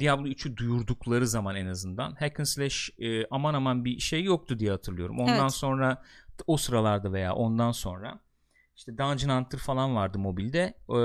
Diablo 0.00 0.26
3'ü 0.28 0.56
duyurdukları 0.56 1.26
zaman 1.26 1.56
en 1.56 1.66
azından 1.66 2.14
hack 2.14 2.40
and 2.40 2.46
slash 2.46 2.90
e, 2.98 3.26
aman 3.30 3.54
aman 3.54 3.84
bir 3.84 3.98
şey 3.98 4.24
yoktu 4.24 4.58
diye 4.58 4.70
hatırlıyorum. 4.70 5.20
Ondan 5.20 5.40
Evet. 5.40 5.52
sonra 5.52 6.02
o 6.46 6.56
sıralarda 6.56 7.12
veya 7.12 7.34
ondan 7.34 7.72
sonra 7.72 8.20
işte 8.76 8.98
Dungeon 8.98 9.40
Hunter 9.40 9.58
falan 9.58 9.96
vardı 9.96 10.18
mobilde. 10.18 10.74
E, 10.88 10.98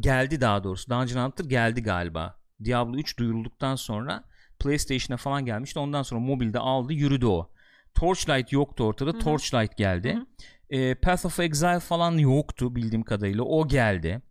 geldi 0.00 0.40
daha 0.40 0.64
doğrusu. 0.64 0.90
Dungeon 0.90 1.24
Hunter 1.24 1.44
geldi 1.44 1.82
galiba. 1.82 2.40
Diablo 2.64 2.96
3 2.96 3.18
duyurulduktan 3.18 3.74
sonra 3.74 4.24
PlayStation'a 4.58 5.16
falan 5.16 5.44
gelmişti. 5.44 5.78
Ondan 5.78 6.02
sonra 6.02 6.20
mobilde 6.20 6.58
aldı 6.58 6.92
yürüdü 6.92 7.26
o. 7.26 7.50
Torchlight 7.94 8.52
yoktu 8.52 8.84
ortada. 8.84 9.10
Hı 9.10 9.14
hı. 9.14 9.18
Torchlight 9.18 9.76
geldi. 9.76 10.18
E, 10.70 10.94
Path 10.94 11.26
of 11.26 11.40
Exile 11.40 11.80
falan 11.80 12.18
yoktu 12.18 12.76
bildiğim 12.76 13.02
kadarıyla. 13.02 13.42
O 13.42 13.68
geldi. 13.68 14.22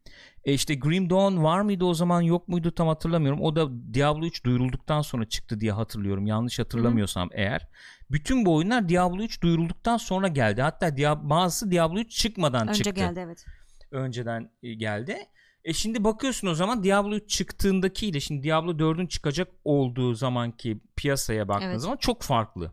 E 0.45 0.53
işte 0.53 0.75
Grim 0.75 1.09
Dawn 1.09 1.43
var 1.43 1.61
mıydı 1.61 1.85
o 1.85 1.93
zaman 1.93 2.21
yok 2.21 2.47
muydu 2.47 2.71
tam 2.71 2.87
hatırlamıyorum. 2.87 3.41
O 3.41 3.55
da 3.55 3.93
Diablo 3.93 4.25
3 4.25 4.45
duyurulduktan 4.45 5.01
sonra 5.01 5.25
çıktı 5.25 5.59
diye 5.59 5.71
hatırlıyorum. 5.71 6.25
Yanlış 6.27 6.59
hatırlamıyorsam 6.59 7.29
eğer. 7.31 7.67
Bütün 8.11 8.45
bu 8.45 8.55
oyunlar 8.55 8.89
Diablo 8.89 9.23
3 9.23 9.41
duyurulduktan 9.41 9.97
sonra 9.97 10.27
geldi. 10.27 10.61
Hatta 10.61 10.87
Dia- 10.87 11.29
bazısı 11.29 11.71
Diablo 11.71 11.99
3 11.99 12.11
çıkmadan 12.11 12.67
Önce 12.67 12.83
çıktı 12.83 13.01
geldi 13.01 13.19
evet. 13.25 13.45
önceden 13.91 14.49
e, 14.63 14.73
geldi. 14.73 15.17
E 15.65 15.73
şimdi 15.73 16.03
bakıyorsun 16.03 16.47
o 16.47 16.53
zaman 16.55 16.83
Diablo 16.83 17.15
3 17.15 17.29
çıktığındakiyle 17.29 18.19
şimdi 18.19 18.43
Diablo 18.43 18.71
4'ün 18.71 19.07
çıkacak 19.07 19.47
olduğu 19.63 20.13
zamanki 20.13 20.79
piyasaya 20.95 21.47
baktığın 21.47 21.67
Evet. 21.67 21.81
zaman 21.81 21.97
çok 21.97 22.21
farklı. 22.21 22.71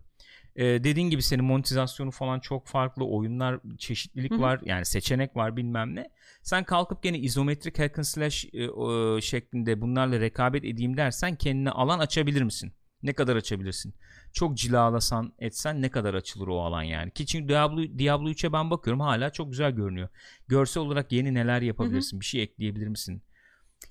E, 0.56 0.64
dediğin 0.64 1.10
gibi 1.10 1.22
senin 1.22 1.44
monetizasyonu 1.44 2.10
falan 2.10 2.40
çok 2.40 2.66
farklı. 2.66 3.04
Oyunlar 3.04 3.60
çeşitlilik 3.78 4.32
var. 4.32 4.60
Yani 4.64 4.84
seçenek 4.84 5.36
var 5.36 5.56
bilmem 5.56 5.94
ne. 5.94 6.08
Sen 6.42 6.64
kalkıp 6.64 7.02
gene 7.02 7.18
izometrik 7.18 7.78
hack 7.78 7.98
and 7.98 8.04
slash 8.04 8.46
e, 8.52 8.70
o, 8.70 9.20
şeklinde 9.20 9.80
bunlarla 9.80 10.20
rekabet 10.20 10.64
edeyim 10.64 10.96
dersen 10.96 11.36
kendine 11.36 11.70
alan 11.70 11.98
açabilir 11.98 12.42
misin? 12.42 12.72
Ne 13.02 13.12
kadar 13.12 13.36
açabilirsin? 13.36 13.94
Çok 14.32 14.56
cilalasan 14.56 15.32
etsen 15.38 15.82
ne 15.82 15.90
kadar 15.90 16.14
açılır 16.14 16.48
o 16.48 16.60
alan 16.60 16.82
yani. 16.82 17.10
Ki 17.10 17.26
çünkü 17.26 17.48
Diablo, 17.48 17.82
Diablo 17.98 18.30
3'e 18.30 18.52
ben 18.52 18.70
bakıyorum 18.70 19.00
hala 19.00 19.30
çok 19.30 19.50
güzel 19.50 19.72
görünüyor. 19.72 20.08
Görsel 20.48 20.82
olarak 20.82 21.12
yeni 21.12 21.34
neler 21.34 21.62
yapabilirsin? 21.62 22.20
Bir 22.20 22.24
şey 22.24 22.42
ekleyebilir 22.42 22.88
misin? 22.88 23.22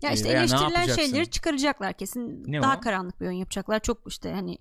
Ya 0.01 0.09
E, 0.09 0.13
işte 0.13 0.29
veya 0.29 0.39
eleştirilen 0.39 0.87
şeyleri 0.87 1.29
çıkaracaklar 1.29 1.93
kesin. 1.93 2.43
Ne 2.47 2.61
Daha 2.61 2.77
o? 2.77 2.79
karanlık 2.79 3.21
bir 3.21 3.25
oyun 3.25 3.37
yapacaklar. 3.37 3.79
Çok 3.79 4.01
işte 4.07 4.33
hani 4.33 4.57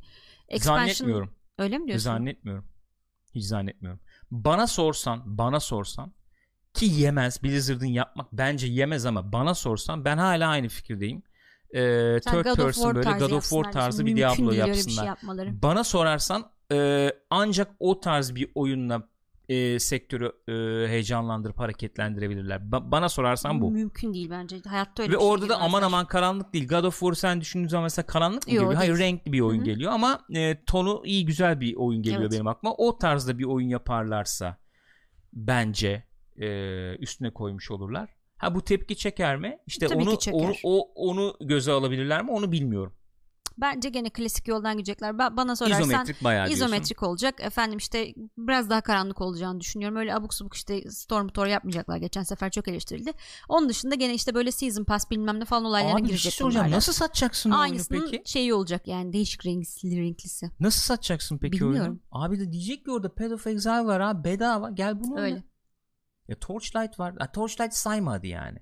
expansion 0.49 0.77
Zannetmiyorum. 0.77 1.35
öyle 1.59 1.79
mi 1.79 1.87
diyorsun? 1.87 2.05
Zannetmiyorum. 2.05 2.65
Hiç 3.35 3.45
zannetmiyorum. 3.45 4.01
Bana 4.31 4.67
sorsan, 4.67 5.39
bana 5.39 5.61
sorsan 5.61 6.13
ki 6.75 6.87
yemez 6.87 7.43
Blizzard'ın 7.43 7.87
yapmak 7.87 8.33
bence 8.33 8.67
yemez 8.67 9.07
ama 9.07 9.33
bana 9.33 9.55
sorsan 9.55 10.05
ben 10.05 10.19
hala 10.19 10.49
aynı 10.49 10.69
fikirdeyim. 10.69 11.23
Sen 11.75 12.21
third 12.21 12.45
God 12.45 12.57
person 12.57 12.95
böyle 12.95 13.11
God 13.11 13.31
of 13.31 13.43
War 13.43 13.57
yapsınlar 13.65 13.73
tarzı 13.73 14.07
bir 14.07 14.17
Diablo 14.17 14.51
öyle 14.51 14.63
bir 14.63 14.69
yapsınlar. 14.69 15.17
şey. 15.23 15.63
Bana 15.63 15.85
sorarsan 15.85 16.51
e, 16.73 17.11
ancak 17.31 17.71
o 17.81 18.01
tarz 18.01 18.35
bir 18.35 18.51
oyunla 18.55 19.09
e, 19.49 19.79
sektörü 19.79 20.33
e, 20.49 20.53
heyecanlandırıp 20.89 21.59
hareketlendirebilirler. 21.59 22.57
Ba- 22.61 22.91
bana 22.91 23.09
sorarsan 23.09 23.61
bu. 23.61 23.71
Mümkün 23.71 24.15
değil 24.15 24.31
bence. 24.31 24.61
Hayatta 24.69 25.03
öyle 25.03 25.13
Ve 25.13 25.17
bir 25.17 25.21
şey 25.21 25.29
orada 25.29 25.49
da 25.49 25.57
aman 25.61 25.83
aman 25.83 26.07
karanlık 26.07 26.53
değil. 26.55 26.69
God 26.69 26.85
of 26.85 26.99
War 27.01 27.13
sen 27.15 27.41
düşündüğün 27.41 27.69
zaman 27.69 27.83
mesela 27.83 28.07
karanlık 28.07 28.47
mı 28.47 28.55
Yo, 28.55 28.61
geliyor? 28.63 28.75
Hayır 28.75 28.99
renkli 28.99 29.33
bir 29.33 29.41
oyun 29.41 29.59
Hı 29.59 29.63
hı. 29.63 29.65
geliyor 29.65 29.93
ama 29.93 30.21
e, 30.35 30.65
tonu 30.65 31.03
iyi 31.05 31.27
güzel 31.27 31.61
bir 31.61 31.77
oyun 31.77 32.03
geliyor 32.03 32.23
Evet. 32.23 32.33
benim 32.33 32.47
aklıma. 32.47 32.75
O 32.75 32.99
tarzda 32.99 33.39
bir 33.39 33.45
oyun 33.45 33.69
yaparlarsa 33.69 34.57
bence 35.33 36.05
e, 36.37 36.47
üstüne 36.97 37.31
koymuş 37.31 37.71
olurlar. 37.71 38.20
Ha 38.41 38.55
bu 38.55 38.65
tepki 38.65 38.97
çeker 38.97 39.37
mi? 39.37 39.59
İşte 39.67 39.87
Tabii 39.87 40.03
onu 40.03 40.17
onu 40.33 40.55
o, 40.63 40.93
onu 40.95 41.35
göze 41.41 41.73
alabilirler 41.73 42.23
mi? 42.23 42.31
Onu 42.31 42.53
bilmiyorum. 42.53 42.93
Bence 43.59 43.89
gene 43.89 44.11
klasik 44.11 44.49
yoldan 44.49 44.77
gidecekler. 44.77 45.11
Ba- 45.11 45.37
Bana 45.37 45.57
sorarsan 45.57 45.83
İzometrik 45.83 46.25
bayağı 46.25 46.47
diyorsun. 46.47 46.65
izometrik 46.65 47.03
olacak. 47.03 47.41
Efendim 47.41 47.79
işte 47.79 48.15
biraz 48.39 48.71
daha 48.71 48.81
karanlık 48.81 49.21
olacağını 49.21 49.61
düşünüyorum. 49.61 49.97
Öyle 49.97 50.15
abuk 50.15 50.35
subuk 50.35 50.55
işte 50.55 50.91
Storm 50.91 51.29
Tor 51.29 51.47
yapmayacaklar. 51.47 51.97
Geçen 51.97 52.23
sefer 52.23 52.51
çok 52.51 52.69
eleştirildi. 52.69 53.13
Onun 53.49 53.69
dışında 53.69 53.95
gene 53.95 54.15
işte 54.15 54.35
böyle 54.35 54.53
Season 54.53 54.85
Pass 54.85 55.11
bilmem 55.11 55.41
ne 55.41 55.45
falan 55.45 55.65
olaylarına 55.65 55.95
Abi 55.95 56.03
bir 56.03 56.09
girecek 56.09 56.33
şey 56.33 56.39
soracağım. 56.39 56.65
bunlarla. 56.65 56.77
Nasıl 56.77 56.93
satacaksın 56.93 57.51
oyunu 57.51 57.83
peki? 57.91 58.23
şeyi 58.25 58.55
olacak 58.55 58.89
yani 58.89 59.13
değişik 59.13 59.47
renksli 59.47 60.01
renklisi. 60.01 60.51
Nasıl 60.61 60.81
satacaksın 60.81 61.39
peki 61.39 61.65
oyunu? 61.65 61.75
Bilmiyorum. 61.75 62.03
Abi 62.13 62.41
de 62.41 62.53
diyecek 62.53 62.85
ki 62.85 62.91
orada 62.91 63.15
Path 63.15 63.33
of 63.33 63.47
Exile 63.47 63.85
var 63.85 64.03
ha 64.03 64.25
bedava 64.25 64.71
gel 64.71 65.01
bunu 65.01 65.15
oyna. 65.15 65.43
Ya 66.31 66.37
Torchlight 66.39 66.99
var. 66.99 67.15
Ha, 67.19 67.33
Torchlight 67.33 67.75
saymadı 67.75 68.27
yani. 68.27 68.59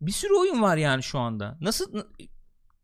Bir 0.00 0.12
sürü 0.12 0.34
oyun 0.34 0.62
var 0.62 0.76
yani 0.76 1.02
şu 1.02 1.18
anda. 1.18 1.58
Nasıl 1.60 2.02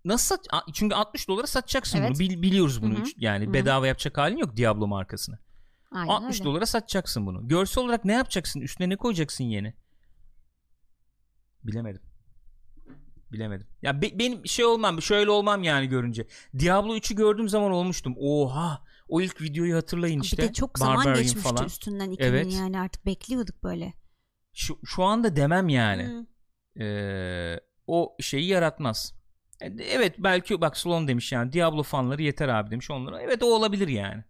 nasıl 0.04 0.36
sat, 0.36 0.46
çünkü 0.74 0.94
60 0.94 1.28
dolara 1.28 1.46
satacaksın 1.46 1.98
Evet. 1.98 2.10
bunu. 2.10 2.18
Bil- 2.18 2.42
biliyoruz 2.42 2.82
bunu. 2.82 2.94
Hı 2.94 2.98
hı. 2.98 3.02
Üç- 3.02 3.14
Yani 3.18 3.44
Hı 3.46 3.48
hı. 3.48 3.52
bedava 3.52 3.86
yapacak 3.86 4.18
halin 4.18 4.36
yok 4.36 4.56
Diablo 4.56 4.86
markasını. 4.86 5.38
Aynen 5.92 6.08
60 6.08 6.34
öyle. 6.40 6.44
dolara 6.44 6.66
satacaksın 6.66 7.26
bunu. 7.26 7.48
Görsel 7.48 7.84
olarak 7.84 8.04
ne 8.04 8.12
yapacaksın? 8.12 8.60
Üstüne 8.60 8.88
ne 8.88 8.96
koyacaksın 8.96 9.44
yeni? 9.44 9.74
Bilemedim. 11.64 12.02
Bilemedim. 13.32 13.66
Ya 13.82 14.02
be- 14.02 14.18
benim 14.18 14.46
şey 14.46 14.64
olmam, 14.64 15.02
şöyle 15.02 15.30
olmam 15.30 15.62
yani 15.62 15.86
görünce. 15.88 16.26
Diablo 16.58 16.96
3'ü 16.96 17.16
gördüğüm 17.16 17.48
zaman 17.48 17.72
olmuştum. 17.72 18.14
Oha! 18.18 18.84
O 19.09 19.20
ilk 19.20 19.40
videoyu 19.42 19.76
hatırlayın 19.76 20.20
işte. 20.20 20.42
Bir 20.42 20.48
de 20.48 20.52
çok 20.52 20.78
zaman 20.78 20.96
Barbarian 20.96 21.22
geçmişti 21.22 21.48
falan. 21.48 21.66
üstünden 21.66 22.11
ikinin 22.11 22.28
Evet. 22.28 22.52
yani 22.52 22.80
artık 22.80 23.07
bekliyorduk 23.07 23.64
böyle. 23.64 23.94
Şu, 24.54 24.78
şu 24.84 25.04
anda 25.04 25.36
demem 25.36 25.68
yani. 25.68 26.26
Ee, 26.80 27.61
o 27.86 28.16
şeyi 28.20 28.46
yaratmaz. 28.46 29.14
E, 29.61 29.66
Evet 29.66 30.14
belki 30.18 30.61
bak 30.61 30.76
Sloan 30.76 31.09
demiş 31.09 31.32
yani 31.32 31.52
Diablo 31.52 31.82
fanları 31.82 32.22
yeter 32.22 32.48
abi 32.48 32.70
demiş 32.70 32.90
onlara. 32.90 33.22
Evet 33.22 33.42
o 33.42 33.46
olabilir 33.46 33.88
yani. 33.88 34.24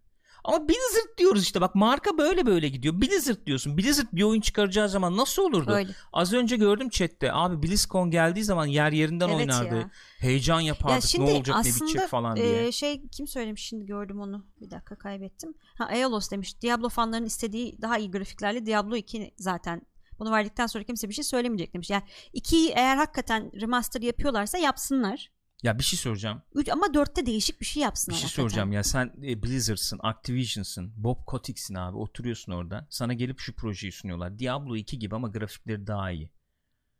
Ama 0.47 0.67
Blizzard 0.67 1.17
diyoruz 1.17 1.43
işte 1.43 1.61
bak 1.61 1.75
marka 1.75 2.17
böyle 2.17 2.45
böyle 2.45 2.69
gidiyor. 2.69 3.01
Blizzard 3.01 3.45
diyorsun. 3.45 3.77
Blizzard 3.77 4.07
bir 4.13 4.23
oyun 4.23 4.41
çıkaracağı 4.41 4.89
zaman 4.89 5.17
nasıl 5.17 5.43
olurdu? 5.43 5.71
Öyle. 5.71 5.91
Az 6.13 6.33
önce 6.33 6.57
gördüm 6.57 6.89
chatte 6.89 7.33
abi 7.33 7.63
BlizzCon 7.63 8.11
geldiği 8.11 8.43
zaman 8.43 8.65
yer 8.65 8.91
yerinden 8.91 9.29
Evet 9.29 9.39
oynardı. 9.39 9.75
ya. 9.75 9.91
Heyecan 10.19 10.59
yapardık 10.59 10.95
Ya 10.95 11.01
şimdi 11.01 11.31
ne 11.31 11.35
olacak 11.35 11.55
ne 11.55 11.59
aslında 11.59 11.85
bitecek 11.85 12.09
falan 12.09 12.35
diye. 12.35 12.67
e, 12.67 12.71
şey 12.71 13.07
kim 13.07 13.27
söylemiş 13.27 13.63
şimdi 13.63 13.85
gördüm 13.85 14.19
onu. 14.19 14.45
Bir 14.61 14.71
dakika 14.71 14.97
kaybettim. 14.97 15.53
Ha 15.77 15.85
Aeolos 15.85 16.31
demiş. 16.31 16.61
Diablo 16.61 16.89
fanlarının 16.89 17.27
istediği 17.27 17.81
daha 17.81 17.97
iyi 17.97 18.11
grafiklerle 18.11 18.65
Diablo 18.65 18.95
2 18.95 19.33
zaten 19.37 19.81
bunu 20.19 20.31
verdikten 20.31 20.67
sonra 20.67 20.83
kimse 20.83 21.09
bir 21.09 21.13
şey 21.13 21.23
söylemeyecek 21.23 21.73
demiş. 21.73 21.89
Yani 21.89 22.03
2'yi 22.33 22.69
eğer 22.75 22.97
hakikaten 22.97 23.51
remaster 23.61 24.01
yapıyorlarsa 24.01 24.57
yapsınlar. 24.57 25.29
Ya 25.63 25.79
bir 25.79 25.83
şey 25.83 25.99
soracağım. 25.99 26.41
Üç, 26.55 26.69
ama 26.69 26.85
4'te 26.85 27.25
değişik 27.25 27.61
bir 27.61 27.65
şey 27.65 27.81
Bir 27.81 27.83
yapsınlar. 27.83 28.17
şey 28.17 28.23
hakikaten. 28.23 28.43
soracağım 28.47 28.71
ya 28.71 28.83
sen 28.83 29.13
e, 29.23 29.43
Blizzard'sın, 29.43 29.99
Activision'sın, 30.03 30.93
Bob 30.97 31.25
Kotick'sin 31.25 31.75
abi 31.75 31.97
oturuyorsun 31.97 32.51
orada. 32.51 32.87
Sana 32.89 33.13
gelip 33.13 33.39
şu 33.39 33.53
projeyi 33.55 33.91
sunuyorlar. 33.91 34.39
Diablo 34.39 34.75
2 34.75 34.99
gibi 34.99 35.15
ama 35.15 35.27
grafikleri 35.27 35.87
daha 35.87 36.11
iyi. 36.11 36.31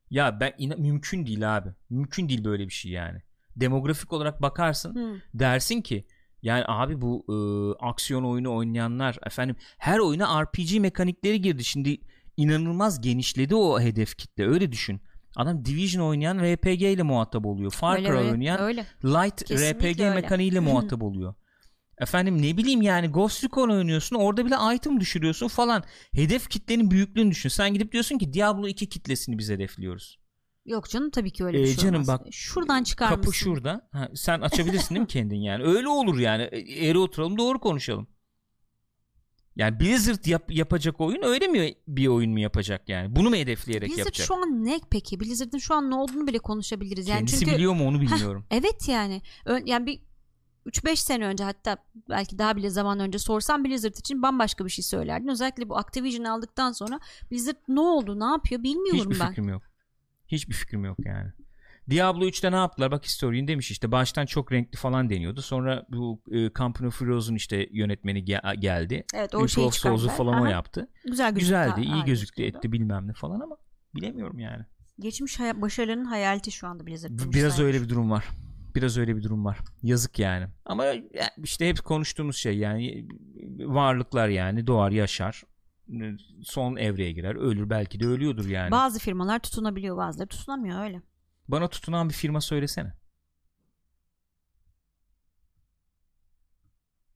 Ya 0.09 0.39
ben 0.39 0.49
ina- 0.59 0.81
mümkün 0.81 1.25
değil 1.25 1.57
abi. 1.57 1.69
Mümkün 1.89 2.29
değil 2.29 2.43
böyle 2.43 2.67
bir 2.67 2.73
şey 2.73 2.91
yani. 2.91 3.21
Demografik 3.55 4.13
olarak 4.13 4.41
bakarsın 4.41 4.95
Hı. 4.95 5.21
dersin 5.33 5.81
ki 5.81 6.07
yani 6.41 6.63
abi 6.67 7.01
bu 7.01 7.25
e, 7.29 7.35
aksiyon 7.85 8.23
oyunu 8.23 8.55
oynayanlar 8.55 9.17
efendim 9.25 9.55
her 9.77 9.99
oyuna 9.99 10.43
RPG 10.43 10.79
mekanikleri 10.79 11.41
girdi. 11.41 11.63
Şimdi 11.63 11.97
inanılmaz 12.37 13.01
genişledi 13.01 13.55
o 13.55 13.79
hedef 13.81 14.17
kitle. 14.17 14.47
Öyle 14.47 14.71
düşün. 14.71 15.01
Adam 15.37 15.65
Division 15.65 16.03
oynayan 16.03 16.37
RPG 16.39 16.81
ile 16.81 17.03
muhatap 17.03 17.45
oluyor. 17.45 17.71
Far 17.71 17.99
Cry 17.99 18.11
oynayan 18.11 18.61
öyle. 18.61 18.85
light 19.03 19.43
Kesinlikle 19.43 19.89
RPG 19.91 19.99
öyle. 20.01 20.13
mekaniğiyle 20.15 20.59
muhatap 20.69 21.03
oluyor. 21.03 21.33
Efendim 21.97 22.41
ne 22.41 22.57
bileyim 22.57 22.81
yani 22.81 23.07
Ghost 23.07 23.43
Recon 23.43 23.69
oynuyorsun 23.69 24.15
orada 24.15 24.45
bile 24.45 24.55
item 24.75 24.99
düşürüyorsun 24.99 25.47
falan. 25.47 25.83
Hedef 26.13 26.49
kitlenin 26.49 26.91
büyüklüğünü 26.91 27.31
düşün. 27.31 27.49
Sen 27.49 27.73
gidip 27.73 27.91
diyorsun 27.91 28.17
ki 28.17 28.33
Diablo 28.33 28.67
2 28.67 28.89
kitlesini 28.89 29.37
biz 29.37 29.49
hedefliyoruz. 29.49 30.19
Yok 30.65 30.89
canım 30.89 31.09
tabii 31.09 31.31
ki 31.31 31.45
öyle 31.45 31.57
bir 31.57 31.63
Ee, 31.63 31.67
şey 31.67 31.75
canım 31.75 31.95
olmaz. 31.95 32.07
bak, 32.07 32.27
Şuradan 32.31 32.83
çıkar 32.83 33.09
Kapı 33.09 33.19
mısın? 33.27 33.31
şurada. 33.31 33.89
Ha, 33.91 34.09
sen 34.15 34.41
açabilirsin 34.41 34.89
değil 34.95 35.01
mi 35.01 35.07
kendin 35.07 35.35
yani? 35.41 35.63
Öyle 35.63 35.87
olur 35.87 36.19
yani. 36.19 36.43
E, 36.43 36.87
Eğri 36.87 36.97
oturalım 36.97 37.37
doğru 37.37 37.59
konuşalım. 37.59 38.07
Yani 39.57 39.79
Blizzard 39.79 40.25
yap, 40.25 40.51
yapacak 40.51 41.01
oyun 41.01 41.23
öyle 41.23 41.47
mi 41.47 41.73
bir 41.87 42.07
oyun 42.07 42.31
mu 42.31 42.39
yapacak 42.39 42.89
yani? 42.89 43.15
Bunu 43.15 43.29
mu 43.29 43.35
hedefleyerek 43.35 43.89
Blizzard 43.89 44.05
yapacak? 44.05 44.27
şu 44.27 44.35
an 44.35 44.65
ne 44.65 44.79
peki? 44.91 45.19
Blizzard'ın 45.19 45.57
şu 45.57 45.73
an 45.73 45.91
ne 45.91 45.95
olduğunu 45.95 46.27
bile 46.27 46.39
konuşabiliriz. 46.39 47.07
Yani 47.07 47.17
Kendisi 47.17 47.39
çünkü 47.39 47.55
biliyor 47.55 47.73
mu 47.73 47.87
onu 47.87 48.01
bilmiyorum. 48.01 48.45
evet 48.51 48.87
yani 48.87 49.21
Ö- 49.45 49.61
yani 49.65 49.85
bir 49.85 49.99
3-5 50.65 50.95
sene 50.95 51.25
önce 51.25 51.43
hatta 51.43 51.77
belki 52.09 52.37
daha 52.39 52.55
bile 52.55 52.69
zaman 52.69 52.99
önce 52.99 53.19
sorsam 53.19 53.63
Blizzard 53.65 53.95
için 53.95 54.21
bambaşka 54.21 54.65
bir 54.65 54.69
şey 54.69 54.83
söylerdin. 54.83 55.27
Özellikle 55.27 55.69
bu 55.69 55.77
Activision 55.77 56.23
aldıktan 56.25 56.71
sonra 56.71 56.99
Blizzard 57.31 57.57
ne 57.67 57.79
oldu, 57.79 58.19
ne 58.19 58.25
yapıyor 58.25 58.63
bilmiyorum 58.63 59.11
Hiçbir 59.11 59.19
ben. 59.19 59.27
fikrim 59.29 59.49
yok. 59.49 59.63
Hiçbir 60.27 60.53
fikrim 60.53 60.85
yok 60.85 60.97
yani. 61.05 61.31
Diablo 61.89 62.25
3'te 62.25 62.51
ne 62.51 62.55
yaptılar? 62.55 62.91
Bak 62.91 63.05
historian 63.05 63.47
demiş 63.47 63.71
işte 63.71 63.91
baştan 63.91 64.25
çok 64.25 64.51
renkli 64.51 64.77
falan 64.77 65.09
deniyordu. 65.09 65.41
Sonra 65.41 65.85
bu 65.89 66.21
e, 66.31 66.49
Company 66.53 66.87
of 66.87 67.01
Heroes'un 67.01 67.35
işte 67.35 67.67
yönetmeni 67.71 68.23
ge- 68.23 68.59
geldi. 68.59 69.05
Evet 69.15 69.35
o 69.35 69.47
şeyi 69.47 69.71
Souls'u 69.71 70.09
falan 70.09 70.33
o 70.33 70.43
Aha, 70.43 70.49
yaptı. 70.49 70.89
Güzel 71.05 71.33
gözüktü. 71.33 71.39
Güzeldi, 71.39 71.81
iyi 71.81 72.03
gözüktü, 72.05 72.43
etti 72.43 72.71
bilmem 72.71 73.07
ne 73.07 73.13
falan 73.13 73.39
ama 73.39 73.57
bilemiyorum 73.95 74.39
yani. 74.39 74.65
Geçmiş 74.99 75.39
hay- 75.39 75.61
başarılarının 75.61 76.05
hayaleti 76.05 76.51
şu 76.51 76.67
anda 76.67 76.87
Blizzard. 76.87 77.11
B- 77.11 77.33
Biraz 77.33 77.59
öyle 77.59 77.81
bir 77.81 77.89
durum 77.89 78.11
var. 78.11 78.25
Biraz 78.75 78.97
öyle 78.97 79.15
bir 79.17 79.23
durum 79.23 79.45
var. 79.45 79.57
Yazık 79.83 80.19
yani. 80.19 80.47
Ama 80.65 80.85
işte 81.43 81.69
hep 81.69 81.83
konuştuğumuz 81.83 82.37
şey 82.37 82.57
yani 82.57 83.07
varlıklar 83.59 84.27
yani 84.27 84.67
doğar 84.67 84.91
yaşar 84.91 85.43
son 86.43 86.75
evreye 86.75 87.11
girer 87.11 87.35
ölür 87.35 87.69
belki 87.69 87.99
de 87.99 88.05
ölüyordur 88.07 88.47
yani. 88.47 88.71
Bazı 88.71 88.99
firmalar 88.99 89.39
tutunabiliyor 89.39 89.97
bazıları 89.97 90.27
tutunamıyor 90.27 90.81
öyle. 90.83 91.01
Bana 91.47 91.67
tutunan 91.69 92.09
bir 92.09 92.13
firma 92.13 92.41
söylesene. 92.41 92.93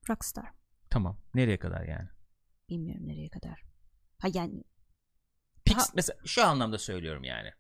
Rockstar. 0.09 0.45
Tamam. 0.89 1.17
Nereye 1.33 1.59
kadar 1.59 1.81
yani? 1.83 2.09
Bilmiyorum 2.69 3.07
nereye 3.07 3.29
kadar. 3.29 3.63
Ha 4.19 4.27
yani 4.33 4.63
Pix 5.65 5.77
Daha- 5.77 5.85
mesela 5.95 6.19
şu 6.25 6.45
anlamda 6.45 6.77
söylüyorum 6.77 7.23
yani. 7.23 7.51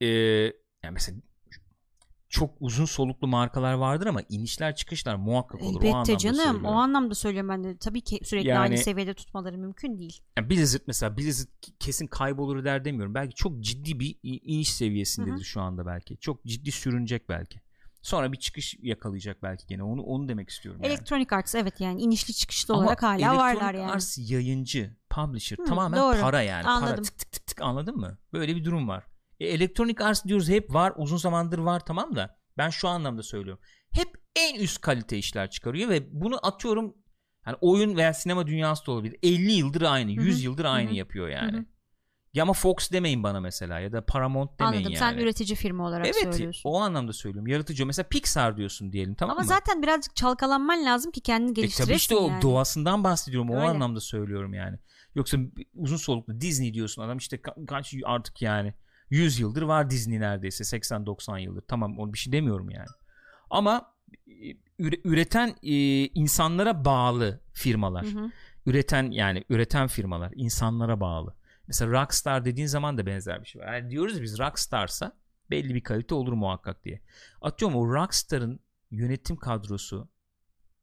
Ee, 0.00 0.06
yani 0.82 0.92
mesela 0.92 1.18
çok 2.32 2.50
uzun 2.60 2.84
soluklu 2.84 3.28
markalar 3.28 3.72
vardır 3.72 4.06
ama 4.06 4.20
inişler 4.28 4.74
çıkışlar 4.74 5.14
muhakkak 5.14 5.62
olur. 5.62 5.74
o 5.74 5.78
elbette 5.78 5.88
anlamda 5.88 6.18
canım. 6.18 6.36
söylüyorum. 6.36 6.64
O 6.64 6.72
anlamda 6.72 7.14
söylüyorum 7.14 7.48
ben 7.50 7.64
de. 7.64 7.76
Tabii 7.76 8.00
ki 8.00 8.20
sürekli 8.24 8.48
Yani- 8.48 8.58
aynı 8.58 8.78
seviyede 8.78 9.14
tutmaları 9.14 9.58
mümkün 9.58 9.98
değil. 9.98 10.20
Yani 10.38 10.50
Blizzard 10.50 10.82
mesela 10.86 11.16
Blizzard 11.16 11.48
kesin 11.78 12.06
kaybolur 12.06 12.64
der 12.64 12.84
demiyorum. 12.84 13.14
Belki 13.14 13.34
çok 13.34 13.60
ciddi 13.60 14.00
bir 14.00 14.18
iniş 14.22 14.72
seviyesindedir 14.74 15.32
Hı 15.32 15.36
hı. 15.36 15.44
şu 15.44 15.60
anda 15.60 15.86
belki. 15.86 16.16
Çok 16.16 16.44
ciddi 16.44 16.72
sürünecek 16.72 17.28
belki. 17.28 17.60
Sonra 18.02 18.32
bir 18.32 18.38
çıkış 18.38 18.76
yakalayacak 18.82 19.42
belki 19.42 19.66
gene. 19.66 19.82
Onu 19.82 20.02
onu 20.02 20.28
demek 20.28 20.50
istiyorum 20.50 20.80
yani. 20.84 20.92
Electronic 20.92 21.36
Arts 21.36 21.54
evet 21.54 21.80
yani 21.80 22.02
inişli 22.02 22.34
çıkışlı 22.34 22.74
Ama 22.74 22.82
olarak 22.82 23.02
hala 23.02 23.14
Electronic 23.14 23.38
varlar 23.38 23.74
yani. 23.74 23.92
Arts 23.92 24.18
yayıncı, 24.30 24.96
publisher 25.10 25.58
Hı, 25.58 25.64
tamamen 25.64 26.00
doğru. 26.00 26.20
para 26.20 26.42
yani. 26.42 26.62
Para 26.62 26.74
Anladım. 26.74 27.04
tık 27.04 27.18
tık 27.18 27.32
tık 27.32 27.46
tık 27.46 27.60
anladın 27.60 27.96
mı? 27.96 28.18
Böyle 28.32 28.56
bir 28.56 28.64
durum 28.64 28.88
var. 28.88 29.04
E, 29.42 29.46
Electronic 29.46 30.04
Arts 30.04 30.24
diyoruz 30.24 30.48
hep 30.48 30.74
var 30.74 30.92
uzun 30.96 31.16
zamandır 31.16 31.58
var 31.58 31.80
tamam 31.80 32.16
da 32.16 32.36
ben 32.58 32.70
şu 32.70 32.88
anlamda 32.88 33.22
söylüyorum. 33.22 33.62
Hep 33.92 34.08
en 34.36 34.54
üst 34.60 34.80
kalite 34.80 35.18
işler 35.18 35.50
çıkarıyor 35.50 35.88
ve 35.88 36.20
bunu 36.20 36.46
atıyorum 36.46 36.94
yani 37.46 37.56
oyun 37.60 37.96
veya 37.96 38.14
sinema 38.14 38.46
dünyası 38.46 38.86
da 38.86 38.90
olabilir. 38.92 39.16
50 39.22 39.52
yıldır 39.52 39.82
aynı, 39.82 40.16
Hı 40.16 40.20
hı. 40.20 40.24
100 40.24 40.44
yıldır 40.44 40.64
aynı 40.64 40.90
hı. 40.90 40.94
yapıyor 40.94 41.28
yani. 41.28 41.52
Hı 41.52 41.56
hı. 41.60 41.64
Ya 42.34 42.42
ama 42.42 42.52
Fox 42.52 42.90
demeyin 42.92 43.22
bana 43.22 43.40
mesela 43.40 43.80
ya 43.80 43.92
da 43.92 44.04
Paramount 44.06 44.60
demeyin 44.60 44.74
Anladım. 44.84 44.92
yani. 44.92 44.98
Sen 45.14 45.18
üretici 45.22 45.56
firma 45.56 45.86
olarak 45.88 46.06
evet 46.06 46.34
söylüyorsun. 46.34 46.70
o 46.70 46.80
anlamda 46.80 47.12
söylüyorum. 47.12 47.46
Yaratıcı 47.46 47.86
mesela 47.86 48.08
Pixar 48.08 48.56
diyorsun 48.56 48.92
diyelim 48.92 49.14
tamam 49.14 49.32
Ama 49.36 49.40
mı? 49.42 49.48
zaten 49.48 49.82
birazcık 49.82 50.16
çalkalanman 50.16 50.84
lazım 50.84 51.12
ki 51.12 51.20
kendini 51.20 51.50
E 51.50 51.52
geliştiresin 51.52 51.84
tabii 51.84 51.96
işte 51.96 52.16
o 52.16 52.28
yani. 52.28 52.42
doğasından 52.42 53.04
bahsediyorum. 53.04 53.50
O 53.50 53.54
Öyle. 53.56 53.66
anlamda 53.66 54.00
söylüyorum 54.00 54.54
yani. 54.54 54.78
Yoksa 55.14 55.38
uzun 55.74 55.96
soluklu 55.96 56.40
Disney 56.40 56.74
diyorsun 56.74 57.02
adam 57.02 57.18
işte 57.18 57.36
ka- 57.36 57.66
kaç 57.66 57.94
artık 58.04 58.42
yani 58.42 58.74
100 59.12 59.40
yıldır 59.40 59.62
var 59.62 59.90
Disney 59.90 60.20
neredeyse 60.20 60.64
80-90 60.64 61.40
yıldır. 61.40 61.62
Tamam 61.68 61.98
onu 61.98 62.12
bir 62.12 62.18
şey 62.18 62.32
demiyorum 62.32 62.70
yani. 62.70 62.86
Ama 63.50 63.94
e, 64.26 64.32
üre- 64.78 65.00
üreten 65.04 65.48
e, 65.62 65.74
insanlara 66.06 66.84
bağlı 66.84 67.40
firmalar. 67.52 68.06
Hı 68.06 68.20
hı. 68.20 68.30
Üreten 68.66 69.10
yani 69.10 69.44
üreten 69.48 69.86
firmalar 69.86 70.32
insanlara 70.34 71.00
bağlı. 71.00 71.34
Mesela 71.66 72.02
Rockstar 72.02 72.44
dediğin 72.44 72.66
zaman 72.66 72.98
da 72.98 73.06
benzer 73.06 73.40
bir 73.40 73.48
şey 73.48 73.62
var. 73.62 73.74
Yani 73.74 73.90
diyoruz 73.90 74.22
biz 74.22 74.38
Rockstar'sa 74.38 75.16
belli 75.50 75.74
bir 75.74 75.82
kalite 75.82 76.14
olur 76.14 76.32
muhakkak 76.32 76.84
diye. 76.84 77.00
Atıyorum 77.42 77.76
o 77.76 77.94
Rockstar'ın 77.94 78.60
yönetim 78.90 79.36
kadrosu 79.36 80.08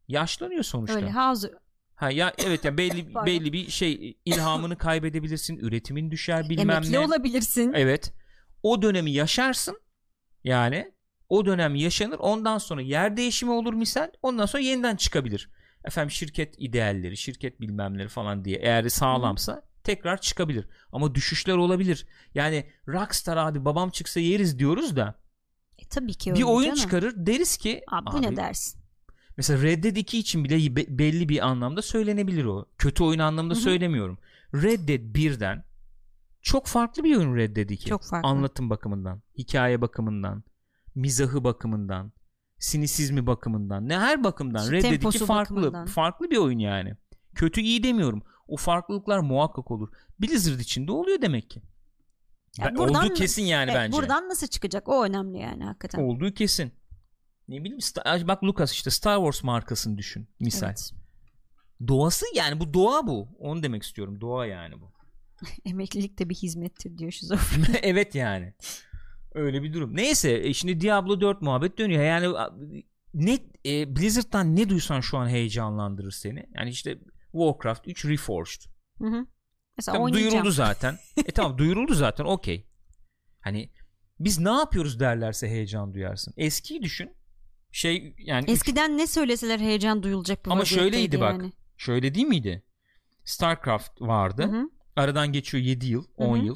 yaşlanıyor 0.08 0.64
sonuçta. 0.64 0.96
Öyle 0.96 1.12
House 1.12 1.52
Ha 1.96 2.12
ya 2.12 2.34
evet 2.38 2.66
ya 2.66 2.78
belli 2.78 3.16
belli 3.26 3.54
bir 3.54 3.70
şey 3.70 4.18
ilhamını 4.26 4.78
kaybedebilirsin, 4.78 5.58
üretimin 5.58 6.12
düşer 6.12 6.50
bilmem 6.50 6.70
emekli 6.70 6.92
ne. 6.92 7.00
olabilirsin. 7.00 7.74
Evet. 7.74 8.14
O 8.64 8.82
dönemi 8.82 9.12
yaşarsın. 9.12 9.80
Yani 10.44 10.92
o 11.30 11.46
dönem 11.46 11.76
yaşanır. 11.76 12.18
Ondan 12.20 12.58
sonra 12.58 12.82
yer 12.82 13.18
değişimi 13.18 13.52
olur 13.52 13.74
misal. 13.74 14.10
Ondan 14.22 14.46
sonra 14.46 14.64
yeniden 14.64 14.96
çıkabilir. 14.96 15.50
Efendim 15.86 16.12
şirket 16.12 16.56
idealleri, 16.58 17.18
şirket 17.18 17.62
bilmemleri 17.62 18.08
falan 18.08 18.46
diye 18.46 18.58
eğer 18.58 18.90
sağlamsa 18.90 19.64
tekrar 19.84 20.22
çıkabilir. 20.22 20.68
Ama 20.92 21.16
düşüşler 21.16 21.54
olabilir. 21.56 22.08
Yani 22.36 22.70
Rockstar 22.88 23.38
abi 23.38 23.66
babam 23.66 23.90
çıksa 23.90 24.20
yeriz 24.20 24.60
diyoruz 24.60 24.96
da 24.96 25.20
E, 25.78 25.86
tabii 25.88 26.14
ki 26.14 26.34
bir 26.36 26.44
oyun 26.44 26.68
canım. 26.70 26.80
çıkarır 26.80 27.14
deriz 27.16 27.58
ki 27.58 27.84
Abi, 27.88 28.06
bu 28.14 28.22
ne 28.22 28.36
dersin? 28.36 28.82
Mesela 29.38 29.64
Red 29.64 29.84
Dead 29.84 29.96
2 29.96 30.20
için 30.20 30.44
bile 30.44 30.76
be- 30.76 30.98
belli 31.00 31.30
bir 31.30 31.48
anlamda 31.48 31.82
söylenebilir 31.82 32.46
o. 32.46 32.66
Kötü 32.78 33.04
oyun 33.04 33.20
anlamda 33.20 33.54
Hı 33.54 33.58
hı. 33.58 33.62
söylemiyorum. 33.62 34.20
Red 34.54 34.88
Dead 34.88 35.00
1'den 35.16 35.64
çok 36.42 36.68
farklı 36.68 37.04
bir 37.04 37.16
oyun 37.18 37.36
Red 37.36 37.56
2. 37.56 37.86
Çok 37.90 38.04
farklı. 38.04 38.30
Anlatım 38.30 38.70
bakımından, 38.70 39.22
hikaye 39.38 39.82
bakımından, 39.82 40.44
mizahı 40.96 41.44
bakımından, 41.44 42.12
sinisizmi 42.58 43.28
bakımından, 43.28 43.90
ne 43.90 44.00
her 44.00 44.24
bakımdan 44.24 44.72
Red 44.72 44.84
Dead 44.84 44.92
2 44.92 45.00
Temposu 45.00 45.26
farklı. 45.26 45.56
bakımından. 45.56 45.86
Farklı 45.86 46.30
bir 46.32 46.38
oyun 46.38 46.60
yani. 46.60 46.96
Kötü 47.36 47.62
iyi 47.62 47.84
demiyorum. 47.84 48.22
O 48.48 48.58
farklılıklar 48.58 49.20
muhakkak 49.20 49.72
olur. 49.72 49.90
Blizzard 50.20 50.60
için 50.60 50.88
de 50.88 50.92
oluyor 50.92 51.22
demek 51.22 51.50
ki. 51.50 51.62
Ya 52.58 52.66
Ben- 52.66 52.76
buradan- 52.76 53.06
olduğu 53.06 53.14
kesin 53.14 53.44
yani 53.44 53.72
Evet, 53.72 53.82
bence. 53.82 53.98
buradan 53.98 54.30
nasıl 54.30 54.48
çıkacak? 54.48 54.90
O 54.90 55.04
önemli 55.06 55.38
yani 55.40 55.64
hakikaten. 55.64 56.02
Olduğu 56.04 56.34
kesin. 56.34 56.72
Ne 57.48 57.60
bileyim 57.64 57.80
Star- 57.82 58.28
bak 58.28 58.44
Lucas 58.44 58.72
işte 58.72 58.90
Star 58.90 59.18
Wars 59.18 59.44
markasını 59.44 59.98
düşün 59.98 60.28
misal. 60.40 60.68
Evet. 60.68 60.92
Doğası 61.88 62.26
yani 62.36 62.60
bu 62.60 62.74
doğa 62.74 63.08
bu. 63.08 63.28
Onu 63.40 63.64
demek 63.64 63.84
istiyorum. 63.84 64.22
Doğa 64.22 64.46
yani 64.46 64.82
bu. 64.82 64.92
Emeklilik 65.66 66.20
de 66.20 66.30
bir 66.30 66.36
hizmettir 66.36 66.98
diyor 66.98 67.12
şizofren. 67.12 67.76
evet 67.84 68.16
yani. 68.16 68.54
Öyle 69.34 69.64
bir 69.64 69.74
durum. 69.74 69.96
Neyse 69.96 70.32
e, 70.44 70.54
şimdi 70.54 70.82
Diablo 70.82 71.22
4 71.22 71.42
muhabbet 71.42 71.78
dönüyor. 71.78 72.04
Yani 72.04 72.36
ne 73.14 73.40
e, 73.66 73.96
Blizzard'dan 73.96 74.56
ne 74.56 74.70
duysan 74.70 75.00
şu 75.02 75.18
an 75.18 75.30
heyecanlandırır 75.30 76.12
seni. 76.12 76.46
Yani 76.56 76.70
işte 76.70 76.98
Warcraft 77.32 77.88
3 77.88 78.06
Reforged. 78.06 78.62
Hı 79.00 79.08
hı. 79.08 79.26
Mesela 79.78 79.96
Tamam, 79.96 80.14
duyuruldu 80.14 80.52
zaten. 80.52 80.98
e 81.18 81.24
tamam 81.32 81.58
duyuruldu 81.58 81.94
zaten 81.94 82.26
okey. 82.26 82.68
Hani 83.42 83.70
biz 84.20 84.40
ne 84.40 84.50
yapıyoruz 84.50 85.00
derlerse 85.00 85.50
heyecan 85.50 85.94
duyarsın. 85.94 86.34
Eskiyi 86.38 86.82
düşün. 86.82 87.12
Şey 87.72 88.16
yani 88.20 88.44
üç- 88.44 88.50
Eskiden 88.50 88.98
ne 88.98 89.08
söyleseler 89.08 89.60
heyecan 89.60 90.04
duyulacak 90.04 90.46
bir 90.46 90.52
Ama 90.52 90.66
şöyleydi 90.66 91.20
bak. 91.20 91.32
yani. 91.32 91.52
şöyle 91.78 92.16
değil 92.16 92.28
miydi? 92.28 92.64
StarCraft 93.26 94.02
vardı. 94.02 94.44
Hı 94.44 94.48
hı. 94.58 94.70
Aradan 95.00 95.32
geçiyor 95.32 95.64
7 95.64 95.88
yıl, 95.88 96.06
10 96.18 96.38
Hı 96.38 96.42
hı. 96.42 96.46
yıl. 96.46 96.56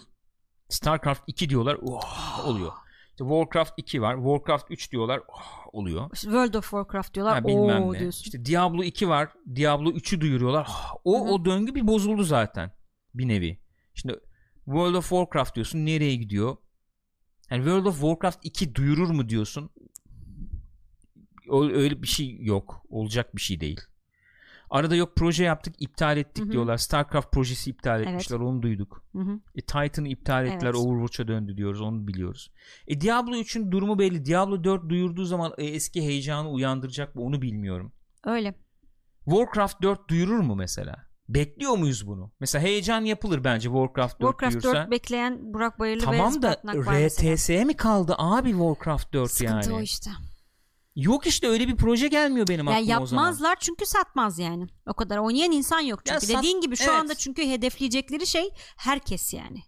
StarCraft 0.70 1.24
2 1.28 1.50
diyorlar. 1.50 1.78
Oh, 1.82 2.46
oluyor. 2.46 2.72
İşte 3.12 3.24
Warcraft 3.24 3.74
2 3.78 4.02
var. 4.02 4.16
Warcraft 4.16 4.66
3 4.72 4.92
diyorlar. 4.92 5.22
Oh, 5.28 5.68
oluyor. 5.74 6.10
World 6.16 6.54
of 6.54 6.64
Warcraft 6.64 7.14
diyorlar. 7.14 7.34
Ha, 7.34 7.48
bilmem 7.48 7.84
Oo 7.84 7.94
ne. 7.94 8.00
diyorsun. 8.00 8.24
İşte 8.24 8.46
Diablo 8.46 8.84
2 8.84 9.10
var. 9.10 9.30
Diablo 9.56 9.90
3'ü 9.90 10.22
duyuruyorlar. 10.22 10.68
Oh, 10.70 11.00
o 11.04 11.34
o 11.34 11.46
döngü 11.46 11.76
bir 11.76 11.88
bozuldu 11.88 12.24
zaten. 12.24 12.72
Bir 13.14 13.28
nevi. 13.28 13.60
Şimdi 13.94 14.20
World 14.66 14.96
of 14.96 15.10
Warcraft 15.10 15.56
diyorsun. 15.56 15.86
Nereye 15.86 16.16
gidiyor? 16.16 16.58
Yani 17.50 17.60
World 17.60 17.86
of 17.86 18.02
Warcraft 18.02 18.40
2 18.44 18.76
duyurur 18.76 19.10
mu 19.10 19.30
diyorsun? 19.30 19.70
Öyle 21.52 22.02
bir 22.02 22.08
şey 22.08 22.38
yok. 22.42 22.86
Olacak 22.90 23.36
bir 23.36 23.42
şey 23.42 23.60
değil. 23.60 23.82
Arada 24.74 24.96
yok 24.96 25.16
proje 25.16 25.44
yaptık 25.44 25.76
iptal 25.80 26.18
ettik 26.18 26.44
Hı 26.44 26.48
hı. 26.48 26.52
diyorlar. 26.52 26.78
StarCraft 26.78 27.32
projesi 27.32 27.70
iptal 27.70 28.00
Evet. 28.00 28.08
etmişler 28.08 28.40
onu 28.40 28.62
duyduk. 28.62 29.06
E, 29.56 29.62
Titan'ı 29.62 30.08
iptal 30.08 30.46
ettiler 30.46 30.74
Evet. 30.74 30.76
Overwatch'a 30.76 31.28
döndü 31.28 31.58
diyoruz 31.58 31.82
onu 31.82 32.08
biliyoruz. 32.08 32.52
E, 32.88 33.02
Diablo 33.02 33.36
3'ün 33.36 33.72
durumu 33.72 34.00
belli. 34.00 34.26
Diablo 34.26 34.64
4 34.64 34.90
duyurduğu 34.90 35.26
zaman 35.26 35.54
e, 35.58 35.66
eski 35.66 36.02
heyecanı 36.02 36.50
uyandıracak 36.50 37.16
mı 37.16 37.22
onu 37.22 37.42
bilmiyorum. 37.42 37.94
Öyle. 38.26 38.56
Warcraft 39.26 39.82
4 39.82 40.10
duyurur 40.10 40.40
mu 40.40 40.56
mesela? 40.56 40.96
Bekliyor 41.30 41.78
muyuz 41.78 42.08
bunu? 42.08 42.32
Mesela 42.40 42.64
heyecan 42.64 43.02
yapılır 43.02 43.44
bence 43.44 43.70
Warcraft 43.70 44.22
4 44.22 44.32
Warcraft 44.32 44.64
duyursa. 44.64 44.82
4 44.82 44.92
bekleyen 44.92 45.54
Burak 45.54 45.80
Bayırlı 45.80 46.02
ve 46.02 46.06
tamam 46.06 46.42
da. 46.42 46.62
RTS'ye 47.08 47.66
mi 47.66 47.74
kaldı 47.74 48.16
abi 48.18 48.50
Warcraft 48.50 49.14
4 49.14 49.32
Sıkıntı 49.32 49.70
yani? 49.70 49.80
o 49.80 49.82
işte. 49.82 50.12
Yok 50.96 51.28
işte 51.28 51.48
öyle 51.48 51.68
bir 51.68 51.76
proje 51.76 52.08
gelmiyor 52.08 52.48
benim 52.48 52.66
Ya 52.68 52.74
aklıma 52.74 53.02
o 53.02 53.06
zaman. 53.06 53.24
yapmazlar 53.24 53.58
çünkü 53.60 53.86
satmaz 53.86 54.40
yani. 54.40 54.68
O 54.86 54.94
kadar 54.94 55.18
oynayan 55.18 55.52
insan 55.52 55.80
yok 55.80 56.00
çünkü. 56.06 56.14
Ya 56.14 56.20
sat- 56.20 56.38
Dediğin 56.38 56.62
gibi 56.62 56.76
şu 56.76 56.84
evet. 56.84 56.94
anda 56.94 57.16
çünkü 57.16 57.48
hedefleyecekleri 57.48 58.28
şey 58.28 58.50
herkes 58.78 59.34
yani. 59.34 59.64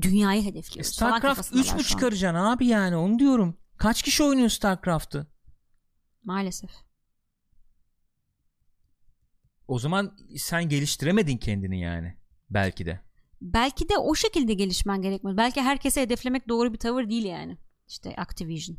Dünyayı 0.00 0.42
hedefliyoruz. 0.44 0.92
StarCraft 0.92 1.24
3 1.24 1.46
kafasındalar 1.50 1.76
mü 1.76 1.82
çıkaracaksın 1.82 2.40
abi 2.40 2.66
yani 2.66 2.96
onu 2.96 3.18
diyorum. 3.18 3.56
Kaç 3.76 4.02
kişi 4.02 4.22
oynuyor 4.22 4.48
StarCraft'ı? 4.48 5.26
Maalesef. 6.24 6.70
O 9.68 9.78
zaman 9.78 10.16
sen 10.36 10.68
geliştiremedin 10.68 11.36
kendini 11.36 11.80
yani. 11.80 12.16
Belki 12.50 12.86
de. 12.86 13.00
Belki 13.40 13.88
de 13.88 13.98
o 13.98 14.14
şekilde 14.14 14.54
gelişmen 14.54 15.02
gerekmez. 15.02 15.36
Belki 15.36 15.60
herkese 15.62 16.02
hedeflemek 16.02 16.48
doğru 16.48 16.72
bir 16.72 16.78
tavır 16.78 17.08
değil 17.10 17.24
yani. 17.24 17.58
İşte 17.88 18.14
Activision. 18.16 18.78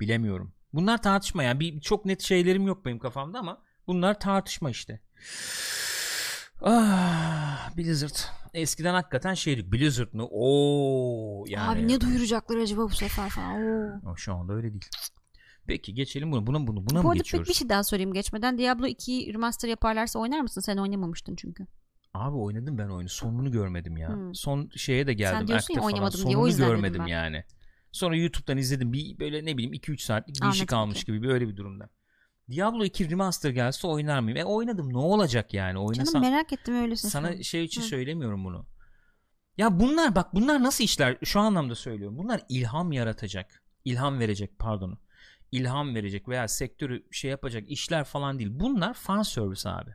Bilemiyorum. 0.00 0.52
Bunlar 0.72 1.02
tartışma 1.02 1.42
yani. 1.42 1.60
Bir, 1.60 1.80
çok 1.80 2.04
net 2.04 2.20
şeylerim 2.20 2.66
yok 2.66 2.84
benim 2.84 2.98
kafamda 2.98 3.38
ama 3.38 3.62
bunlar 3.86 4.20
tartışma 4.20 4.70
işte. 4.70 5.00
Ah, 6.62 7.76
Blizzard. 7.76 8.16
Eskiden 8.54 8.94
hakikaten 8.94 9.34
şeydi. 9.34 9.72
Blizzard 9.72 10.12
mı? 10.12 10.26
Oo 10.30 11.44
yani. 11.48 11.78
Abi 11.78 11.88
ne 11.88 12.00
duyuracaklar 12.00 12.56
acaba 12.56 12.82
bu 12.82 12.90
sefer 12.94 13.28
falan. 13.28 13.62
Oo. 13.62 14.10
O 14.10 14.16
şu 14.16 14.34
anda 14.34 14.52
öyle 14.52 14.72
değil. 14.72 14.88
Peki 15.66 15.94
geçelim 15.94 16.32
buna. 16.32 16.46
Buna 16.46 16.66
bunu 16.66 16.86
buna 16.90 17.02
Bu 17.02 17.08
mı 17.08 17.14
geçiyoruz? 17.14 17.48
bir 17.48 17.54
şey 17.54 17.68
daha 17.68 17.84
sorayım 17.84 18.12
geçmeden. 18.12 18.58
Diablo 18.58 18.86
2 18.86 19.32
remaster 19.34 19.68
yaparlarsa 19.68 20.18
oynar 20.18 20.40
mısın? 20.40 20.60
Sen 20.60 20.76
oynamamıştın 20.76 21.36
çünkü. 21.36 21.66
Abi 22.14 22.36
oynadım 22.36 22.78
ben 22.78 22.88
oyunu. 22.88 23.08
Sonunu 23.08 23.50
görmedim 23.52 23.96
ya. 23.96 24.08
Hmm. 24.08 24.34
Son 24.34 24.70
şeye 24.76 25.06
de 25.06 25.14
geldim. 25.14 25.38
Sen 25.38 25.46
diyorsun 25.48 25.74
ya 25.74 25.80
Act'e 25.80 25.80
falan. 25.80 25.92
oynamadım 25.92 26.26
diye, 26.26 26.36
o 26.36 26.40
Sonunu 26.40 26.52
dedim 26.52 26.66
görmedim 26.66 27.06
yani. 27.06 27.44
Sonra 27.92 28.16
YouTube'dan 28.16 28.58
izledim. 28.58 28.92
Bir 28.92 29.18
böyle 29.18 29.44
ne 29.44 29.56
bileyim 29.56 29.72
2-3 29.72 29.98
saatlik 29.98 30.42
bir 30.42 30.48
işi 30.48 30.66
kalmış 30.66 31.04
gibi 31.04 31.22
bir 31.22 31.28
öyle 31.28 31.48
bir 31.48 31.56
durumda. 31.56 31.88
Diablo 32.50 32.84
2 32.84 33.10
remaster 33.10 33.50
gelse 33.50 33.86
oynar 33.86 34.20
mıyım? 34.20 34.38
E 34.38 34.44
oynadım. 34.44 34.92
Ne 34.92 34.98
olacak 34.98 35.54
yani? 35.54 35.78
Oynasam. 35.78 36.22
Canım 36.22 36.30
merak 36.34 36.52
ettim 36.52 36.82
öylesin. 36.82 37.08
Sana 37.08 37.28
an. 37.28 37.40
şey 37.40 37.64
için 37.64 37.82
Hı. 37.82 37.86
söylemiyorum 37.86 38.44
bunu. 38.44 38.66
Ya 39.56 39.80
bunlar 39.80 40.14
bak 40.14 40.34
bunlar 40.34 40.62
nasıl 40.62 40.84
işler? 40.84 41.18
Şu 41.24 41.40
anlamda 41.40 41.74
söylüyorum. 41.74 42.18
Bunlar 42.18 42.40
ilham 42.48 42.92
yaratacak. 42.92 43.62
ilham 43.84 44.18
verecek 44.18 44.58
pardon. 44.58 44.98
İlham 45.52 45.94
verecek 45.94 46.28
veya 46.28 46.48
sektörü 46.48 47.06
şey 47.10 47.30
yapacak 47.30 47.70
işler 47.70 48.04
falan 48.04 48.38
değil. 48.38 48.50
Bunlar 48.52 48.94
fan 48.94 49.22
service 49.22 49.68
abi. 49.68 49.90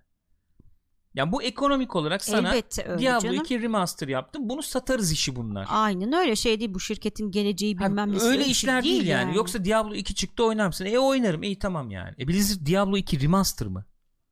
Ya 1.16 1.32
bu 1.32 1.43
ekonomik 1.43 1.95
olarak 1.95 2.24
sana 2.24 2.49
Elbette 2.49 2.99
Diablo 2.99 3.20
canım. 3.20 3.36
2 3.41 3.61
remaster 3.61 4.07
yaptım. 4.07 4.49
Bunu 4.49 4.63
satarız 4.63 5.11
işi 5.11 5.36
bunlar. 5.36 5.66
Aynen 5.70 6.13
öyle 6.13 6.36
şey 6.36 6.59
değil 6.59 6.74
bu 6.74 6.80
şirketin 6.80 7.32
geleceği 7.32 7.78
bilmem 7.80 8.11
nesi. 8.13 8.26
öyle 8.26 8.45
işler 8.45 8.82
şey 8.82 8.91
değil 8.91 9.07
yani. 9.07 9.36
Yoksa 9.36 9.66
Diablo 9.66 9.93
2 9.95 10.16
çıktı 10.16 10.43
oynar 10.43 10.68
mısın? 10.68 10.86
E 10.86 10.99
oynarım. 10.99 11.43
İyi 11.43 11.59
tamam 11.59 11.91
yani. 11.91 12.13
E 12.20 12.28
Blizzard 12.28 12.66
Diablo 12.66 12.97
2 12.97 13.22
remaster 13.22 13.68
mı? 13.68 13.86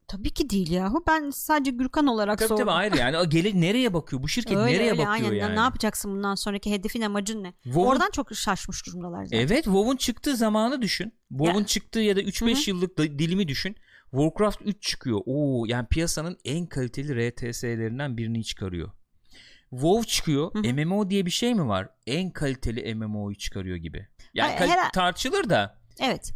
Tabii 0.08 0.30
ki 0.30 0.50
değil 0.50 0.72
yahu. 0.72 1.04
Ben 1.08 1.30
sadece 1.30 1.72
Gürkan 1.72 2.08
olarak 2.08 2.40
Tabii 2.40 2.48
sordum. 2.50 2.64
tabii 2.66 2.72
ayrı 2.76 2.98
yani. 2.98 3.18
O 3.18 3.30
Gele, 3.30 3.62
nereye 3.62 3.94
bakıyor? 3.94 4.24
Bu 4.24 4.28
şirket 4.28 4.58
Öyle 4.58 4.74
nereye 4.74 4.92
öyle 4.92 5.06
bakıyor 5.06 5.30
aynen. 5.32 5.42
yani? 5.42 5.56
Ne 5.56 5.60
yapacaksın 5.60 6.12
bundan 6.12 6.36
sonraki 6.36 6.72
hedefin 6.72 7.02
amacın 7.02 7.44
ne? 7.44 7.54
WoW'un- 7.64 7.86
Oradan 7.88 8.10
çok 8.12 8.36
şaşmış 8.36 8.86
durumdalar 8.88 9.24
zaten. 9.24 9.38
Evet 9.40 9.64
WoW'un 9.64 9.96
çıktığı 9.98 10.36
zamanı 10.36 10.82
düşün. 10.82 11.14
WoW'un 11.30 11.64
çıktığı 11.64 12.00
ya 12.00 12.16
da 12.16 12.22
3-5 12.22 12.70
yıllık 12.70 12.98
dilimi 12.98 13.48
düşün. 13.48 13.76
Warcraft 14.14 14.62
3 14.66 14.82
çıkıyor. 14.84 15.22
Oo 15.26 15.66
yani 15.68 15.88
piyasanın 15.88 16.38
en 16.46 16.66
kaliteli 16.66 17.30
RTS'lerinden 17.32 18.18
birini 18.18 18.44
çıkarıyor. 18.44 18.92
WoW 19.70 20.08
çıkıyor. 20.08 20.54
Hı 20.54 20.60
hı. 20.60 20.74
MMO 20.74 21.10
diye 21.10 21.26
bir 21.26 21.32
şey 21.32 21.56
mi 21.56 21.68
var? 21.68 21.90
En 22.08 22.32
kaliteli 22.32 22.96
MMO'yu 22.96 23.36
çıkarıyor 23.36 23.78
gibi. 23.78 24.08
Yani 24.34 24.52
Ha, 24.52 24.58
kal- 24.66 24.90
tartışılır 24.94 25.50
da 25.50 25.82
Evet. 26.00 26.34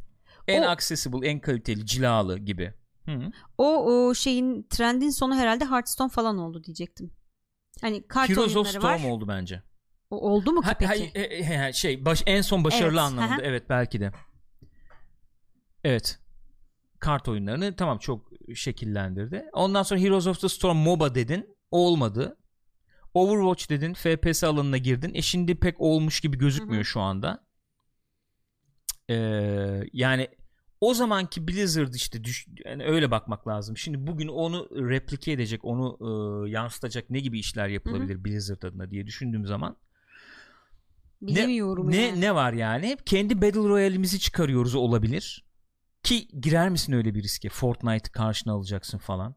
en 0.48 0.62
O- 0.64 0.66
accessible, 0.66 1.28
en 1.30 1.40
kaliteli, 1.40 1.86
cilalı 1.86 2.40
gibi. 2.40 2.74
Hı. 3.06 3.32
O, 3.58 3.66
o 4.08 4.14
şeyin 4.14 4.68
trendin 4.70 5.10
sonu 5.10 5.36
herhalde 5.36 5.66
Hearthstone 5.66 6.10
falan 6.10 6.38
oldu 6.38 6.64
diyecektim. 6.64 7.12
Hani 7.82 8.08
kart 8.08 8.30
Heroes 8.30 8.48
of 8.48 8.56
oyunları 8.56 8.70
Storm 8.72 9.04
var. 9.04 9.10
oldu 9.10 9.28
bence. 9.28 9.64
O, 10.10 10.18
oldu 10.32 10.52
mu 10.52 10.62
ki 10.62 10.68
peki? 10.80 10.86
hay- 10.88 11.12
e, 11.16 11.68
e, 11.68 11.74
şey 11.74 12.06
baş, 12.06 12.24
en 12.26 12.42
son 12.42 12.64
başarılı 12.64 12.88
Evet, 12.90 13.00
anlamında 13.00 13.36
hı 13.36 13.42
hı. 13.42 13.46
evet 13.46 13.70
belki 13.70 14.00
de. 14.00 14.12
Evet. 15.84 16.20
Kart 17.00 17.28
oyunlarını 17.28 17.76
tamam 17.76 17.98
çok 17.98 18.30
şekillendirdi. 18.56 19.46
Ondan 19.54 19.84
sonra 19.84 20.00
Heroes 20.00 20.28
of 20.28 20.42
the 20.42 20.50
Storm 20.50 20.78
MOBA 20.78 21.16
dedin. 21.16 21.58
Olmadı. 21.72 22.38
Overwatch 23.14 23.70
dedin. 23.70 23.94
FPS 23.94 24.44
alanına 24.44 24.78
girdin. 24.78 25.12
E 25.14 25.22
şimdi 25.22 25.56
pek 25.56 25.82
olmuş 25.82 26.20
gibi 26.20 26.38
gözükmüyor 26.38 26.84
Hı 26.84 26.88
hı. 26.88 26.92
şu 26.92 27.00
anda. 27.00 27.48
Ee, 29.10 29.84
yani 29.94 30.28
o 30.82 30.94
zamanki 30.94 31.48
Blizzard 31.48 31.94
işte 31.94 32.24
düş, 32.24 32.48
yani 32.66 32.84
öyle 32.86 33.12
bakmak 33.12 33.48
lazım. 33.48 33.78
Şimdi 33.78 34.08
bugün 34.08 34.28
onu 34.28 34.70
replike 34.72 35.32
edecek, 35.32 35.66
onu 35.66 35.98
e, 36.02 36.50
yansıtacak 36.50 37.10
ne 37.10 37.20
gibi 37.20 37.40
işler 37.40 37.68
yapılabilir 37.68 38.24
Blizzard 38.26 38.64
adına 38.64 38.92
diye 38.92 39.08
düşündüğüm 39.08 39.46
zaman 39.46 39.78
Bilemiyorum 41.22 41.92
ne 41.92 41.98
yani. 42.02 42.22
ne 42.22 42.36
var 42.36 42.54
yani? 42.54 42.98
Kendi 43.06 43.42
Battle 43.42 43.70
Royale'imizi 43.70 44.20
çıkarıyoruz 44.20 44.76
olabilir. 44.76 45.47
Ki 46.08 46.28
girer 46.42 46.70
misin 46.70 46.94
öyle 46.94 47.16
bir 47.16 47.24
riske? 47.24 47.50
Fortnite'ı 47.50 48.12
karşına 48.12 48.54
alacaksın 48.54 48.98
falan. 48.98 49.36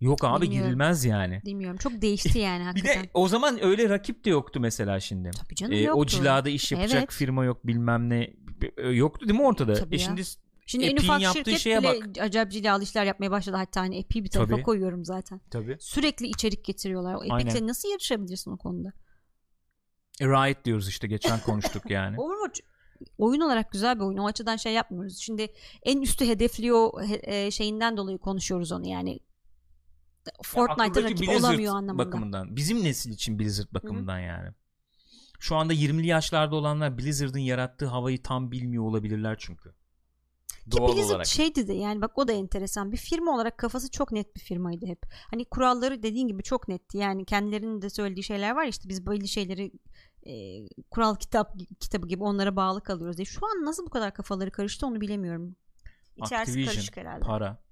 Yok 0.00 0.24
abi 0.24 0.42
Bilmiyorum. 0.42 0.66
girilmez 0.68 1.04
yani. 1.04 1.42
Bilmiyorum. 1.44 1.76
Çok 1.78 2.02
değişti 2.02 2.38
yani 2.38 2.60
Bir 2.60 2.64
hakikaten. 2.64 3.04
de 3.04 3.10
o 3.14 3.28
zaman 3.28 3.64
öyle 3.64 3.88
rakip 3.88 4.24
de 4.24 4.30
yoktu 4.30 4.60
mesela 4.60 5.00
şimdi. 5.00 5.30
Tabii 5.30 5.54
canım 5.54 5.72
Ee, 5.72 5.76
o 5.92 5.98
yoktu. 5.98 6.06
cilada 6.06 6.48
iş 6.48 6.72
yapacak 6.72 6.98
Evet. 6.98 7.12
firma 7.12 7.44
yok 7.44 7.66
bilmem 7.66 8.10
ne 8.10 8.34
E, 8.76 8.88
yoktu 8.88 9.28
değil 9.28 9.40
mi 9.40 9.46
ortada? 9.46 9.74
Tabii 9.74 9.94
e 9.94 9.98
şimdi 9.98 10.22
Şimdi 10.66 10.84
en 10.86 10.96
ufak 10.96 11.20
yaptığı 11.20 11.38
şirket 11.38 11.58
şeye 11.58 11.78
bile 11.78 11.88
bak. 11.88 12.18
acayip 12.20 12.52
cilalı 12.52 12.82
işler 12.82 13.04
yapmaya 13.04 13.30
başladı. 13.30 13.56
Hatta 13.56 13.80
hani 13.80 13.98
Epic'i 13.98 14.24
bir 14.24 14.30
tarafa 14.30 14.52
Tabii. 14.52 14.62
koyuyorum 14.62 15.04
zaten. 15.04 15.40
tabii 15.50 15.76
Sürekli 15.80 16.26
içerik 16.26 16.64
getiriyorlar. 16.64 17.14
O 17.14 17.24
Epic'le 17.24 17.66
nasıl 17.66 17.88
yarışabilirsin 17.88 18.50
o 18.50 18.56
konuda? 18.56 18.92
E, 20.20 20.26
Riot 20.26 20.64
diyoruz 20.64 20.88
işte 20.88 21.06
geçen 21.06 21.40
konuştuk 21.40 21.90
yani. 21.90 22.16
Overwatch 22.20 22.60
oyun 23.18 23.40
olarak 23.40 23.72
güzel 23.72 23.96
bir 23.96 24.04
oyun. 24.04 24.18
O 24.18 24.26
açıdan 24.26 24.56
şey 24.56 24.72
yapmıyoruz. 24.72 25.18
Şimdi 25.18 25.52
en 25.82 26.00
üstü 26.00 26.26
hedefliyor 26.26 27.02
he- 27.02 27.20
e, 27.46 27.50
şeyinden 27.50 27.96
dolayı 27.96 28.18
konuşuyoruz 28.18 28.72
onu 28.72 28.88
yani. 28.88 29.18
Fortnite'a 30.42 30.84
Akıldaki 30.86 31.04
rakip 31.04 31.20
Blizzard 31.28 31.40
olamıyor 31.40 31.74
anlamında. 31.76 32.06
bakımından. 32.06 32.56
Bizim 32.56 32.84
nesil 32.84 33.10
için 33.10 33.38
Blizzard 33.38 33.74
bakımından 33.74 34.18
yani. 34.18 34.48
Şu 35.40 35.56
anda 35.56 35.72
20'li 35.74 36.06
yaşlarda 36.06 36.56
olanlar 36.56 36.98
Blizzard'ın 36.98 37.38
yarattığı 37.38 37.86
havayı 37.86 38.22
tam 38.22 38.50
bilmiyor 38.50 38.84
olabilirler 38.84 39.36
çünkü. 39.38 39.70
Ki 40.70 40.76
Doğal 40.78 40.88
Blizzard 40.96 41.10
olarak. 41.10 41.26
şeydi 41.26 41.68
de 41.68 41.72
yani 41.72 42.00
bak 42.00 42.18
o 42.18 42.28
da 42.28 42.32
enteresan. 42.32 42.92
Bir 42.92 42.96
firma 42.96 43.34
olarak 43.34 43.58
kafası 43.58 43.90
çok 43.90 44.12
net 44.12 44.36
bir 44.36 44.40
firmaydı 44.40 44.86
hep. 44.86 44.98
Hani 45.30 45.44
kuralları 45.44 46.02
dediğin 46.02 46.28
gibi 46.28 46.42
çok 46.42 46.68
netti. 46.68 46.98
Yani 46.98 47.24
kendilerinin 47.24 47.82
de 47.82 47.90
söylediği 47.90 48.24
şeyler 48.24 48.50
var 48.56 48.66
işte 48.66 48.88
biz 48.88 49.06
böyle 49.06 49.26
şeyleri 49.26 49.72
e, 50.26 50.32
kural 50.90 51.14
kitap 51.14 51.56
kitabı 51.80 52.08
gibi 52.08 52.22
onlara 52.22 52.56
bağlı 52.56 52.82
kalıyoruz 52.82 53.16
diye. 53.16 53.24
Şu 53.24 53.46
an 53.46 53.64
nasıl 53.64 53.86
bu 53.86 53.90
kadar 53.90 54.14
kafaları 54.14 54.50
karıştı 54.50 54.86
onu 54.86 55.00
bilemiyorum. 55.00 55.56
İçerisi 56.16 56.50
Activision, 56.50 56.72
karışık 56.74 56.96
herhalde. 56.96 57.20
para. 57.24 57.62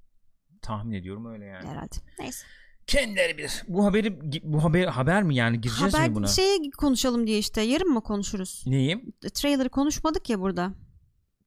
Tahmin 0.62 0.92
ediyorum 0.92 1.26
öyle 1.26 1.44
yani. 1.44 1.68
Herhalde. 1.68 1.94
Neyse. 2.18 2.46
Kendileri 2.86 3.38
bilir. 3.38 3.62
Bu 3.68 3.84
haberi 3.84 4.20
bu 4.42 4.64
haber 4.64 4.86
haber 4.86 5.22
mi 5.22 5.36
yani 5.36 5.60
gireceğiz 5.60 5.94
Haber 5.94 6.08
mi 6.08 6.14
buna? 6.14 6.26
şeye 6.26 6.58
konuşalım 6.78 7.26
diye 7.26 7.38
işte 7.38 7.60
yarın 7.62 7.88
mı 7.92 8.02
konuşuruz? 8.02 8.62
Neyim? 8.66 9.12
Trailer'ı 9.34 9.68
konuşmadık 9.68 10.30
ya 10.30 10.40
burada. 10.40 10.74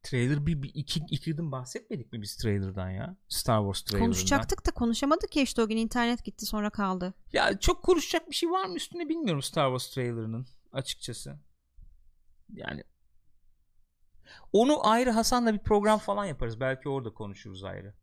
Trailer 0.04 0.46
bir, 0.46 0.64
bir 0.64 0.72
iki, 0.74 1.00
iki 1.12 1.30
yıldan 1.30 1.52
bahsetmedik 1.52 2.14
mi 2.14 2.22
biz 2.22 2.36
trailer'dan 2.36 2.90
ya? 2.90 3.18
Star 3.28 3.60
Wars 3.60 3.82
trailer'ından. 3.82 4.06
Konuşacaktık 4.12 4.66
da 4.68 4.72
konuşamadık 4.72 5.36
ya 5.36 5.44
işte 5.44 5.62
o 5.62 5.68
gün 5.68 5.78
internet 5.78 6.24
gitti 6.26 6.46
sonra 6.46 6.70
kaldı. 6.70 7.14
Ya 7.34 7.60
çok 7.60 7.84
konuşacak 7.84 8.30
bir 8.30 8.36
şey 8.36 8.50
var 8.50 8.66
mı 8.66 8.76
üstüne 8.76 9.10
bilmiyorum 9.10 9.42
Star 9.42 9.68
Wars 9.68 9.94
trailer'ının 9.96 10.48
açıkçası. 10.72 11.40
Yani 12.54 12.84
onu 14.54 14.88
ayrı 14.88 15.12
Hasan'la 15.12 15.54
bir 15.54 15.60
program 15.60 16.00
falan 16.00 16.26
yaparız. 16.26 16.60
Belki 16.60 16.90
orada 16.90 17.14
konuşuruz 17.14 17.64
ayrı. 17.64 17.94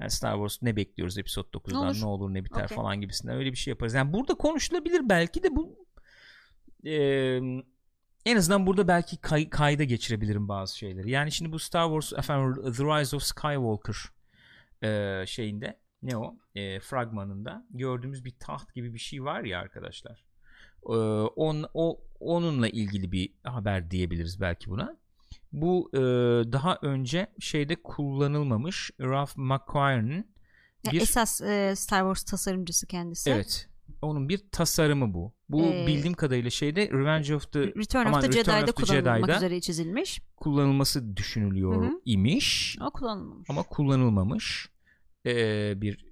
Yani 0.00 0.10
Star 0.10 0.34
Wars 0.34 0.62
ne 0.62 0.76
bekliyoruz 0.76 1.18
Episode 1.18 1.48
9'dan 1.48 1.86
Olur. 1.86 2.00
ne 2.00 2.06
olur 2.06 2.34
ne 2.34 2.44
biter 2.44 2.64
Okey. 2.64 2.76
falan 2.76 3.00
gibisinden 3.00 3.36
öyle 3.36 3.52
bir 3.52 3.56
şey 3.56 3.70
yaparız. 3.72 3.94
Yani 3.94 4.12
burada 4.12 4.34
konuşulabilir 4.34 5.08
belki 5.08 5.42
de 5.42 5.56
bu 5.56 5.86
eee, 6.82 7.42
en 8.26 8.36
azından 8.36 8.66
burada 8.66 8.88
belki 8.88 9.16
kay- 9.20 9.50
kayda 9.50 9.84
geçirebilirim 9.84 10.48
bazı 10.48 10.78
şeyleri. 10.78 11.10
Yani 11.10 11.32
şimdi 11.32 11.52
bu 11.52 11.58
Star 11.58 11.88
Wars 12.00 12.18
efendim 12.18 12.72
The 12.72 12.84
Rise 12.84 13.16
of 13.16 13.22
Skywalker 13.22 13.96
eee, 14.82 15.24
şeyinde 15.26 15.80
ne 16.02 16.16
o 16.16 16.36
Eee, 16.54 16.80
fragmanında 16.80 17.66
gördüğümüz 17.70 18.24
bir 18.24 18.38
taht 18.38 18.74
gibi 18.74 18.94
bir 18.94 18.98
şey 18.98 19.24
var 19.24 19.40
ya 19.44 19.60
arkadaşlar. 19.60 20.24
On, 20.82 21.64
o 21.74 22.00
onunla 22.20 22.68
ilgili 22.68 23.12
bir 23.12 23.32
haber 23.44 23.90
diyebiliriz 23.90 24.40
belki 24.40 24.70
buna. 24.70 24.96
Bu 25.52 25.90
eee, 25.94 26.00
daha 26.52 26.78
önce 26.82 27.26
şeyde 27.40 27.76
kullanılmamış 27.82 28.90
Ralph 29.00 29.36
McQuarrie'nin 29.36 30.26
bir 30.92 31.00
esas 31.00 31.40
e, 31.40 31.74
Star 31.76 32.00
Wars 32.00 32.22
tasarımcısı 32.24 32.86
kendisi. 32.86 33.30
evet 33.30 33.66
onun 34.02 34.28
bir 34.28 34.40
tasarımı 34.52 35.14
bu. 35.14 35.32
Bu 35.48 35.62
Ee, 35.62 35.86
bildiğim 35.86 36.14
kadarıyla 36.14 36.50
şeyde 36.50 36.88
Revenge 36.90 37.34
of 37.34 37.52
the 37.52 37.60
Return 37.60 38.06
Aman, 38.06 38.12
of 38.24 38.32
the 38.32 38.38
Return 38.38 38.54
Jedi'de 38.54 38.70
of 38.70 38.76
the 38.76 38.82
kullanılmak 38.84 39.18
Jedi'da 39.20 39.36
üzere 39.36 39.60
çizilmiş. 39.60 40.20
kullanılması 40.36 41.16
düşünülüyor 41.16 41.82
Hı 41.82 41.86
hı. 41.86 42.00
imiş 42.04 42.78
O 42.86 42.90
kullanılmamış. 42.90 43.50
ama 43.50 43.62
kullanılmamış 43.62 44.68
ee, 45.26 45.72
bir 45.76 46.06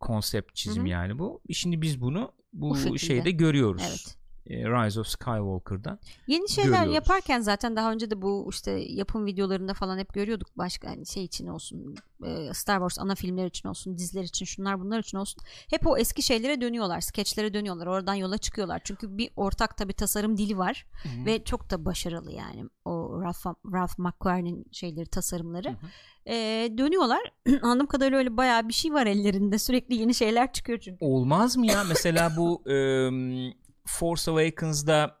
konsept 0.00 0.54
çizim 0.54 0.82
Hı 0.82 0.86
hı. 0.86 0.90
yani 0.90 1.18
bu. 1.18 1.40
Şimdi 1.52 1.82
biz 1.82 2.00
bunu 2.00 2.32
bu, 2.52 2.70
Bu 2.70 2.76
şekilde. 2.76 2.98
şeyde 2.98 3.30
görüyoruz. 3.30 3.82
Evet. 3.88 4.16
Ee, 4.50 4.64
Rise 4.64 5.00
of 5.00 5.06
Skywalker'da. 5.06 5.98
Yeni 6.26 6.48
şeyler 6.48 6.70
Görüyoruz. 6.70 6.94
yaparken 6.94 7.40
zaten 7.40 7.76
daha 7.76 7.92
önce 7.92 8.10
de 8.10 8.22
bu 8.22 8.46
işte 8.50 8.70
yapım 8.70 9.26
videolarında 9.26 9.74
falan 9.74 9.98
hep 9.98 10.14
görüyorduk 10.14 10.58
başka 10.58 10.90
hani 10.90 11.06
şey 11.06 11.24
için 11.24 11.46
olsun 11.46 11.94
e, 12.24 12.54
Star 12.54 12.76
Wars 12.76 12.98
ana 12.98 13.14
filmler 13.14 13.46
için 13.46 13.68
olsun 13.68 13.98
diziler 13.98 14.22
için 14.22 14.44
şunlar 14.44 14.80
bunlar 14.80 14.98
için 14.98 15.18
olsun 15.18 15.42
hep 15.70 15.86
o 15.86 15.98
eski 15.98 16.22
şeylere 16.22 16.60
dönüyorlar 16.60 17.00
skeçlere 17.00 17.54
dönüyorlar 17.54 17.86
oradan 17.86 18.14
yola 18.14 18.38
çıkıyorlar 18.38 18.80
çünkü 18.84 19.18
bir 19.18 19.30
ortak 19.36 19.76
tabi 19.76 19.92
tasarım 19.92 20.36
dili 20.36 20.58
var 20.58 20.86
ve 21.26 21.44
çok 21.44 21.70
da 21.70 21.84
başarılı 21.84 22.32
yani 22.32 22.64
o 22.84 23.22
Ralph, 23.22 23.46
Ralph 23.72 23.98
McQuarrie'nin 23.98 24.66
şeyleri 24.72 25.06
tasarımları 25.06 25.68
Hı 25.68 25.72
hı. 25.72 25.86
E, 26.26 26.34
dönüyorlar 26.78 27.32
anladığım 27.62 27.86
kadarıyla 27.86 28.18
öyle 28.18 28.36
bayağı 28.36 28.68
bir 28.68 28.72
şey 28.72 28.92
var 28.92 29.06
ellerinde 29.06 29.58
sürekli 29.58 29.94
yeni 29.94 30.14
şeyler 30.14 30.52
çıkıyor 30.52 30.78
çünkü 30.80 31.04
Olmaz 31.04 31.56
mı 31.56 31.66
ya? 31.66 31.84
Mesela 31.88 32.32
bu 32.36 32.62
em, 32.70 33.52
Force 33.98 34.30
Awakens'da 34.30 35.20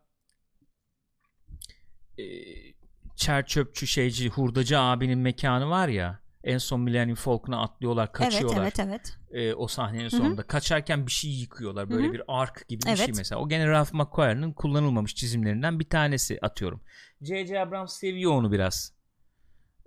e, 2.18 2.24
çer 3.16 3.46
çöpçü 3.46 3.86
şeyci 3.86 4.28
hurdacı 4.28 4.78
abinin 4.80 5.18
mekanı 5.18 5.70
var 5.70 5.88
ya 5.88 6.20
en 6.44 6.58
son 6.58 6.80
Millennium 6.80 7.16
Falcon'a 7.16 7.62
atlıyorlar 7.62 8.04
evet 8.04 8.12
kaçıyorlar 8.12 8.62
evet 8.62 8.80
evet 8.80 9.18
e, 9.30 9.54
o 9.54 9.68
sahnenin 9.68 10.04
hı. 10.04 10.10
sonunda 10.10 10.42
kaçarken 10.42 11.06
bir 11.06 11.12
şey 11.12 11.30
yıkıyorlar 11.30 11.90
böyle 11.90 12.04
Hı 12.04 12.08
hı. 12.08 12.12
bir 12.12 12.22
ark 12.28 12.68
gibi 12.68 12.80
bir 12.82 12.96
şey 12.96 13.04
Evet. 13.04 13.14
mesela 13.16 13.40
o 13.40 13.48
gene 13.48 13.68
Ralph 13.68 13.92
McQuarrie'nin 13.92 14.52
kullanılmamış 14.52 15.14
çizimlerinden 15.14 15.80
bir 15.80 15.88
tanesi 15.88 16.38
atıyorum 16.42 16.82
J.J. 17.20 17.60
Abrams 17.60 17.92
seviyor 17.92 18.32
onu 18.32 18.52
biraz 18.52 18.92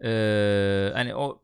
Ee, 0.03 0.91
hani 0.93 1.15
o 1.15 1.41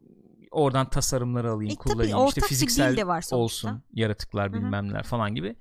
oradan 0.51 0.89
tasarımları 0.89 1.51
alayım 1.51 1.71
E, 1.71 1.75
tabii 1.75 1.93
kullanayım 1.93 2.17
ortak 2.17 2.37
işte 2.37 2.47
fiziksel 2.47 2.97
de 2.97 3.07
var 3.07 3.21
sonuçta. 3.21 3.35
olsun 3.37 3.83
yaratıklar 3.93 4.53
bilmemler 4.53 5.03
falan 5.03 5.35
gibi 5.35 5.55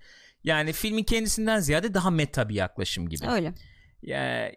yani 0.44 0.72
filmin 0.72 1.04
kendisinden 1.04 1.60
ziyade 1.60 1.94
daha 1.94 2.10
meta 2.10 2.48
bir 2.48 2.54
yaklaşım 2.54 3.08
gibi 3.08 3.26
öyle 3.26 3.54
ya 4.02 4.52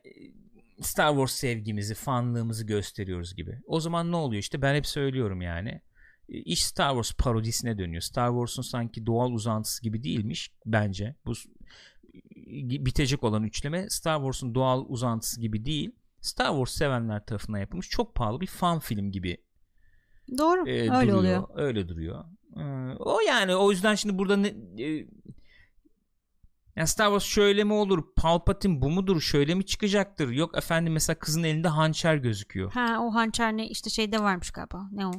Star 0.82 1.10
Wars 1.12 1.32
sevgimizi, 1.32 1.96
fanlığımızı 1.96 2.66
gösteriyoruz 2.66 3.36
gibi. 3.36 3.60
O 3.66 3.80
zaman 3.80 4.12
ne 4.12 4.16
oluyor 4.16 4.40
işte 4.40 4.62
ben 4.62 4.76
hep 4.76 4.88
söylüyorum 4.88 5.42
yani. 5.42 5.82
İş 6.28 6.66
Star 6.66 6.90
Wars 6.90 7.14
parodisine 7.14 7.78
dönüyor. 7.78 8.02
Star 8.02 8.30
Wars'un 8.30 8.62
sanki 8.62 9.06
doğal 9.06 9.32
uzantısı 9.32 9.84
gibi 9.84 10.04
değilmiş 10.04 10.52
bence. 10.66 11.16
Bu 11.26 11.36
s- 11.36 11.50
bitecek 12.86 13.24
olan 13.24 13.44
üçleme 13.44 13.90
Star 13.90 14.18
Wars'un 14.18 14.56
doğal 14.56 14.86
uzantısı 14.88 15.42
gibi 15.42 15.66
değil. 15.66 15.92
Star 16.22 16.48
Wars 16.50 16.72
sevenler 16.72 17.26
tarafından 17.26 17.60
yapılmış 17.60 17.90
çok 17.90 18.16
pahalı 18.16 18.42
bir 18.42 18.48
fan 18.48 18.80
film 18.80 19.12
gibi 19.12 19.38
doğru 20.38 20.70
e, 20.70 20.82
öyle 20.82 20.92
duruyor. 21.12 21.18
oluyor 21.18 21.48
Öyle 21.56 21.88
duruyor. 21.90 22.26
Ee, 22.58 22.62
o 23.00 23.20
yani 23.28 23.56
o 23.56 23.72
yüzden 23.72 23.96
şimdi 23.96 24.18
burada 24.18 24.38
ne, 24.38 24.48
e, 24.84 25.08
ya 26.76 26.88
Star 26.88 27.08
Wars 27.08 27.24
şöyle 27.24 27.64
mi 27.64 27.74
olur? 27.74 28.04
Palpatine 28.16 28.82
bu 28.82 28.90
mudur? 28.90 29.22
Şöyle 29.22 29.56
mi 29.56 29.66
çıkacaktır? 29.66 30.30
Yok 30.30 30.58
efendim 30.58 30.94
mesela 30.94 31.20
kızın 31.20 31.44
elinde 31.44 31.68
hançer 31.68 32.16
gözüküyor. 32.16 32.72
Ha 32.72 32.98
o 33.02 33.14
hançer 33.14 33.58
ne 33.58 33.68
işte 33.68 33.90
şeyde 33.90 34.20
varmış 34.20 34.52
galiba. 34.52 34.88
Ne 34.92 35.08
o? 35.08 35.12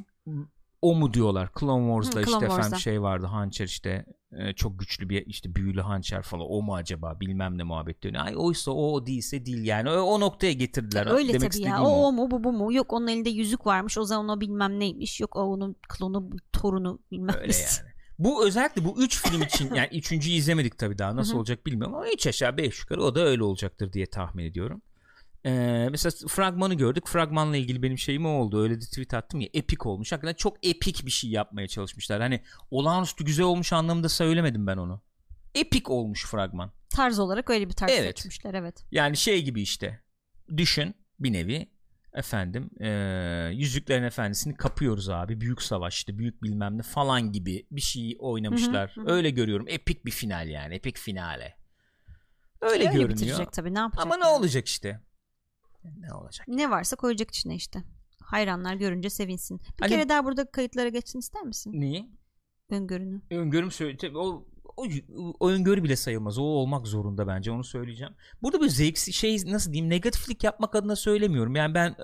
O 0.82 0.94
mu 0.94 1.14
diyorlar? 1.14 1.50
Clone 1.60 1.86
Wars'da 1.86 2.20
Hı, 2.20 2.22
işte 2.22 2.30
Clone 2.30 2.44
efendim 2.44 2.62
Wars'da. 2.62 2.78
şey 2.78 3.02
vardı 3.02 3.26
hançer 3.26 3.64
işte 3.64 4.04
e, 4.32 4.52
çok 4.52 4.78
güçlü 4.78 5.08
bir 5.08 5.26
işte 5.26 5.54
büyülü 5.54 5.80
hançer 5.80 6.22
falan 6.22 6.46
o 6.48 6.62
mu 6.62 6.74
acaba 6.74 7.20
bilmem 7.20 7.58
ne 7.58 7.62
muhabbet 7.62 8.02
dönüyor. 8.02 8.26
Ay 8.26 8.34
oysa 8.36 8.70
o, 8.70 8.92
o 8.92 9.06
değilse 9.06 9.46
değil 9.46 9.64
yani 9.64 9.90
o, 9.90 10.00
o 10.00 10.20
noktaya 10.20 10.52
getirdiler. 10.52 11.06
Öyle 11.06 11.32
Demek 11.32 11.52
tabii 11.52 11.62
ya. 11.62 11.82
O, 11.82 11.88
o 11.88 12.12
mu 12.12 12.30
bu 12.30 12.44
bu 12.44 12.52
mu? 12.52 12.72
Yok 12.72 12.92
onun 12.92 13.06
elinde 13.06 13.30
yüzük 13.30 13.66
varmış. 13.66 13.98
O 13.98 14.04
zaman 14.04 14.28
o 14.28 14.40
bilmem 14.40 14.80
neymiş. 14.80 15.20
Yok 15.20 15.36
o 15.36 15.40
onun 15.40 15.76
klonu 15.88 16.30
torunu 16.52 16.98
bilmem 17.10 17.36
Öyle 17.40 17.52
yani. 17.52 17.91
Bu 18.24 18.46
özellikle 18.46 18.84
bu 18.84 19.02
üç 19.02 19.22
film 19.22 19.42
için 19.42 19.74
yani 19.74 19.88
üçüncüyü 19.92 20.36
izlemedik 20.36 20.78
tabii 20.78 20.98
daha 20.98 21.16
nasıl 21.16 21.38
olacak 21.38 21.66
bilmiyorum 21.66 21.94
ama 21.94 22.08
üç 22.08 22.26
aşağı 22.26 22.56
beş 22.56 22.80
yukarı 22.80 23.04
o 23.04 23.14
da 23.14 23.20
öyle 23.20 23.42
olacaktır 23.42 23.92
diye 23.92 24.06
tahmin 24.06 24.44
ediyorum. 24.44 24.82
Ee, 25.46 25.88
mesela 25.90 26.28
fragmanı 26.28 26.74
gördük. 26.74 27.08
Fragmanla 27.08 27.56
ilgili 27.56 27.82
benim 27.82 27.98
şeyim 27.98 28.26
o 28.26 28.28
oldu. 28.28 28.62
Öyle 28.62 28.80
de 28.80 28.84
tweet 28.84 29.14
attım 29.14 29.40
ya. 29.40 29.48
Epik 29.54 29.86
olmuş. 29.86 30.12
Hakikaten 30.12 30.34
çok 30.34 30.66
epik 30.66 31.06
bir 31.06 31.10
şey 31.10 31.30
yapmaya 31.30 31.68
çalışmışlar. 31.68 32.20
Hani 32.20 32.42
olağanüstü 32.70 33.24
güzel 33.24 33.46
olmuş 33.46 33.72
anlamında 33.72 34.08
söylemedim 34.08 34.66
ben 34.66 34.76
onu. 34.76 35.02
Epik 35.54 35.90
olmuş 35.90 36.26
fragman. 36.26 36.72
Tarz 36.90 37.18
olarak 37.18 37.50
öyle 37.50 37.68
bir 37.68 37.74
tarz 37.74 37.92
Evet. 37.92 38.18
seçmişler 38.18 38.54
evet. 38.54 38.84
Yani 38.90 39.16
şey 39.16 39.42
gibi 39.44 39.62
işte. 39.62 40.00
Düşün 40.56 40.94
bir 41.20 41.32
nevi 41.32 41.71
efendim 42.14 42.70
ee, 42.80 43.50
Yüzüklerin 43.54 44.02
Efendisi'ni 44.02 44.54
kapıyoruz 44.54 45.08
abi. 45.08 45.40
Büyük 45.40 45.62
savaş 45.62 45.94
işte 45.96 46.18
büyük 46.18 46.42
bilmem 46.42 46.78
ne 46.78 46.82
falan 46.82 47.32
gibi 47.32 47.66
bir 47.70 47.80
şey 47.80 48.16
oynamışlar. 48.18 48.90
Hı 48.94 49.00
hı, 49.00 49.04
hı. 49.04 49.10
Öyle 49.10 49.30
görüyorum. 49.30 49.66
Epik 49.68 50.06
bir 50.06 50.10
final 50.10 50.48
yani. 50.48 50.74
Epik 50.74 50.98
finale. 50.98 51.56
Öyle, 52.60 52.88
Öyle 52.88 52.98
görünüyor. 52.98 53.46
tabii 53.52 53.74
ne 53.74 53.78
yapacak? 53.78 54.06
Ama 54.06 54.16
ne 54.16 54.24
yani? 54.24 54.38
olacak 54.38 54.66
işte? 54.66 55.00
Ne 55.98 56.14
olacak? 56.14 56.48
Ne 56.48 56.70
varsa 56.70 56.96
koyacak 56.96 57.30
içine 57.30 57.54
işte. 57.54 57.82
Hayranlar 58.22 58.74
görünce 58.74 59.10
sevinsin. 59.10 59.58
Bir 59.58 59.64
Hani- 59.80 59.90
kere 59.90 60.08
daha 60.08 60.24
burada 60.24 60.50
kayıtlara 60.50 60.88
geçsin 60.88 61.18
ister 61.18 61.42
misin? 61.42 61.72
Niye? 61.74 62.06
Öngörünü. 62.70 63.20
Öngörüm 63.30 63.70
söyle. 63.70 64.18
O, 64.18 64.48
o, 64.76 64.86
o 65.40 65.48
öngörü 65.48 65.84
bile 65.84 65.96
sayılmaz. 65.96 66.38
O 66.38 66.42
olmak 66.42 66.86
zorunda 66.86 67.26
bence. 67.26 67.50
Onu 67.50 67.64
söyleyeceğim. 67.64 68.14
Burada 68.42 68.60
böyle 68.60 68.70
zevksiz 68.70 69.14
şey 69.14 69.36
nasıl 69.46 69.72
diyeyim 69.72 69.90
negatiflik 69.90 70.44
yapmak 70.44 70.74
adına 70.74 70.96
söylemiyorum. 70.96 71.56
Yani 71.56 71.74
ben 71.74 71.96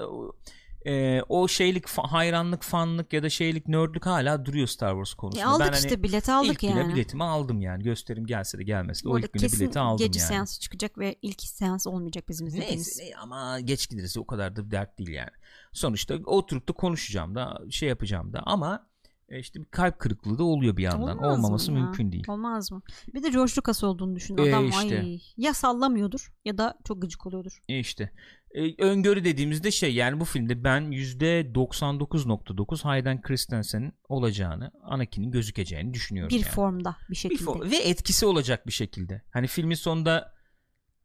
e, 0.86 1.22
o 1.28 1.48
şeylik 1.48 1.84
fa- 1.84 2.08
hayranlık, 2.08 2.62
fanlık 2.62 3.12
ya 3.12 3.22
da 3.22 3.30
şeylik, 3.30 3.68
nerdlük 3.68 4.06
hala 4.06 4.46
duruyor 4.46 4.66
Star 4.66 4.90
Wars 4.90 5.14
konusunda. 5.14 5.44
E, 5.44 5.46
aldık 5.46 5.66
ben 5.66 5.72
işte 5.72 5.88
hani 5.88 6.02
bileti 6.02 6.32
aldık 6.32 6.52
ilk 6.52 6.62
yani. 6.62 6.94
biletimi 6.94 7.24
aldım 7.24 7.60
yani. 7.60 7.82
Gösterim 7.82 8.26
gelse 8.26 8.58
de 8.58 8.64
gelmese 8.64 9.04
de 9.04 9.08
o 9.08 9.18
ilk 9.18 9.32
güne 9.32 9.52
bileti 9.52 9.78
aldım 9.78 10.06
gece 10.06 10.20
yani. 10.20 10.28
seansı 10.28 10.60
çıkacak 10.60 10.98
ve 10.98 11.16
ilk 11.22 11.42
seans 11.42 11.86
olmayacak 11.86 12.28
bizim 12.28 12.46
izlediğimiz. 12.46 12.98
Neyse 12.98 13.10
ne- 13.12 13.16
ama 13.16 13.60
geç 13.60 13.88
gideriz 13.88 14.16
o 14.16 14.26
kadar 14.26 14.56
da 14.56 14.70
dert 14.70 14.98
değil 14.98 15.10
yani. 15.10 15.30
Sonuçta 15.72 16.14
oturup 16.26 16.68
da 16.68 16.72
konuşacağım 16.72 17.34
da 17.34 17.58
şey 17.70 17.88
yapacağım 17.88 18.32
da 18.32 18.42
ama 18.46 18.87
e, 19.28 19.38
işte 19.38 19.60
bir 19.60 19.64
kalp 19.64 19.98
kırıklığı 19.98 20.38
da 20.38 20.44
oluyor 20.44 20.76
bir 20.76 20.82
yandan. 20.82 21.18
Olmaz 21.18 21.38
mı 21.38 21.46
Olmaması 21.46 21.72
ya? 21.72 21.78
mümkün 21.80 22.12
değil. 22.12 22.24
Olmaz 22.28 22.72
mı? 22.72 22.82
Bir 23.14 23.22
de 23.22 23.28
George 23.28 23.52
Lucas 23.58 23.84
olduğunu 23.84 24.16
düşün. 24.16 24.38
E, 24.38 24.42
Adam 24.42 24.68
işte. 24.68 25.00
ay 25.00 25.20
ya 25.36 25.54
sallamıyordur 25.54 26.32
ya 26.44 26.58
da 26.58 26.78
çok 26.84 27.02
gıcık 27.02 27.26
oluyordur. 27.26 27.58
E 27.68 27.78
işte 27.78 28.12
e, 28.50 28.82
öngörü 28.84 29.24
dediğimizde 29.24 29.70
şey 29.70 29.94
yani 29.94 30.20
bu 30.20 30.24
filmde 30.24 30.64
ben 30.64 30.82
%99.9 30.92 32.82
Hayden 32.82 33.22
Christensen'in 33.22 33.92
olacağını, 34.08 34.70
Anakin'in 34.82 35.30
gözükeceğini 35.30 35.94
düşünüyorum. 35.94 36.30
Bir 36.36 36.42
yani. 36.42 36.50
formda 36.52 36.96
bir 37.04 37.10
Bir 37.10 37.16
şekilde. 37.16 37.44
fo- 37.50 37.70
ve 37.70 37.76
etkisi 37.76 38.26
olacak 38.26 38.66
bir 38.66 38.72
şekilde. 38.72 39.22
Hani 39.32 39.46
filmin 39.46 39.74
sonunda 39.74 40.34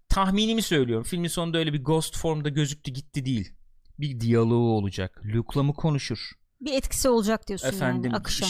tahminimi 0.09 0.61
söylüyorum. 0.61 1.03
Filmin 1.03 1.27
sonunda 1.27 1.57
öyle 1.57 1.73
bir 1.73 1.83
ghost 1.83 2.17
formda 2.17 2.49
gözüktü 2.49 2.91
gitti 2.91 3.25
değil. 3.25 3.53
Bir 3.99 4.19
diyaloğu 4.19 4.71
olacak. 4.77 5.21
Luke'la 5.25 5.63
mı 5.63 5.73
konuşur? 5.73 6.31
Bir 6.65 6.73
etkisi 6.73 7.09
olacak 7.09 7.47
diyorsun 7.47 7.67
Efendim 7.67 8.03
yani 8.11 8.15
akışa. 8.15 8.45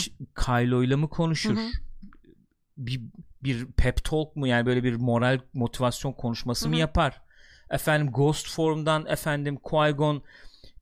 Kylo'yla 0.46 0.96
mı 0.96 1.08
konuşur? 1.08 1.56
Hı 1.56 1.60
hı. 1.60 1.68
Bir 2.76 3.00
bir 3.42 3.66
pep 3.66 4.04
talk 4.04 4.36
mu 4.36 4.46
yani 4.46 4.66
böyle 4.66 4.84
bir 4.84 4.94
moral 4.94 5.40
motivasyon 5.54 6.12
konuşması 6.12 6.64
Hı 6.64 6.70
mı 6.70 6.76
yapar? 6.76 7.22
Efendim 7.70 8.12
Ghost 8.12 8.50
form'dan 8.50 9.06
efendim 9.06 9.56
Qui-Gon 9.64 10.22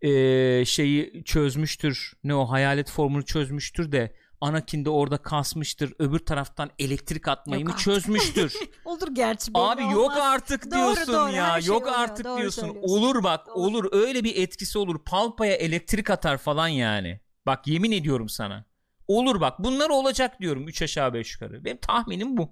eee, 0.02 0.64
şeyi 0.66 1.24
çözmüştür. 1.24 2.12
Ne 2.24 2.34
o 2.34 2.44
hayalet 2.44 2.90
formunu 2.90 3.24
çözmüştür 3.24 3.92
de 3.92 4.14
Anakin 4.42 4.84
de 4.84 4.90
orada 4.90 5.16
kasmıştır. 5.18 5.92
Öbür 5.98 6.18
taraftan 6.18 6.70
elektrik 6.78 7.28
atmayı 7.28 7.60
Yok 7.60 7.68
mı 7.68 7.72
artık. 7.74 7.84
çözmüştür? 7.84 8.54
Olur 8.84 9.14
gerçi. 9.14 9.54
belli 9.54 9.62
Abi 9.62 9.82
yok 9.82 9.94
olmaz. 10.10 10.18
artık 10.22 10.64
Doğru, 10.64 10.70
diyorsun 10.74 11.14
doğru, 11.14 11.32
ya. 11.32 11.52
her 11.52 11.60
şey 11.60 11.68
yok 11.68 11.82
oluyor, 11.82 11.98
artık 11.98 12.24
doğru 12.26 12.40
diyorsun. 12.40 12.76
Olur 12.82 13.22
bak, 13.22 13.46
Doğru. 13.46 13.54
olur. 13.54 13.88
Öyle 13.92 14.24
bir 14.24 14.36
etkisi 14.36 14.78
olur. 14.78 15.04
Palpaya 15.04 15.54
elektrik 15.54 16.10
atar 16.10 16.38
falan 16.38 16.68
yani. 16.68 17.20
Bak 17.46 17.66
yemin 17.66 17.92
ediyorum 17.92 18.28
sana. 18.28 18.64
Olur 19.08 19.40
bak. 19.40 19.58
Bunlar 19.58 19.90
olacak 19.90 20.40
diyorum 20.40 20.68
3 20.68 20.82
aşağı 20.82 21.14
5 21.14 21.32
yukarı. 21.34 21.64
Benim 21.64 21.76
tahminim 21.78 22.36
bu. 22.36 22.50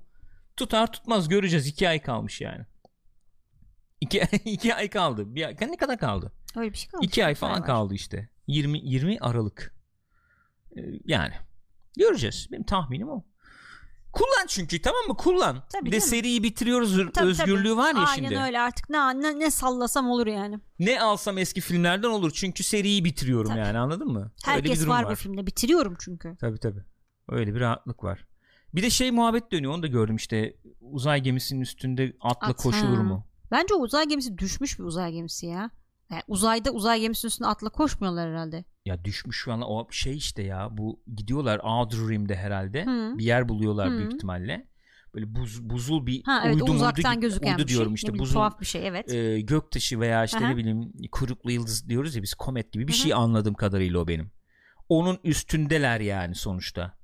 Tutar 0.56 0.92
tutmaz 0.92 1.28
göreceğiz. 1.28 1.66
2 1.66 1.88
ay 1.88 2.02
kalmış 2.02 2.40
yani. 2.40 2.66
2 4.00 4.20
2 4.44 4.74
ay 4.74 4.88
kaldı. 4.90 5.34
Bir 5.34 5.44
ay, 5.46 5.56
ne 5.60 5.76
kadar 5.76 5.98
kaldı? 5.98 6.32
Öyle 6.56 6.72
bir 6.72 6.78
şey 6.78 6.90
kalmış. 6.90 7.06
2 7.06 7.26
ay 7.26 7.34
falan 7.34 7.64
kaldı 7.64 7.94
işte. 7.94 8.28
20 8.46 8.78
20 8.78 9.18
Aralık. 9.20 9.74
Ee, 10.76 10.80
yani 11.04 11.32
göreceğiz. 11.96 12.48
Benim 12.52 12.64
tahminim 12.64 13.08
o. 13.08 13.24
Kullan 14.12 14.46
çünkü 14.48 14.82
tamam 14.82 15.00
mı? 15.08 15.16
Kullan. 15.16 15.62
Tabii 15.72 15.86
bir 15.86 15.92
de 15.92 16.00
seriyi 16.00 16.42
bitiriyoruz. 16.42 16.96
Tabii, 17.14 17.26
özgürlüğü 17.28 17.68
tabii. 17.68 17.76
var 17.76 17.94
ya 17.94 18.00
Aynen 18.00 18.28
şimdi. 18.28 18.40
öyle 18.40 18.60
artık 18.60 18.90
ne, 18.90 18.98
ne, 19.20 19.38
ne 19.38 19.50
sallasam 19.50 20.10
olur 20.10 20.26
yani. 20.26 20.58
Ne 20.78 21.00
alsam 21.00 21.38
eski 21.38 21.60
filmlerden 21.60 22.08
olur. 22.08 22.30
Çünkü 22.34 22.62
seriyi 22.62 23.04
bitiriyorum 23.04 23.50
Tabii. 23.50 23.58
yani 23.58 23.78
anladın 23.78 24.08
mı? 24.08 24.18
Öyle 24.20 24.32
bir 24.32 24.68
Herkes 24.68 24.80
durum 24.80 24.90
var, 24.90 25.10
bu 25.10 25.14
filmde 25.14 25.46
bitiriyorum 25.46 25.96
çünkü. 26.00 26.36
Tabii 26.40 26.58
tabii. 26.58 26.84
Öyle 27.28 27.54
bir 27.54 27.60
rahatlık 27.60 28.04
var. 28.04 28.26
Bir 28.74 28.82
de 28.82 28.90
şey 28.90 29.10
muhabbet 29.10 29.52
dönüyor 29.52 29.72
onu 29.74 29.82
da 29.82 29.86
gördüm 29.86 30.16
işte 30.16 30.56
uzay 30.80 31.20
gemisinin 31.20 31.60
üstünde 31.60 32.16
atla 32.20 32.48
At, 32.48 32.56
koşulur 32.56 32.96
ha. 32.96 33.02
mu? 33.02 33.26
Bence 33.50 33.74
o 33.74 33.78
uzay 33.78 34.08
gemisi 34.08 34.38
düşmüş 34.38 34.78
bir 34.78 34.84
uzay 34.84 35.12
gemisi 35.12 35.46
ya. 35.46 35.70
Yani 36.10 36.22
uzayda 36.28 36.70
uzay 36.70 37.00
gemisinin 37.00 37.28
üstüne 37.28 37.46
atla 37.46 37.68
koşmuyorlar 37.68 38.30
herhalde. 38.30 38.64
Ya 38.86 39.04
düşmüş 39.04 39.44
falan 39.44 39.62
o 39.62 39.86
şey 39.90 40.16
işte 40.16 40.42
ya 40.42 40.68
bu 40.70 41.02
gidiyorlar 41.16 41.58
Outer 41.64 41.98
Rim'de 42.08 42.36
herhalde 42.36 42.84
Hı. 42.84 43.18
bir 43.18 43.24
yer 43.24 43.48
buluyorlar 43.48 43.92
Hı. 43.92 43.98
büyük 43.98 44.12
ihtimalle. 44.14 44.66
Böyle 45.14 45.34
buz, 45.34 45.62
buzul 45.70 46.06
bir 46.06 46.22
Ha 46.24 46.42
evet 46.44 46.54
uydu 46.54 46.72
uzaktan 46.72 47.12
gibi- 47.14 47.20
gözüken 47.20 47.52
uydu 47.52 47.62
bir 47.62 47.68
şey. 47.68 47.76
diyorum 47.76 47.92
Ne 47.92 47.94
işte 47.94 48.08
bileyim, 48.08 48.22
buzul 48.22 48.34
tuhaf 48.34 48.60
bir 48.60 48.66
şey 48.66 48.88
evet. 48.88 49.12
e, 49.14 49.40
göktaşı 49.40 50.00
veya 50.00 50.24
işte 50.24 50.38
Aha. 50.38 50.48
ne 50.48 50.56
bileyim 50.56 50.92
kuyruklu 51.12 51.50
yıldız 51.50 51.88
diyoruz 51.88 52.16
ya 52.16 52.22
biz 52.22 52.34
komet 52.34 52.72
gibi 52.72 52.88
bir 52.88 52.92
hı. 52.92 52.96
şey 52.96 53.14
anladığım 53.14 53.54
kadarıyla 53.54 53.98
o 54.00 54.08
benim. 54.08 54.30
Onun 54.88 55.18
üstündeler 55.24 56.00
yani 56.00 56.34
sonuçta. 56.34 56.98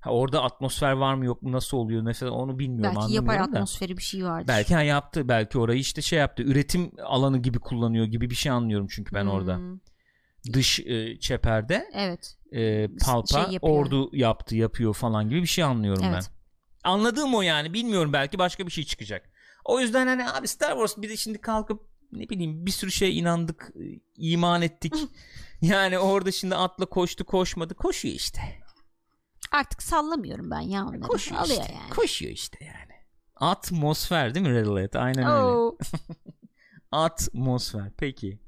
Ha, 0.00 0.10
orada 0.10 0.42
atmosfer 0.42 0.92
var 0.92 1.14
mı 1.14 1.24
yok 1.24 1.42
mu 1.42 1.52
nasıl 1.52 1.76
oluyor 1.76 2.02
mesela 2.02 2.32
onu 2.32 2.58
bilmiyorum 2.58 2.96
Belki 3.00 3.12
yapay 3.12 3.38
atmosferi 3.38 3.96
bir 3.96 4.02
şey 4.02 4.24
vardır. 4.24 4.48
Belki 4.48 4.74
ha 4.74 4.82
yaptı 4.82 5.28
belki 5.28 5.58
orayı 5.58 5.80
işte 5.80 6.02
şey 6.02 6.18
yaptı 6.18 6.42
üretim 6.42 6.90
alanı 7.04 7.38
gibi 7.38 7.58
kullanıyor 7.58 8.04
gibi 8.06 8.30
bir 8.30 8.34
şey 8.34 8.52
anlıyorum 8.52 8.86
çünkü 8.90 9.14
ben 9.14 9.26
orada. 9.26 9.60
Dış 10.52 10.80
e, 10.80 11.18
çeperde 11.20 11.90
Evet. 11.94 12.36
e, 12.52 12.88
palpa 13.04 13.44
Şey 13.44 13.52
yapıyor. 13.54 13.60
ordu 13.76 14.10
yaptı 14.16 14.56
yapıyor 14.56 14.94
falan 14.94 15.28
gibi 15.28 15.42
bir 15.42 15.46
şey 15.46 15.64
anlıyorum 15.64 16.02
ben. 16.06 16.12
Evet. 16.12 16.30
Anladığım 16.84 17.34
o 17.34 17.42
yani 17.42 17.72
bilmiyorum 17.72 18.12
belki 18.12 18.38
başka 18.38 18.66
bir 18.66 18.72
şey 18.72 18.84
çıkacak. 18.84 19.30
O 19.64 19.80
yüzden 19.80 20.06
hani 20.06 20.30
abi 20.30 20.48
Star 20.48 20.70
Wars 20.72 20.96
bir 20.96 21.08
de 21.08 21.16
şimdi 21.16 21.40
kalkıp 21.40 21.82
ne 22.12 22.28
bileyim 22.28 22.66
bir 22.66 22.70
sürü 22.70 22.90
şeye 22.92 23.12
inandık 23.12 23.72
e, 23.80 24.00
iman 24.16 24.62
ettik. 24.62 24.94
yani 25.62 25.98
orada 25.98 26.32
şimdi 26.32 26.54
atla 26.54 26.86
koştu 26.86 27.24
koşmadı 27.24 27.74
koşuyor 27.74 28.14
işte. 28.14 28.40
Artık 29.52 29.82
sallamıyorum 29.82 30.50
ben 30.50 30.60
ya 30.60 30.84
onları. 30.84 31.00
Koşuyor 31.00 31.40
Alıyor 31.40 31.60
işte. 31.60 31.72
yani. 31.74 31.90
Koşuyor 31.90 32.32
işte 32.32 32.64
yani. 32.64 32.94
Atmosfer 33.36 34.34
değil 34.34 34.46
mi 34.46 34.52
Red 34.54 34.66
Alert? 34.66 34.96
Aynen 34.96 35.18
öyle. 35.26 35.44
Oo. 35.44 35.78
Atmosfer. 36.92 37.90
Peki. 37.96 38.38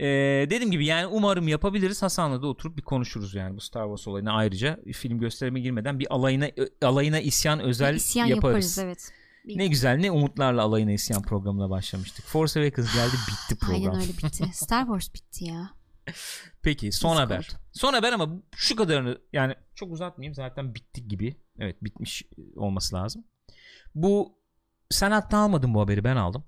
Ee, 0.00 0.46
dediğim 0.50 0.70
gibi 0.70 0.86
yani 0.86 1.06
umarım 1.06 1.48
yapabiliriz. 1.48 2.02
Hasan'la 2.02 2.42
da 2.42 2.46
oturup 2.46 2.76
bir 2.76 2.82
konuşuruz 2.82 3.34
yani 3.34 3.56
bu 3.56 3.60
Star 3.60 3.84
Wars 3.84 4.08
olayına 4.08 4.32
ayrıca 4.32 4.80
film 4.92 5.18
gösterime 5.18 5.60
girmeden 5.60 5.98
bir 5.98 6.14
alayına 6.14 6.48
alayına 6.82 7.20
isyan 7.20 7.60
özel 7.60 7.94
İsyan 7.94 8.26
yaparız. 8.26 8.76
yaparız 8.76 8.78
evet. 8.78 9.12
Ne 9.44 9.66
güzel 9.66 9.96
ne 9.96 10.10
umutlarla 10.10 10.62
alayına 10.62 10.92
isyan 10.92 11.22
programına 11.22 11.70
başlamıştık. 11.70 12.24
Force 12.24 12.60
Awakens 12.60 12.94
geldi 12.94 13.12
bitti 13.28 13.58
program. 13.58 13.82
Aynen 13.82 14.00
öyle 14.00 14.12
bitti. 14.12 14.44
Star 14.52 14.82
Wars 14.82 15.14
bitti 15.14 15.44
ya. 15.44 15.70
Peki 16.62 16.92
son 16.92 17.10
Discord. 17.10 17.30
haber. 17.30 17.48
Son 17.72 17.92
haber 17.92 18.12
ama 18.12 18.28
şu 18.56 18.76
kadarını 18.76 19.18
yani 19.32 19.54
çok 19.74 19.92
uzatmayayım 19.92 20.34
zaten 20.34 20.74
bitti 20.74 21.08
gibi. 21.08 21.36
Evet 21.58 21.84
bitmiş 21.84 22.22
olması 22.56 22.96
lazım. 22.96 23.24
Bu 23.94 24.38
sen 24.90 25.10
hatta 25.10 25.38
almadın 25.38 25.74
bu 25.74 25.80
haberi 25.80 26.04
ben 26.04 26.16
aldım. 26.16 26.44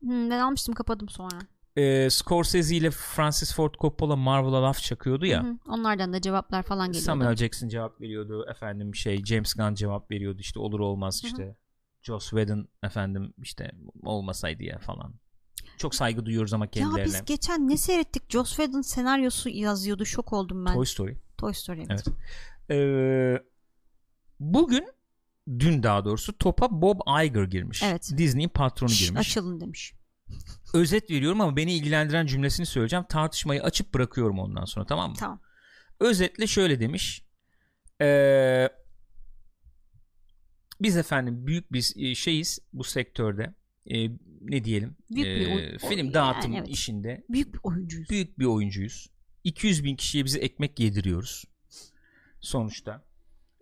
Hmm, 0.00 0.30
ben 0.30 0.38
almıştım 0.38 0.74
kapadım 0.74 1.08
sonra. 1.08 1.38
Ee, 1.78 2.10
Scorsese 2.10 2.76
ile 2.76 2.90
Francis 2.90 3.54
Ford 3.54 3.74
Coppola 3.80 4.16
Marvel'a 4.16 4.62
laf 4.62 4.78
çakıyordu 4.82 5.26
ya. 5.26 5.42
Hı 5.44 5.48
hı. 5.48 5.56
Onlardan 5.68 6.12
da 6.12 6.20
cevaplar 6.20 6.62
falan 6.62 6.86
geliyordu. 6.86 7.04
Samuel 7.04 7.36
Jackson 7.36 7.68
cevap 7.68 8.00
veriyordu 8.00 8.46
efendim 8.50 8.94
şey 8.94 9.24
James 9.24 9.54
Gunn 9.54 9.74
cevap 9.74 10.10
veriyordu 10.10 10.40
işte 10.40 10.60
olur 10.60 10.80
olmaz 10.80 11.22
Hı 11.22 11.26
hı. 11.26 11.30
işte 11.30 11.56
Joss 12.02 12.30
Whedon 12.30 12.68
efendim 12.82 13.34
işte 13.42 13.72
olmasaydı 14.02 14.62
ya 14.62 14.78
falan. 14.78 15.14
Çok 15.76 15.94
saygı 15.94 16.26
duyuyoruz 16.26 16.52
ama 16.52 16.64
Ya 16.64 16.70
kendilerine. 16.70 17.04
biz 17.04 17.24
geçen 17.24 17.68
ne 17.68 17.76
seyrettik? 17.76 18.22
Joss 18.30 18.56
Whedon 18.56 18.80
senaryosu 18.80 19.48
yazıyordu. 19.48 20.04
Şok 20.06 20.32
oldum 20.32 20.64
ben. 20.66 20.74
Toy 20.74 20.84
Toy, 20.84 20.86
Story. 20.86 21.16
Story. 21.54 21.86
Evet. 21.90 22.04
Evet. 22.08 22.08
Ee, 22.70 23.42
bugün 24.40 24.88
dün 25.58 25.82
daha 25.82 26.04
doğrusu 26.04 26.38
topa 26.38 26.82
Bob 26.82 27.00
Iger 27.24 27.44
girmiş. 27.44 27.82
Evet. 27.82 28.10
Disney'in 28.16 28.48
patronu 28.48 28.90
Şş, 28.90 29.00
girmiş. 29.00 29.20
açılın 29.20 29.60
demiş. 29.60 29.94
Özet 30.74 31.10
veriyorum 31.10 31.40
ama 31.40 31.56
beni 31.56 31.74
ilgilendiren 31.74 32.26
cümlesini 32.26 32.66
söyleyeceğim. 32.66 33.04
Tartışmayı 33.08 33.62
açıp 33.62 33.94
bırakıyorum 33.94 34.38
ondan 34.38 34.64
sonra 34.64 34.86
tamam 34.86 35.10
mı? 35.10 35.16
Tamam. 35.18 35.40
Özetle 36.00 36.46
şöyle 36.46 36.80
demiş. 36.80 37.24
Ee, 38.00 38.68
biz 40.80 40.96
efendim 40.96 41.46
büyük 41.46 41.72
bir 41.72 41.92
e, 41.96 42.14
şeyiz 42.14 42.58
bu 42.72 42.84
sektörde. 42.84 43.54
Ee, 43.86 44.08
ne 44.40 44.64
diyelim? 44.64 44.96
Büyük 45.10 45.26
bir 45.40 45.48
Ee, 45.48 45.54
oy- 45.54 45.78
film 45.78 46.06
oy- 46.08 46.14
dağıtım 46.14 46.52
yani 46.52 46.64
evet. 46.66 46.76
işinde 46.76 47.24
Büyük 47.28 47.54
bir 47.54 47.60
oyuncuyuz. 47.62 48.10
büyük 48.10 48.38
bir 48.38 48.44
oyuncuyuz. 48.44 49.08
200 49.44 49.84
bin 49.84 49.96
kişiye 49.96 50.24
bize 50.24 50.38
ekmek 50.38 50.80
yediriyoruz. 50.80 51.44
Sonuçta. 52.40 53.04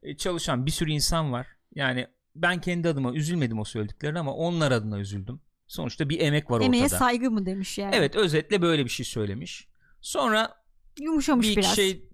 Ee, 0.03 0.17
çalışan 0.17 0.67
bir 0.67 0.71
sürü 0.71 0.91
insan 0.91 1.33
var. 1.33 1.47
Yani 1.75 2.07
ben 2.35 2.61
kendi 2.61 2.89
adıma 2.89 3.13
üzülmedim 3.15 3.59
o 3.59 3.65
söylediklerine 3.65 4.19
ama 4.19 4.35
onlar 4.35 4.73
adına 4.73 4.99
üzüldüm. 4.99 5.41
Sonuçta 5.67 6.09
bir 6.09 6.21
emek 6.21 6.51
var 6.51 6.61
Emeğe 6.61 6.85
ortada. 6.85 6.99
saygı 6.99 7.31
mı 7.31 7.47
demiş 7.47 7.79
yani. 7.79 7.95
Evet 7.95 8.17
özetle 8.17 8.63
böyle 8.63 8.85
bir 8.85 8.91
şey 8.91 9.07
söylemiş. 9.07 9.69
Sonra 10.01 10.55
Yumuşamış 11.01 11.49
bir 11.49 11.57
biraz. 11.57 11.77
şey 11.77 12.09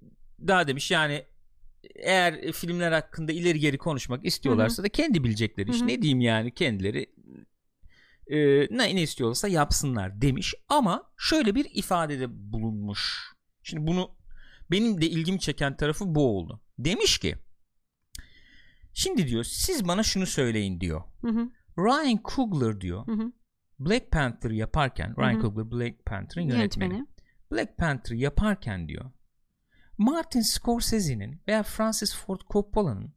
daha 0.47 0.69
demiş 0.69 0.91
yani 0.91 1.25
eğer 1.95 2.53
filmler 2.53 2.93
hakkında 2.93 3.33
ileri 3.33 3.59
geri 3.59 3.79
konuşmak 3.79 4.25
istiyorlarsa 4.25 4.83
da 4.83 4.89
kendi 4.89 5.25
bilecekleri 5.25 5.71
iş. 5.71 5.81
Hı 5.81 5.83
hı. 5.83 5.87
Ne 5.87 6.03
diyeyim 6.03 6.21
yani 6.21 6.55
kendileri 6.55 7.07
e, 8.27 8.37
ne, 8.71 8.97
ne 8.97 9.03
istiyorlarsa 9.03 9.49
yapsınlar 9.49 10.23
demiş 10.23 10.55
ama 10.69 11.13
şöyle 11.19 11.55
bir 11.55 11.67
ifadede 11.75 12.27
bulunmuş. 12.53 13.33
Şimdi 13.63 13.87
bunu 13.87 14.11
benim 14.71 15.01
de 15.01 15.07
ilgimi 15.07 15.41
çeken 15.41 15.77
tarafı 15.77 16.15
bu 16.15 16.39
oldu. 16.39 16.61
Demiş 16.79 17.19
ki 17.19 17.37
şimdi 18.93 19.29
diyor 19.29 19.45
siz 19.45 19.89
bana 19.89 20.03
şunu 20.03 20.27
söyleyin 20.27 20.81
diyor. 20.81 21.03
Hı 21.21 21.29
hı, 21.29 21.51
Ryan 21.79 22.21
Coogler 22.25 22.81
diyor 22.81 23.07
hı 23.07 23.13
hı. 23.13 23.33
Black 23.85 24.11
Panther 24.11 24.51
yaparken 24.51 25.15
Ryan. 25.19 25.41
Coogler 25.41 25.71
Black 25.71 26.07
Panther'ın 26.07 26.47
yönetmeni. 26.47 26.95
Yönetmeni. 26.95 27.07
Black 27.53 27.77
Panther 27.77 28.17
yaparken 28.17 28.89
diyor 28.89 29.11
Martin 29.99 30.41
Scorsese'nin 30.41 31.43
veya 31.49 31.63
Francis 31.63 32.17
Ford 32.17 32.41
Coppola'nın 32.51 33.15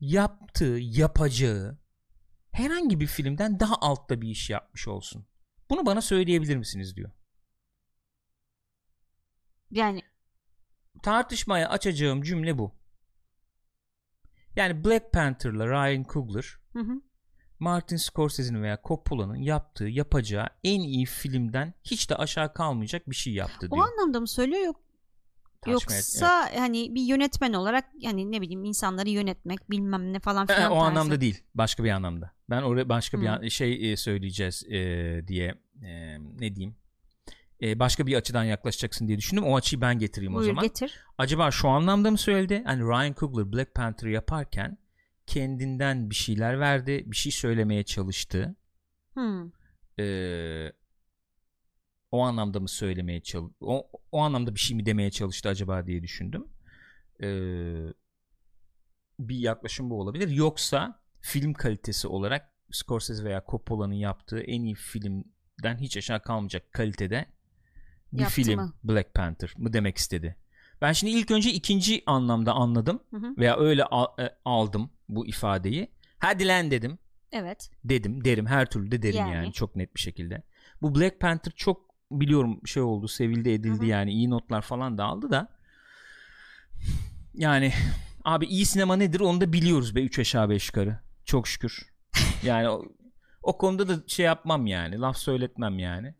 yaptığı, 0.00 0.78
yapacağı 0.80 1.78
herhangi 2.50 3.00
bir 3.00 3.06
filmden 3.06 3.60
daha 3.60 3.74
altta 3.80 4.20
bir 4.20 4.28
iş 4.28 4.50
yapmış 4.50 4.88
olsun. 4.88 5.26
Bunu 5.70 5.86
bana 5.86 6.00
söyleyebilir 6.00 6.56
misiniz 6.56 6.96
diyor. 6.96 7.10
Yani 9.70 10.02
Tartışmaya 11.02 11.68
açacağım 11.68 12.22
cümle 12.22 12.58
bu. 12.58 12.74
Yani 14.56 14.84
Black 14.84 15.12
Panther'la 15.12 15.66
Ryan 15.66 16.04
Coogler 16.04 16.58
hı 16.72 16.78
hı. 16.78 17.00
Martin 17.64 17.96
Scorsese'nin 17.96 18.62
veya 18.62 18.78
Coppola'nın 18.84 19.36
yaptığı, 19.36 19.84
yapacağı 19.88 20.46
en 20.64 20.80
iyi 20.80 21.06
filmden 21.06 21.74
hiç 21.84 22.10
de 22.10 22.16
aşağı 22.16 22.52
kalmayacak 22.54 23.10
bir 23.10 23.14
şey 23.14 23.32
yaptı 23.32 23.66
o 23.70 23.74
diyor. 23.74 23.88
anlamda 23.88 24.20
mı 24.20 24.28
söylüyor 24.28 24.64
yok 24.64 24.80
yoksa 25.66 26.50
hani 26.56 26.94
bir 26.94 27.02
yönetmen 27.02 27.52
olarak 27.52 27.84
yani 27.98 28.32
ne 28.32 28.40
bileyim 28.40 28.64
insanları 28.64 29.08
yönetmek 29.10 29.70
bilmem 29.70 30.12
ne 30.12 30.20
falan 30.20 30.44
E, 30.44 30.46
filan 30.54 30.70
o 30.70 30.74
tarzı. 30.74 30.86
anlamda 30.86 31.20
değil. 31.20 31.42
Başka 31.54 31.84
bir 31.84 31.90
anlamda. 31.90 32.30
Ben 32.50 32.62
oraya 32.62 32.88
başka 32.88 33.20
bir 33.20 33.26
Hı. 33.26 33.32
an- 33.32 33.48
şey 33.48 33.92
e, 33.92 33.96
söyleyeceğiz 33.96 34.64
e, 34.68 34.78
diye 35.28 35.54
e, 35.82 36.18
ne 36.20 36.54
diyeyim? 36.56 36.76
E, 37.62 37.78
başka 37.78 38.06
bir 38.06 38.14
açıdan 38.16 38.44
yaklaşacaksın 38.44 39.08
diye 39.08 39.18
düşündüm. 39.18 39.44
O 39.44 39.56
açıyı 39.56 39.80
ben 39.80 39.98
getireyim 39.98 40.34
o 40.34 40.38
Buyur 40.38 40.48
zaman. 40.50 40.62
getir. 40.64 40.98
Acaba 41.18 41.50
şu 41.50 41.68
anlamda 41.68 42.10
mı 42.10 42.18
söyledi? 42.18 42.62
Hani 42.66 42.82
Ryan 42.82 43.14
Coogler 43.14 43.52
Black 43.52 43.74
Panther 43.74 44.08
yaparken 44.08 44.78
kendinden 45.26 46.10
bir 46.10 46.14
şeyler 46.14 46.60
verdi, 46.60 47.02
bir 47.06 47.16
şey 47.16 47.32
söylemeye 47.32 47.82
çalıştı. 47.82 48.56
Hı. 49.14 49.50
E, 49.98 50.06
o 52.10 52.20
anlamda 52.20 52.60
mı 52.60 52.68
söylemeye 52.68 53.20
çalış 53.20 53.52
o, 53.60 53.90
o 54.12 54.20
anlamda 54.20 54.54
bir 54.54 54.60
şey 54.60 54.76
mi 54.76 54.86
demeye 54.86 55.10
çalıştı 55.10 55.48
acaba 55.48 55.86
diye 55.86 56.02
düşündüm. 56.02 56.48
E, 57.22 57.28
bir 59.18 59.36
yaklaşım 59.36 59.90
bu 59.90 60.00
olabilir. 60.00 60.28
Yoksa 60.28 61.02
film 61.20 61.52
kalitesi 61.52 62.08
olarak 62.08 62.54
Scorsese 62.72 63.24
veya 63.24 63.44
Coppola'nın 63.48 63.94
yaptığı 63.94 64.40
en 64.40 64.62
iyi 64.62 64.74
filmden 64.74 65.78
hiç 65.80 65.96
aşağı 65.96 66.22
kalmayacak 66.22 66.72
kalitede 66.72 67.26
bir 68.12 68.20
Yaptı 68.20 68.34
film 68.34 68.60
mı? 68.60 68.74
Black 68.84 69.14
Panther 69.14 69.54
mı 69.56 69.72
demek 69.72 69.96
istedi. 69.96 70.36
Ben 70.80 70.92
şimdi 70.92 71.12
ilk 71.12 71.30
önce 71.30 71.50
ikinci 71.52 72.02
anlamda 72.06 72.52
anladım 72.52 73.00
Hı 73.10 73.16
hı. 73.16 73.34
veya 73.38 73.56
öyle 73.56 73.84
al- 73.84 74.18
e, 74.24 74.30
aldım 74.44 74.90
bu 75.08 75.26
ifadeyi. 75.26 75.90
Hadi 76.18 76.46
lan 76.48 76.70
dedim. 76.70 76.98
Evet. 77.32 77.70
Dedim 77.84 78.24
derim 78.24 78.46
her 78.46 78.66
türlü 78.70 78.90
de 78.90 79.02
derim 79.02 79.18
yani, 79.18 79.32
Yani. 79.32 79.52
çok 79.52 79.76
net 79.76 79.94
bir 79.94 80.00
şekilde. 80.00 80.42
Bu 80.82 80.94
Black 80.94 81.20
Panther 81.20 81.52
çok 81.56 81.94
biliyorum 82.10 82.60
şey 82.66 82.82
oldu 82.82 83.08
sevildi 83.08 83.50
edildi 83.50 83.78
Hı 83.78 83.82
hı. 83.82 83.86
yani 83.86 84.12
iyi 84.12 84.30
notlar 84.30 84.62
falan 84.62 84.98
da 84.98 85.04
aldı 85.04 85.30
da 85.30 85.48
yani 87.34 87.72
abi 88.24 88.46
iyi 88.46 88.66
sinema 88.66 88.96
nedir 88.96 89.20
onu 89.20 89.40
da 89.40 89.52
biliyoruz 89.52 89.94
be 89.96 90.02
3 90.02 90.18
aşağı 90.18 90.50
5 90.50 90.66
yukarı 90.66 90.98
çok 91.24 91.48
şükür 91.48 91.86
yani 92.42 92.68
o, 92.68 92.84
o 93.42 93.58
konuda 93.58 93.88
da 93.88 94.02
şey 94.06 94.26
yapmam 94.26 94.66
yani 94.66 94.98
laf 94.98 95.16
söyletmem 95.16 95.78
yani 95.78 96.14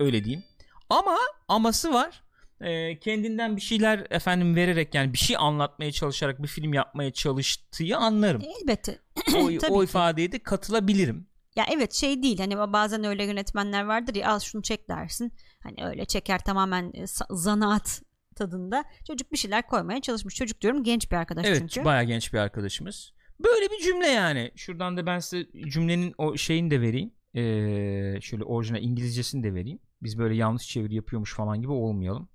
öyle 0.00 0.24
diyeyim 0.24 0.44
ama 0.90 1.16
aması 1.48 1.92
var 1.92 2.22
e, 2.64 2.98
kendinden 2.98 3.56
bir 3.56 3.60
şeyler 3.60 4.06
efendim 4.10 4.56
vererek 4.56 4.94
yani 4.94 5.12
bir 5.12 5.18
şey 5.18 5.36
anlatmaya 5.38 5.92
çalışarak 5.92 6.42
bir 6.42 6.48
film 6.48 6.74
yapmaya 6.74 7.12
çalıştığı 7.12 7.96
anlarım. 7.96 8.42
Elbette. 8.60 8.98
o, 9.36 9.50
o 9.70 9.84
ifadeye 9.84 10.32
de 10.32 10.38
katılabilirim. 10.38 11.26
Ya 11.56 11.64
evet 11.72 11.92
şey 11.92 12.22
değil 12.22 12.38
hani 12.38 12.56
bazen 12.58 13.04
öyle 13.04 13.24
yönetmenler 13.24 13.84
vardır 13.84 14.14
ya 14.14 14.32
al 14.32 14.40
şunu 14.40 14.62
çek 14.62 14.88
dersin. 14.88 15.32
Hani 15.62 15.84
öyle 15.84 16.04
çeker 16.04 16.38
tamamen 16.44 16.92
e, 16.94 17.04
zanaat 17.30 18.02
tadında. 18.36 18.84
Çocuk 19.06 19.32
bir 19.32 19.36
şeyler 19.36 19.66
koymaya 19.66 20.00
çalışmış. 20.00 20.34
Çocuk 20.34 20.60
diyorum 20.60 20.84
genç 20.84 21.10
bir 21.10 21.16
arkadaş 21.16 21.46
Evet 21.46 21.58
çünkü. 21.58 21.84
bayağı 21.84 22.04
genç 22.04 22.32
bir 22.32 22.38
arkadaşımız. 22.38 23.12
Böyle 23.44 23.66
bir 23.70 23.84
cümle 23.84 24.06
yani. 24.06 24.50
Şuradan 24.56 24.96
da 24.96 25.06
ben 25.06 25.18
size 25.18 25.46
cümlenin 25.68 26.14
o 26.18 26.36
şeyini 26.36 26.70
de 26.70 26.80
vereyim. 26.80 27.12
Ee, 27.34 28.20
şöyle 28.20 28.44
orijinal 28.44 28.82
İngilizcesini 28.82 29.42
de 29.42 29.54
vereyim. 29.54 29.78
Biz 30.02 30.18
böyle 30.18 30.34
yanlış 30.34 30.68
çeviri 30.68 30.94
yapıyormuş 30.94 31.34
falan 31.34 31.60
gibi 31.60 31.72
olmayalım. 31.72 32.28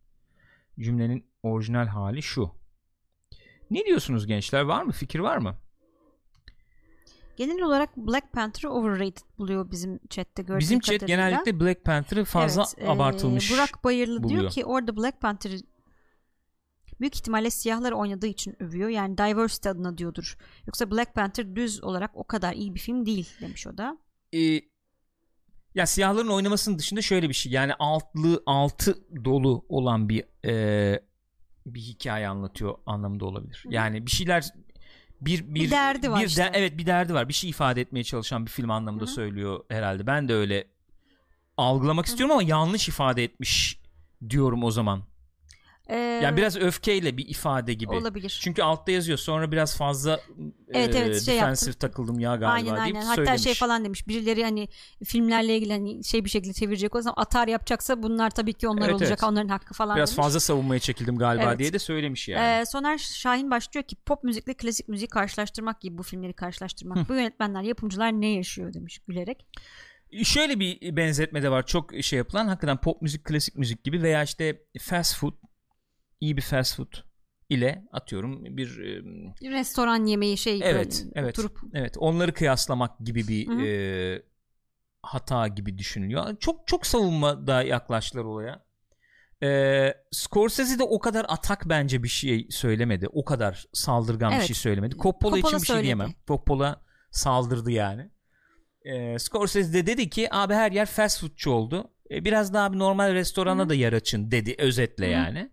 Cümlenin 0.80 1.26
orijinal 1.44 1.88
hali 1.88 2.22
şu. 2.22 2.52
Ne 3.72 3.86
diyorsunuz 3.86 4.28
gençler? 4.28 4.62
Var 4.62 4.84
mı? 4.84 4.92
Fikir 4.92 5.20
var 5.20 5.38
mı? 5.38 5.56
Genel 7.38 7.62
olarak 7.62 7.98
Black 7.98 8.32
Panther'ı 8.34 8.70
overrated 8.72 9.26
buluyor 9.38 9.72
bizim 9.72 10.00
chatte 10.10 10.44
gördüğüm 10.44 10.60
Bizim 10.60 10.80
chat 10.80 11.00
kadarıyla. 11.00 11.30
genellikle 11.30 11.60
Black 11.60 11.84
Panther'ı 11.84 12.26
fazla 12.26 12.64
Evet, 12.78 12.88
e, 12.88 12.92
abartılmış. 12.92 13.52
Burak 13.54 13.84
Bayırlı 13.84 14.24
buluyor. 14.24 14.40
diyor 14.40 14.52
ki 14.52 14.66
orada 14.66 14.98
Black 14.98 15.22
Panther'ı 15.22 15.58
büyük 17.00 17.16
ihtimalle 17.16 17.50
siyahlar 17.50 17.92
oynadığı 17.92 18.28
için 18.28 18.64
övüyor. 18.64 18.90
Yani 18.90 19.18
diversity 19.18 19.70
adına 19.70 19.98
diyordur. 19.98 20.38
Yoksa 20.68 20.92
Black 20.92 21.16
Panther 21.16 21.56
düz 21.56 21.84
olarak 21.84 22.12
o 22.14 22.24
kadar 22.24 22.54
iyi 22.54 22.76
bir 22.76 22.80
film 22.80 23.06
değil 23.06 23.30
demiş 23.42 23.68
o 23.68 23.78
da. 23.78 23.98
Ee, 24.34 24.62
ya 25.76 25.86
siyahların 25.86 26.28
oynamasının 26.28 26.80
dışında 26.80 27.02
şöyle 27.02 27.30
bir 27.30 27.34
şey. 27.34 27.52
Yani 27.52 27.74
altlı 27.80 28.44
altı 28.46 28.98
dolu 29.26 29.66
olan 29.70 30.10
bir 30.10 30.24
e, 30.46 31.00
bir 31.66 31.82
hikaye 31.82 32.28
anlatıyor 32.28 32.76
anlamında 32.86 33.26
olabilir. 33.26 33.64
Hı. 33.68 33.74
Yani 33.74 34.06
bir 34.06 34.12
şeyler 34.12 34.44
bir 35.22 35.56
bir, 35.56 35.56
Bir 35.56 35.72
derdi 35.72 36.12
var 36.12 36.22
bir 36.22 36.28
işte. 36.28 36.52
evet 36.54 36.78
bir 36.78 36.86
derdi 36.86 37.14
var. 37.14 37.30
Bir 37.30 37.34
şey 37.34 37.50
ifade 37.50 37.82
etmeye 37.82 38.04
çalışan 38.04 38.46
bir 38.46 38.52
film 38.52 38.72
anlamında 38.72 39.04
Hı 39.04 39.08
hı. 39.08 39.14
söylüyor 39.14 39.60
herhalde. 39.70 40.08
Ben 40.08 40.28
de 40.30 40.34
öyle 40.34 40.68
algılamak 41.58 42.06
istiyorum 42.06 42.32
ama 42.32 42.44
yanlış 42.44 42.88
ifade 42.88 43.24
etmiş 43.24 43.80
diyorum 44.30 44.64
o 44.64 44.72
zaman. 44.72 45.04
Ee, 45.90 45.96
Yani 45.98 46.38
biraz 46.38 46.58
öfkeyle 46.58 47.18
bir 47.18 47.28
ifade 47.28 47.74
gibi. 47.74 47.92
olabilir. 47.92 48.40
Çünkü 48.42 48.64
altta 48.64 48.92
yazıyor. 48.92 49.18
Sonra 49.18 49.52
biraz 49.52 49.78
fazla 49.78 50.20
Evet, 50.74 50.96
e, 50.96 51.00
evet, 51.00 51.22
şey 51.24 51.36
defensive 51.36 51.74
takıldım 51.74 52.20
ya 52.20 52.36
galiba 52.36 52.52
aynen 52.52 52.66
deyip 52.86 52.96
aynen. 52.96 53.02
Hatta 53.02 53.16
söylemiş. 53.16 53.42
şey 53.44 53.54
falan 53.54 53.86
demiş. 53.86 54.08
Birileri 54.08 54.44
hani 54.44 54.68
filmlerle 55.04 55.58
ilgili 55.58 55.74
hani 55.74 56.04
şey 56.04 56.26
bir 56.26 56.30
şekilde 56.30 56.54
çevirecek 56.54 56.96
olsam 56.96 57.14
atar 57.18 57.48
yapacaksa 57.48 58.04
bunlar 58.04 58.30
tabii 58.30 58.54
ki 58.54 58.68
onlar 58.68 58.82
Evet, 58.86 58.94
olacak. 58.94 59.10
evet. 59.10 59.24
Onların 59.24 59.50
hakkı 59.50 59.74
falan 59.74 59.96
Biraz 59.98 60.10
demiş. 60.10 60.16
fazla 60.26 60.40
savunmaya 60.40 60.80
çekildim 60.80 61.18
galiba 61.18 61.44
Evet. 61.44 61.60
diye 61.60 61.74
de 61.74 61.80
söylemiş 61.80 62.28
yani. 62.28 62.62
Ee, 62.62 62.66
Soner 62.66 62.98
Şahin 62.98 63.52
başlıyor 63.52 63.84
ki 63.84 63.96
pop 63.96 64.24
müzikle 64.24 64.54
klasik 64.54 64.88
müziği 64.88 65.08
karşılaştırmak 65.08 65.82
gibi 65.82 65.98
bu 65.98 66.04
filmleri 66.04 66.34
karşılaştırmak. 66.34 67.10
Bu 67.10 67.14
yönetmenler, 67.14 67.62
yapımcılar 67.62 68.12
ne 68.12 68.28
yaşıyor 68.28 68.74
demiş 68.74 69.00
gülerek. 69.08 69.46
Şöyle 70.24 70.60
bir 70.60 70.96
benzetme 70.96 71.44
de 71.44 71.52
var 71.52 71.66
çok 71.66 71.92
şey 72.02 72.18
yapılan 72.18 72.48
hakikaten 72.48 72.78
pop 72.78 73.02
müzik 73.02 73.26
klasik 73.26 73.56
müzik 73.56 73.84
gibi 73.84 74.02
veya 74.02 74.24
işte 74.24 74.62
fast 74.80 75.18
food 75.18 75.34
iyi 76.22 76.38
bir 76.38 76.42
fast 76.42 76.76
food 76.76 76.94
ile 77.50 77.84
atıyorum 77.92 78.58
bir 78.58 78.80
e, 78.80 79.02
Restoran 79.52 80.06
yemeği 80.06 80.38
şey 80.38 80.60
evet 80.64 81.04
böyle 81.06 81.12
evet 81.26 81.40
oturup 81.40 81.60
evet 81.74 81.96
onları 81.98 82.34
kıyaslamak 82.34 83.00
gibi 83.00 83.28
bir 83.28 83.48
Hı 83.48 83.52
hı. 83.54 83.62
e, 83.66 84.24
hata 85.02 85.48
gibi 85.48 85.78
düşünülüyor. 85.78 86.36
Çok 86.40 86.68
çok 86.68 86.86
savunma 86.86 87.48
da 87.48 87.64
yaklaştılar 87.64 88.24
olaya. 88.24 88.64
E, 89.44 89.94
Scorsese 90.12 90.80
de 90.80 90.84
o 90.84 91.00
kadar 91.00 91.26
atak 91.30 91.70
bence 91.70 92.04
bir 92.04 92.08
şey 92.08 92.48
söylemedi. 92.50 93.08
O 93.08 93.26
kadar 93.26 93.66
saldırgan 93.74 94.32
bir 94.32 94.36
Evet. 94.36 94.48
şey 94.48 94.56
söylemedi. 94.56 94.96
Coppola, 94.98 95.36
Coppola 95.36 95.50
için 95.50 95.62
bir 95.62 95.66
şey 95.68 95.84
diyemem. 95.84 96.14
Coppola 96.28 96.82
saldırdı 97.12 97.72
yani. 97.72 98.12
E, 98.86 99.20
Scorsese 99.20 99.74
de 99.74 99.86
dedi 99.88 100.10
ki 100.10 100.28
abi 100.32 100.54
her 100.54 100.72
yer 100.72 100.86
fast 100.86 101.22
foodçu 101.22 101.52
oldu. 101.52 101.92
E, 102.12 102.26
biraz 102.26 102.54
daha 102.54 102.74
bir 102.74 102.80
normal 102.80 103.14
restorana 103.14 103.64
Hı. 103.66 103.70
da 103.70 103.74
yer 103.74 103.94
açın 103.94 104.32
dedi 104.32 104.56
özetle 104.58 105.08
Hı. 105.08 105.12
yani. 105.12 105.52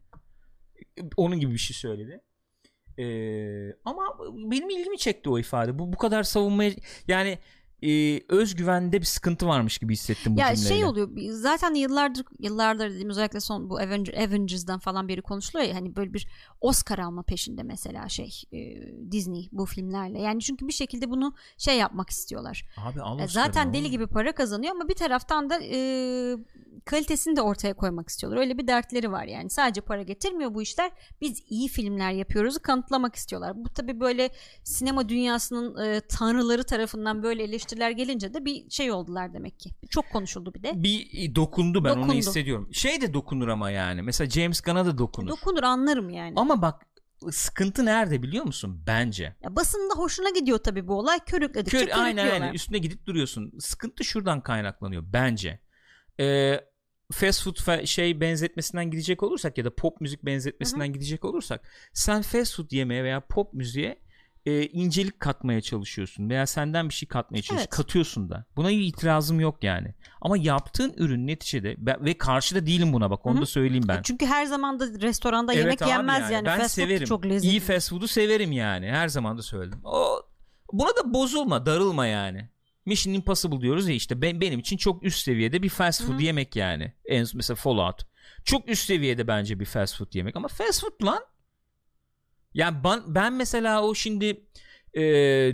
Onun 1.16 1.40
gibi 1.40 1.53
bir 1.53 1.59
şey 1.59 1.76
söyledi. 1.76 2.20
E, 2.99 3.07
ama 3.84 4.18
benim 4.32 4.70
ilgimi 4.70 4.99
çekti 4.99 5.30
o 5.30 5.38
ifade. 5.38 5.78
Bu 5.78 5.92
bu 5.92 5.97
kadar 5.97 6.22
savunmaya 6.22 6.72
yani 7.09 7.38
e, 7.82 8.20
özgüvende 8.28 9.00
bir 9.00 9.06
sıkıntı 9.06 9.46
varmış 9.46 9.78
gibi 9.78 9.92
hissettim 9.92 10.36
bu 10.36 10.40
ya 10.40 10.54
cümleyle. 10.54 10.74
şey 10.74 10.84
oluyor 10.84 11.08
zaten 11.30 11.74
yıllardır 11.74 12.24
yıllardır 12.38 12.90
dediğim 12.90 13.10
özellikle 13.10 13.40
son 13.40 13.70
bu 13.70 13.78
Avenger, 13.78 14.14
Avengers'dan 14.14 14.78
falan 14.78 15.08
beri 15.08 15.22
konuşuluyor 15.22 15.68
ya 15.68 15.74
hani 15.74 15.96
böyle 15.96 16.14
bir 16.14 16.28
Oscar 16.60 16.98
alma 16.98 17.22
peşinde 17.22 17.62
mesela 17.62 18.08
şey 18.08 18.42
e, 18.52 18.58
Disney 19.12 19.48
bu 19.52 19.66
filmlerle. 19.66 20.20
Yani 20.20 20.40
çünkü 20.40 20.68
bir 20.68 20.72
şekilde 20.72 21.10
bunu 21.10 21.34
şey 21.58 21.76
yapmak 21.78 22.10
istiyorlar. 22.10 22.64
Abi 22.76 23.00
al 23.00 23.20
E, 23.20 23.28
Zaten 23.28 23.72
deli 23.72 23.90
gibi 23.90 24.06
para 24.06 24.32
kazanıyor 24.34 24.74
ama 24.74 24.88
bir 24.88 24.94
taraftan 24.94 25.50
da 25.50 25.58
e, 25.62 26.36
kalitesini 26.84 27.36
de 27.36 27.42
ortaya 27.42 27.74
koymak 27.74 28.08
istiyorlar. 28.08 28.40
Öyle 28.40 28.58
bir 28.58 28.66
dertleri 28.66 29.12
var 29.12 29.24
yani. 29.24 29.50
Sadece 29.50 29.80
para 29.80 30.02
getirmiyor 30.02 30.54
bu 30.54 30.62
işler. 30.62 30.90
Biz 31.20 31.42
iyi 31.48 31.68
filmler 31.68 32.12
yapıyoruzu 32.12 32.62
kanıtlamak 32.62 33.14
istiyorlar. 33.16 33.52
Bu 33.64 33.68
tabii 33.68 34.00
böyle 34.00 34.30
sinema 34.64 35.08
dünyasının 35.08 35.84
e, 35.84 36.00
tanrıları 36.00 36.64
tarafından 36.64 37.22
böyle 37.22 37.52
eleştiriler 37.66 37.90
gelince 37.90 38.34
de 38.34 38.44
bir 38.44 38.70
şey 38.70 38.92
oldular 38.92 39.34
demek 39.34 39.60
ki. 39.60 39.70
Çok 39.90 40.10
konuşuldu 40.10 40.54
bir 40.54 40.62
de. 40.62 40.72
bir 40.82 41.34
dokundu 41.34 41.84
ben 41.84 41.90
onu 41.90 41.96
Dokundu. 41.96 42.14
hissediyorum. 42.14 42.68
Şey 42.72 43.00
de 43.00 43.14
dokunur 43.14 43.48
ama 43.48 43.70
yani. 43.70 44.02
Mesela 44.02 44.30
James 44.30 44.60
Gunn'a 44.60 44.86
da 44.86 44.98
dokunur. 44.98 45.28
Dokunur 45.28 45.62
anlarım 45.62 46.10
yani. 46.10 46.32
ama 46.36 46.62
bak 46.62 46.86
sıkıntı 47.30 47.84
nerede 47.84 48.22
biliyor 48.22 48.44
musun? 48.44 48.82
Bence. 48.86 49.36
Ya 49.42 49.56
basında 49.56 49.94
hoşuna 49.94 50.30
gidiyor 50.30 50.58
tabii 50.58 50.88
bu 50.88 50.94
olay. 50.98 51.18
Körükledikçe 51.26 51.78
Kör, 51.86 51.88
aynen 52.02 52.30
aynen 52.30 52.52
üstüne 52.52 52.78
gidip 52.78 53.06
duruyorsun. 53.06 53.52
Sıkıntı 53.58 54.04
şuradan 54.04 54.40
kaynaklanıyor 54.40 55.02
bence. 55.06 55.60
Ee, 56.20 56.60
fast 57.12 57.44
food 57.44 57.56
fe- 57.56 57.86
şey 57.86 58.20
benzetmesinden 58.20 58.90
gidecek 58.90 59.22
olursak 59.22 59.58
ya 59.58 59.64
da 59.64 59.74
pop 59.74 60.00
müzik 60.00 60.24
benzetmesinden 60.24 60.92
gidecek 60.92 61.24
olursak 61.24 61.68
sen 61.92 62.22
fast 62.22 62.56
food 62.56 62.70
yemeye 62.70 63.04
veya 63.04 63.20
pop 63.20 63.54
müziğe 63.54 64.05
e, 64.47 64.66
incelik 64.66 65.20
katmaya 65.20 65.61
çalışıyorsun 65.61 66.30
veya 66.30 66.47
senden 66.47 66.88
bir 66.88 66.94
şey 66.94 67.09
katmaya 67.09 67.42
çalışıyorsun. 67.42 67.62
Evet. 67.62 67.70
Katıyorsun 67.70 68.30
da. 68.30 68.44
Buna 68.57 68.68
bir 68.68 68.80
itirazım 68.80 69.40
yok 69.40 69.64
yani. 69.64 69.94
Ama 70.20 70.36
yaptığın 70.36 70.94
ürün 70.97 71.26
neticede 71.26 71.76
ve 72.05 72.18
karşıda 72.18 72.66
değilim 72.66 72.92
buna 72.92 73.11
bak 73.11 73.26
onu 73.26 73.34
Hı 73.34 73.38
hı. 73.38 73.42
da 73.42 73.47
söyleyeyim 73.47 73.84
ben. 73.88 74.03
Çünkü 74.03 74.26
her 74.26 74.47
zaman 74.47 74.80
da 74.80 74.86
restoranda 75.01 75.55
Evet 75.55 75.64
yemek 75.64 75.80
yenmez 75.80 76.30
yani. 76.30 76.47
Ben 76.47 76.59
Fast 76.59 76.76
food 76.76 76.84
severim. 76.84 77.07
çok 77.07 77.26
lezzetli. 77.26 77.51
İyi 77.51 77.61
fast 77.61 77.90
food'u 77.90 78.09
severim 78.09 78.53
yani. 78.53 78.86
Her 78.86 79.09
zaman 79.09 79.38
da 79.38 79.42
söyledim. 79.42 79.80
O 79.84 80.22
buna 80.72 80.88
da 80.88 81.14
bozulma, 81.14 81.66
darılma 81.66 82.07
yani. 82.07 82.49
Mission 82.86 83.14
Impossible 83.14 83.61
diyoruz 83.61 83.88
ya 83.88 83.94
işte 83.94 84.22
ben, 84.22 84.40
benim 84.40 84.59
için 84.59 84.76
çok 84.76 85.05
üst 85.05 85.18
seviyede 85.18 85.62
bir 85.62 85.68
fast 85.68 86.03
food 86.03 86.14
Hı 86.14 86.18
hı. 86.18 86.22
yemek 86.22 86.57
yani. 86.57 86.92
En 87.05 87.26
mesela 87.34 87.57
Fallout. 87.57 88.07
Çok 88.44 88.68
üst 88.68 88.86
seviyede 88.86 89.28
bence 89.28 89.61
bir 89.61 89.64
fast 89.64 89.99
food 89.99 90.14
yemek 90.14 90.36
ama 90.36 90.49
fast 90.49 90.80
food 90.80 91.07
lan. 91.07 91.20
Yani 92.57 92.76
ben, 92.84 93.02
ben 93.07 93.32
mesela 93.32 93.82
o 93.82 93.94
şimdi 93.94 94.26
e, 94.94 95.02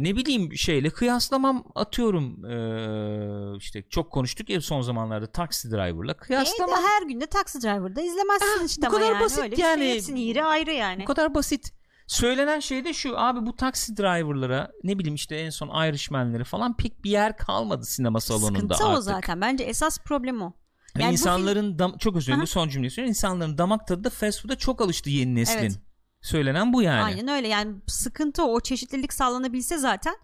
ne 0.00 0.16
bileyim 0.16 0.57
şeyle 0.57 0.90
kıyaslamam 0.90 1.64
atıyorum 1.74 2.44
e, 2.44 3.57
işte 3.59 3.82
çok 3.90 4.12
konuştuk 4.12 4.48
ya 4.50 4.61
son 4.61 4.80
zamanlarda 4.82 5.26
Taxi 5.26 5.70
Driver'la 5.70 6.12
E, 6.12 6.16
kıyaslamam. 6.16 6.76
de 6.76 6.80
her 6.82 7.09
günde 7.09 7.26
Taxi 7.26 7.62
Driver'da 7.62 8.00
izlemezsin 8.00 8.59
Ah, 8.61 8.64
işte 8.66 8.82
bu 8.82 8.86
ama 8.86 8.98
kadar 8.98 9.12
yani. 9.12 9.20
basit 9.20 9.38
Öyle 9.38 9.57
şey. 9.57 9.64
yani. 9.64 9.88
Hepsinin 9.88 10.20
yeri 10.20 10.44
ayrı 10.44 10.72
yani. 10.72 11.03
Bu 11.03 11.07
kadar 11.07 11.34
basit. 11.34 11.72
Söylenen 12.07 12.61
şey 12.61 12.84
de 12.84 12.92
şu 12.92 13.18
abi 13.18 13.46
bu 13.46 13.57
taksi 13.57 13.96
driverlara 13.96 14.70
ne 14.84 14.98
bileyim 14.98 15.14
işte 15.14 15.36
en 15.36 15.50
son 15.50 15.86
Irishman'leri 15.88 16.44
falan 16.44 16.76
pek 16.76 17.05
bir 17.05 17.11
yer 17.11 17.36
kalmadı 17.36 17.84
sinema 17.86 18.20
salonunda 18.20 18.55
Sıkıntı 18.55 18.74
artık. 18.74 18.98
o 18.98 19.00
zaten. 19.00 19.40
Bence 19.40 19.64
esas 19.64 19.98
problem 19.98 20.42
o. 20.42 20.53
Yani 20.98 21.12
insanların 21.12 21.78
dam- 21.78 21.98
çok 21.98 22.16
özür 22.16 22.32
dilerim 22.32 22.46
son 22.46 22.68
cümleyi 22.68 22.90
söyleyeyim. 22.90 23.09
İnsanların 23.11 23.59
damak 23.59 23.86
tadı 23.86 24.05
da 24.05 24.11
fast 24.11 24.42
food'a 24.42 24.57
çok 24.57 24.80
alıştı 24.80 25.11
yeni 25.11 25.34
neslin. 25.34 25.59
Evet. 25.59 25.78
Söylenen 26.22 26.72
bu 26.72 26.82
yani. 26.82 27.02
Aynen 27.02 27.28
öyle. 27.28 27.48
Yani 27.48 27.74
sıkıntı 27.86 28.44
o. 28.44 28.60
Çeşitlilik 28.60 29.12
sağlanabilse 29.12 29.78
zaten 29.78 30.14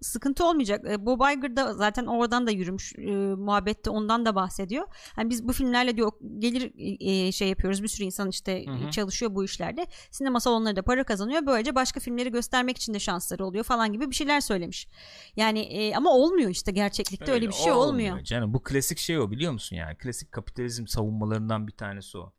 sıkıntı 0.00 0.44
olmayacak. 0.44 0.84
E, 0.90 1.06
Bob 1.06 1.20
Iger 1.20 1.56
da 1.56 1.74
zaten 1.74 2.06
oradan 2.06 2.46
da 2.46 2.50
yürümüş 2.50 2.92
e, 2.98 3.10
muhabbette 3.34 3.90
ondan 3.90 4.26
da 4.26 4.34
bahsediyor. 4.34 4.86
Hani 5.16 5.30
biz 5.30 5.48
bu 5.48 5.52
filmlerle 5.52 5.96
diyor 5.96 6.12
gelir 6.38 6.72
e, 7.00 7.32
şey 7.32 7.48
yapıyoruz. 7.48 7.82
Bir 7.82 7.88
sürü 7.88 8.04
insan 8.04 8.28
işte 8.28 8.66
Hı 8.66 8.70
hı. 8.70 8.90
çalışıyor 8.90 9.34
bu 9.34 9.44
işlerde. 9.44 9.86
Sinema 10.10 10.40
salonları 10.40 10.76
da 10.76 10.82
para 10.82 11.04
kazanıyor. 11.04 11.46
Böylece 11.46 11.74
başka 11.74 12.00
filmleri 12.00 12.32
göstermek 12.32 12.76
için 12.76 12.94
de 12.94 12.98
şansları 12.98 13.46
oluyor 13.46 13.64
falan 13.64 13.92
gibi 13.92 14.10
bir 14.10 14.14
şeyler 14.14 14.40
söylemiş. 14.40 14.88
Yani 15.36 15.60
e, 15.60 15.96
ama 15.96 16.10
olmuyor 16.10 16.50
işte 16.50 16.72
gerçeklikte 16.72 17.32
öyle, 17.32 17.48
bir 17.48 17.52
şey 17.52 17.72
olmuyor. 17.72 18.20
Canım 18.20 18.54
bu 18.54 18.62
klasik 18.62 18.98
şey 18.98 19.18
o 19.18 19.30
biliyor 19.30 19.52
musun 19.52 19.76
yani? 19.76 19.96
Klasik 19.96 20.32
kapitalizm 20.32 20.86
savunmalarından 20.86 21.66
bir 21.66 21.72
tanesi 21.72 22.18
o. 22.18 22.32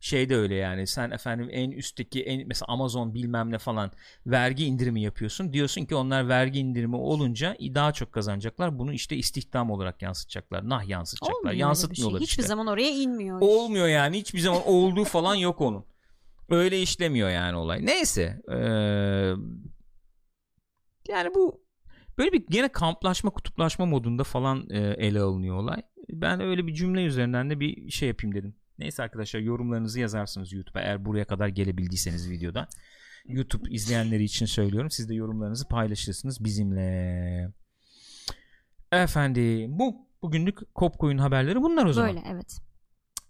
şey 0.00 0.28
de 0.28 0.36
öyle 0.36 0.54
yani 0.54 0.86
sen 0.86 1.10
efendim 1.10 1.48
en 1.52 1.70
üstteki 1.70 2.22
en 2.22 2.48
mesela 2.48 2.66
Amazon 2.68 3.14
bilmem 3.14 3.50
ne 3.50 3.58
falan 3.58 3.90
vergi 4.26 4.64
indirimi 4.64 5.02
yapıyorsun. 5.02 5.52
Diyorsun 5.52 5.84
ki 5.84 5.94
onlar 5.94 6.28
vergi 6.28 6.58
indirimi 6.58 6.96
olunca 6.96 7.56
daha 7.60 7.92
çok 7.92 8.12
kazanacaklar. 8.12 8.78
Bunu 8.78 8.92
işte 8.92 9.16
istihdam 9.16 9.70
olarak 9.70 10.02
yansıtacaklar 10.02 10.68
nah 10.68 10.88
yansıtacaklar. 10.88 11.38
Olmuyor 11.38 11.54
yansıtmıyorlar 11.54 12.18
şey. 12.18 12.24
işte. 12.24 12.32
Hiçbir 12.32 12.48
zaman 12.48 12.66
oraya 12.66 12.90
inmiyor. 12.90 13.38
olmuyor 13.40 13.88
yani. 13.88 14.18
Hiçbir 14.18 14.40
zaman 14.40 14.62
olduğu 14.66 15.04
falan 15.04 15.34
yok 15.34 15.60
onun. 15.60 15.84
Öyle 16.48 16.82
işlemiyor 16.82 17.30
yani 17.30 17.56
olay. 17.56 17.86
Neyse 17.86 18.42
ee, 18.52 18.56
yani 21.08 21.34
bu 21.34 21.64
böyle 22.18 22.32
bir 22.32 22.44
gene 22.50 22.68
kamplaşma 22.68 23.30
kutuplaşma 23.30 23.86
modunda 23.86 24.24
falan 24.24 24.70
e, 24.70 24.78
ele 24.78 25.20
alınıyor 25.20 25.56
olay. 25.56 25.82
Ben 26.08 26.40
öyle 26.40 26.66
bir 26.66 26.74
cümle 26.74 27.04
üzerinden 27.04 27.50
de 27.50 27.60
bir 27.60 27.90
şey 27.90 28.08
yapayım 28.08 28.34
dedim 28.34 28.54
Neyse 28.80 29.02
arkadaşlar 29.02 29.40
yorumlarınızı 29.40 30.00
yazarsınız 30.00 30.52
YouTube'a 30.52 30.82
eğer 30.82 31.04
buraya 31.04 31.24
kadar 31.24 31.48
gelebildiyseniz 31.48 32.30
videoda. 32.30 32.68
YouTube 33.26 33.70
izleyenleri 33.70 34.24
için 34.24 34.46
söylüyorum. 34.46 34.90
Siz 34.90 35.08
de 35.08 35.14
yorumlarınızı 35.14 35.68
paylaşırsınız 35.68 36.44
bizimle. 36.44 37.48
Efendim 38.92 39.78
bu 39.78 40.08
bugünlük 40.22 40.74
Kopkoyun 40.74 41.18
haberleri 41.18 41.62
bunlar 41.62 41.86
o 41.86 41.92
zaman. 41.92 42.16
Böyle 42.16 42.26
evet. 42.28 42.58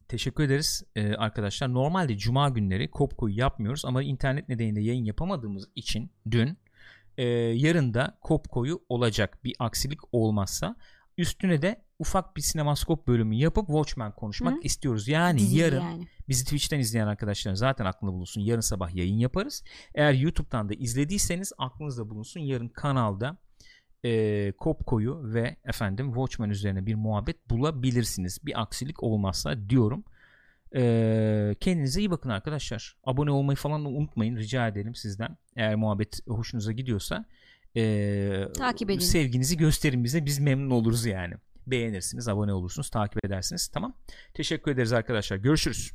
Teşekkür 0.08 0.44
ederiz 0.44 0.82
ee, 0.96 1.14
arkadaşlar. 1.14 1.74
Normalde 1.74 2.18
cuma 2.18 2.48
günleri 2.48 2.90
Kopko'yu 2.90 3.38
yapmıyoruz 3.38 3.84
ama 3.84 4.02
internet 4.02 4.48
nedeniyle 4.48 4.80
yayın 4.80 5.04
yapamadığımız 5.04 5.68
için 5.74 6.10
dün 6.30 6.58
e, 7.18 7.24
yarın 7.34 7.94
da 7.94 8.18
Kopko'yu 8.20 8.82
olacak 8.88 9.44
bir 9.44 9.54
aksilik 9.58 10.00
olmazsa 10.12 10.76
üstüne 11.20 11.62
de 11.62 11.82
ufak 11.98 12.36
bir 12.36 12.42
sinemaskop 12.42 13.06
bölümü 13.06 13.34
yapıp 13.34 13.66
Watchmen 13.66 14.12
konuşmak 14.12 14.54
Hı. 14.54 14.60
istiyoruz. 14.62 15.08
Yani 15.08 15.38
Dizi 15.38 15.58
yarın 15.58 15.80
yani. 15.80 16.08
bizi 16.28 16.44
Twitch'ten 16.44 16.78
izleyen 16.78 17.06
arkadaşlar 17.06 17.54
zaten 17.54 17.84
aklında 17.84 18.12
bulunsun. 18.12 18.40
Yarın 18.40 18.60
sabah 18.60 18.94
yayın 18.94 19.18
yaparız. 19.18 19.64
Eğer 19.94 20.12
YouTube'dan 20.12 20.68
da 20.68 20.74
izlediyseniz 20.74 21.52
aklınızda 21.58 22.10
bulunsun. 22.10 22.40
Yarın 22.40 22.68
kanalda 22.68 23.36
e, 24.04 24.52
Kopko'yu 24.52 25.20
ve 25.24 25.56
efendim 25.64 26.06
Watchmen 26.06 26.50
üzerine 26.50 26.86
bir 26.86 26.94
muhabbet 26.94 27.50
bulabilirsiniz. 27.50 28.38
Bir 28.46 28.62
aksilik 28.62 29.02
olmazsa 29.02 29.68
diyorum. 29.68 30.04
E, 30.74 31.56
kendinize 31.60 32.00
iyi 32.00 32.10
bakın 32.10 32.30
arkadaşlar. 32.30 32.96
Abone 33.04 33.30
olmayı 33.30 33.56
falan 33.56 33.84
da 33.84 33.88
unutmayın. 33.88 34.36
Rica 34.36 34.68
edelim 34.68 34.94
sizden. 34.94 35.36
Eğer 35.56 35.74
muhabbet 35.74 36.28
hoşunuza 36.28 36.72
gidiyorsa 36.72 37.24
e, 37.76 38.52
Takip 38.52 38.90
edin. 38.90 38.98
sevginizi 38.98 39.56
gösterin 39.56 40.04
bize. 40.04 40.26
Biz 40.26 40.38
memnun 40.38 40.70
oluruz 40.70 41.06
yani. 41.06 41.34
Beğenirsiniz, 41.66 42.28
abone 42.28 42.52
olursunuz, 42.52 42.90
takip 42.90 43.24
edersiniz. 43.24 43.68
Tamam. 43.68 43.96
Teşekkür 44.34 44.70
ederiz 44.70 44.92
arkadaşlar. 44.92 45.36
Görüşürüz. 45.36 45.92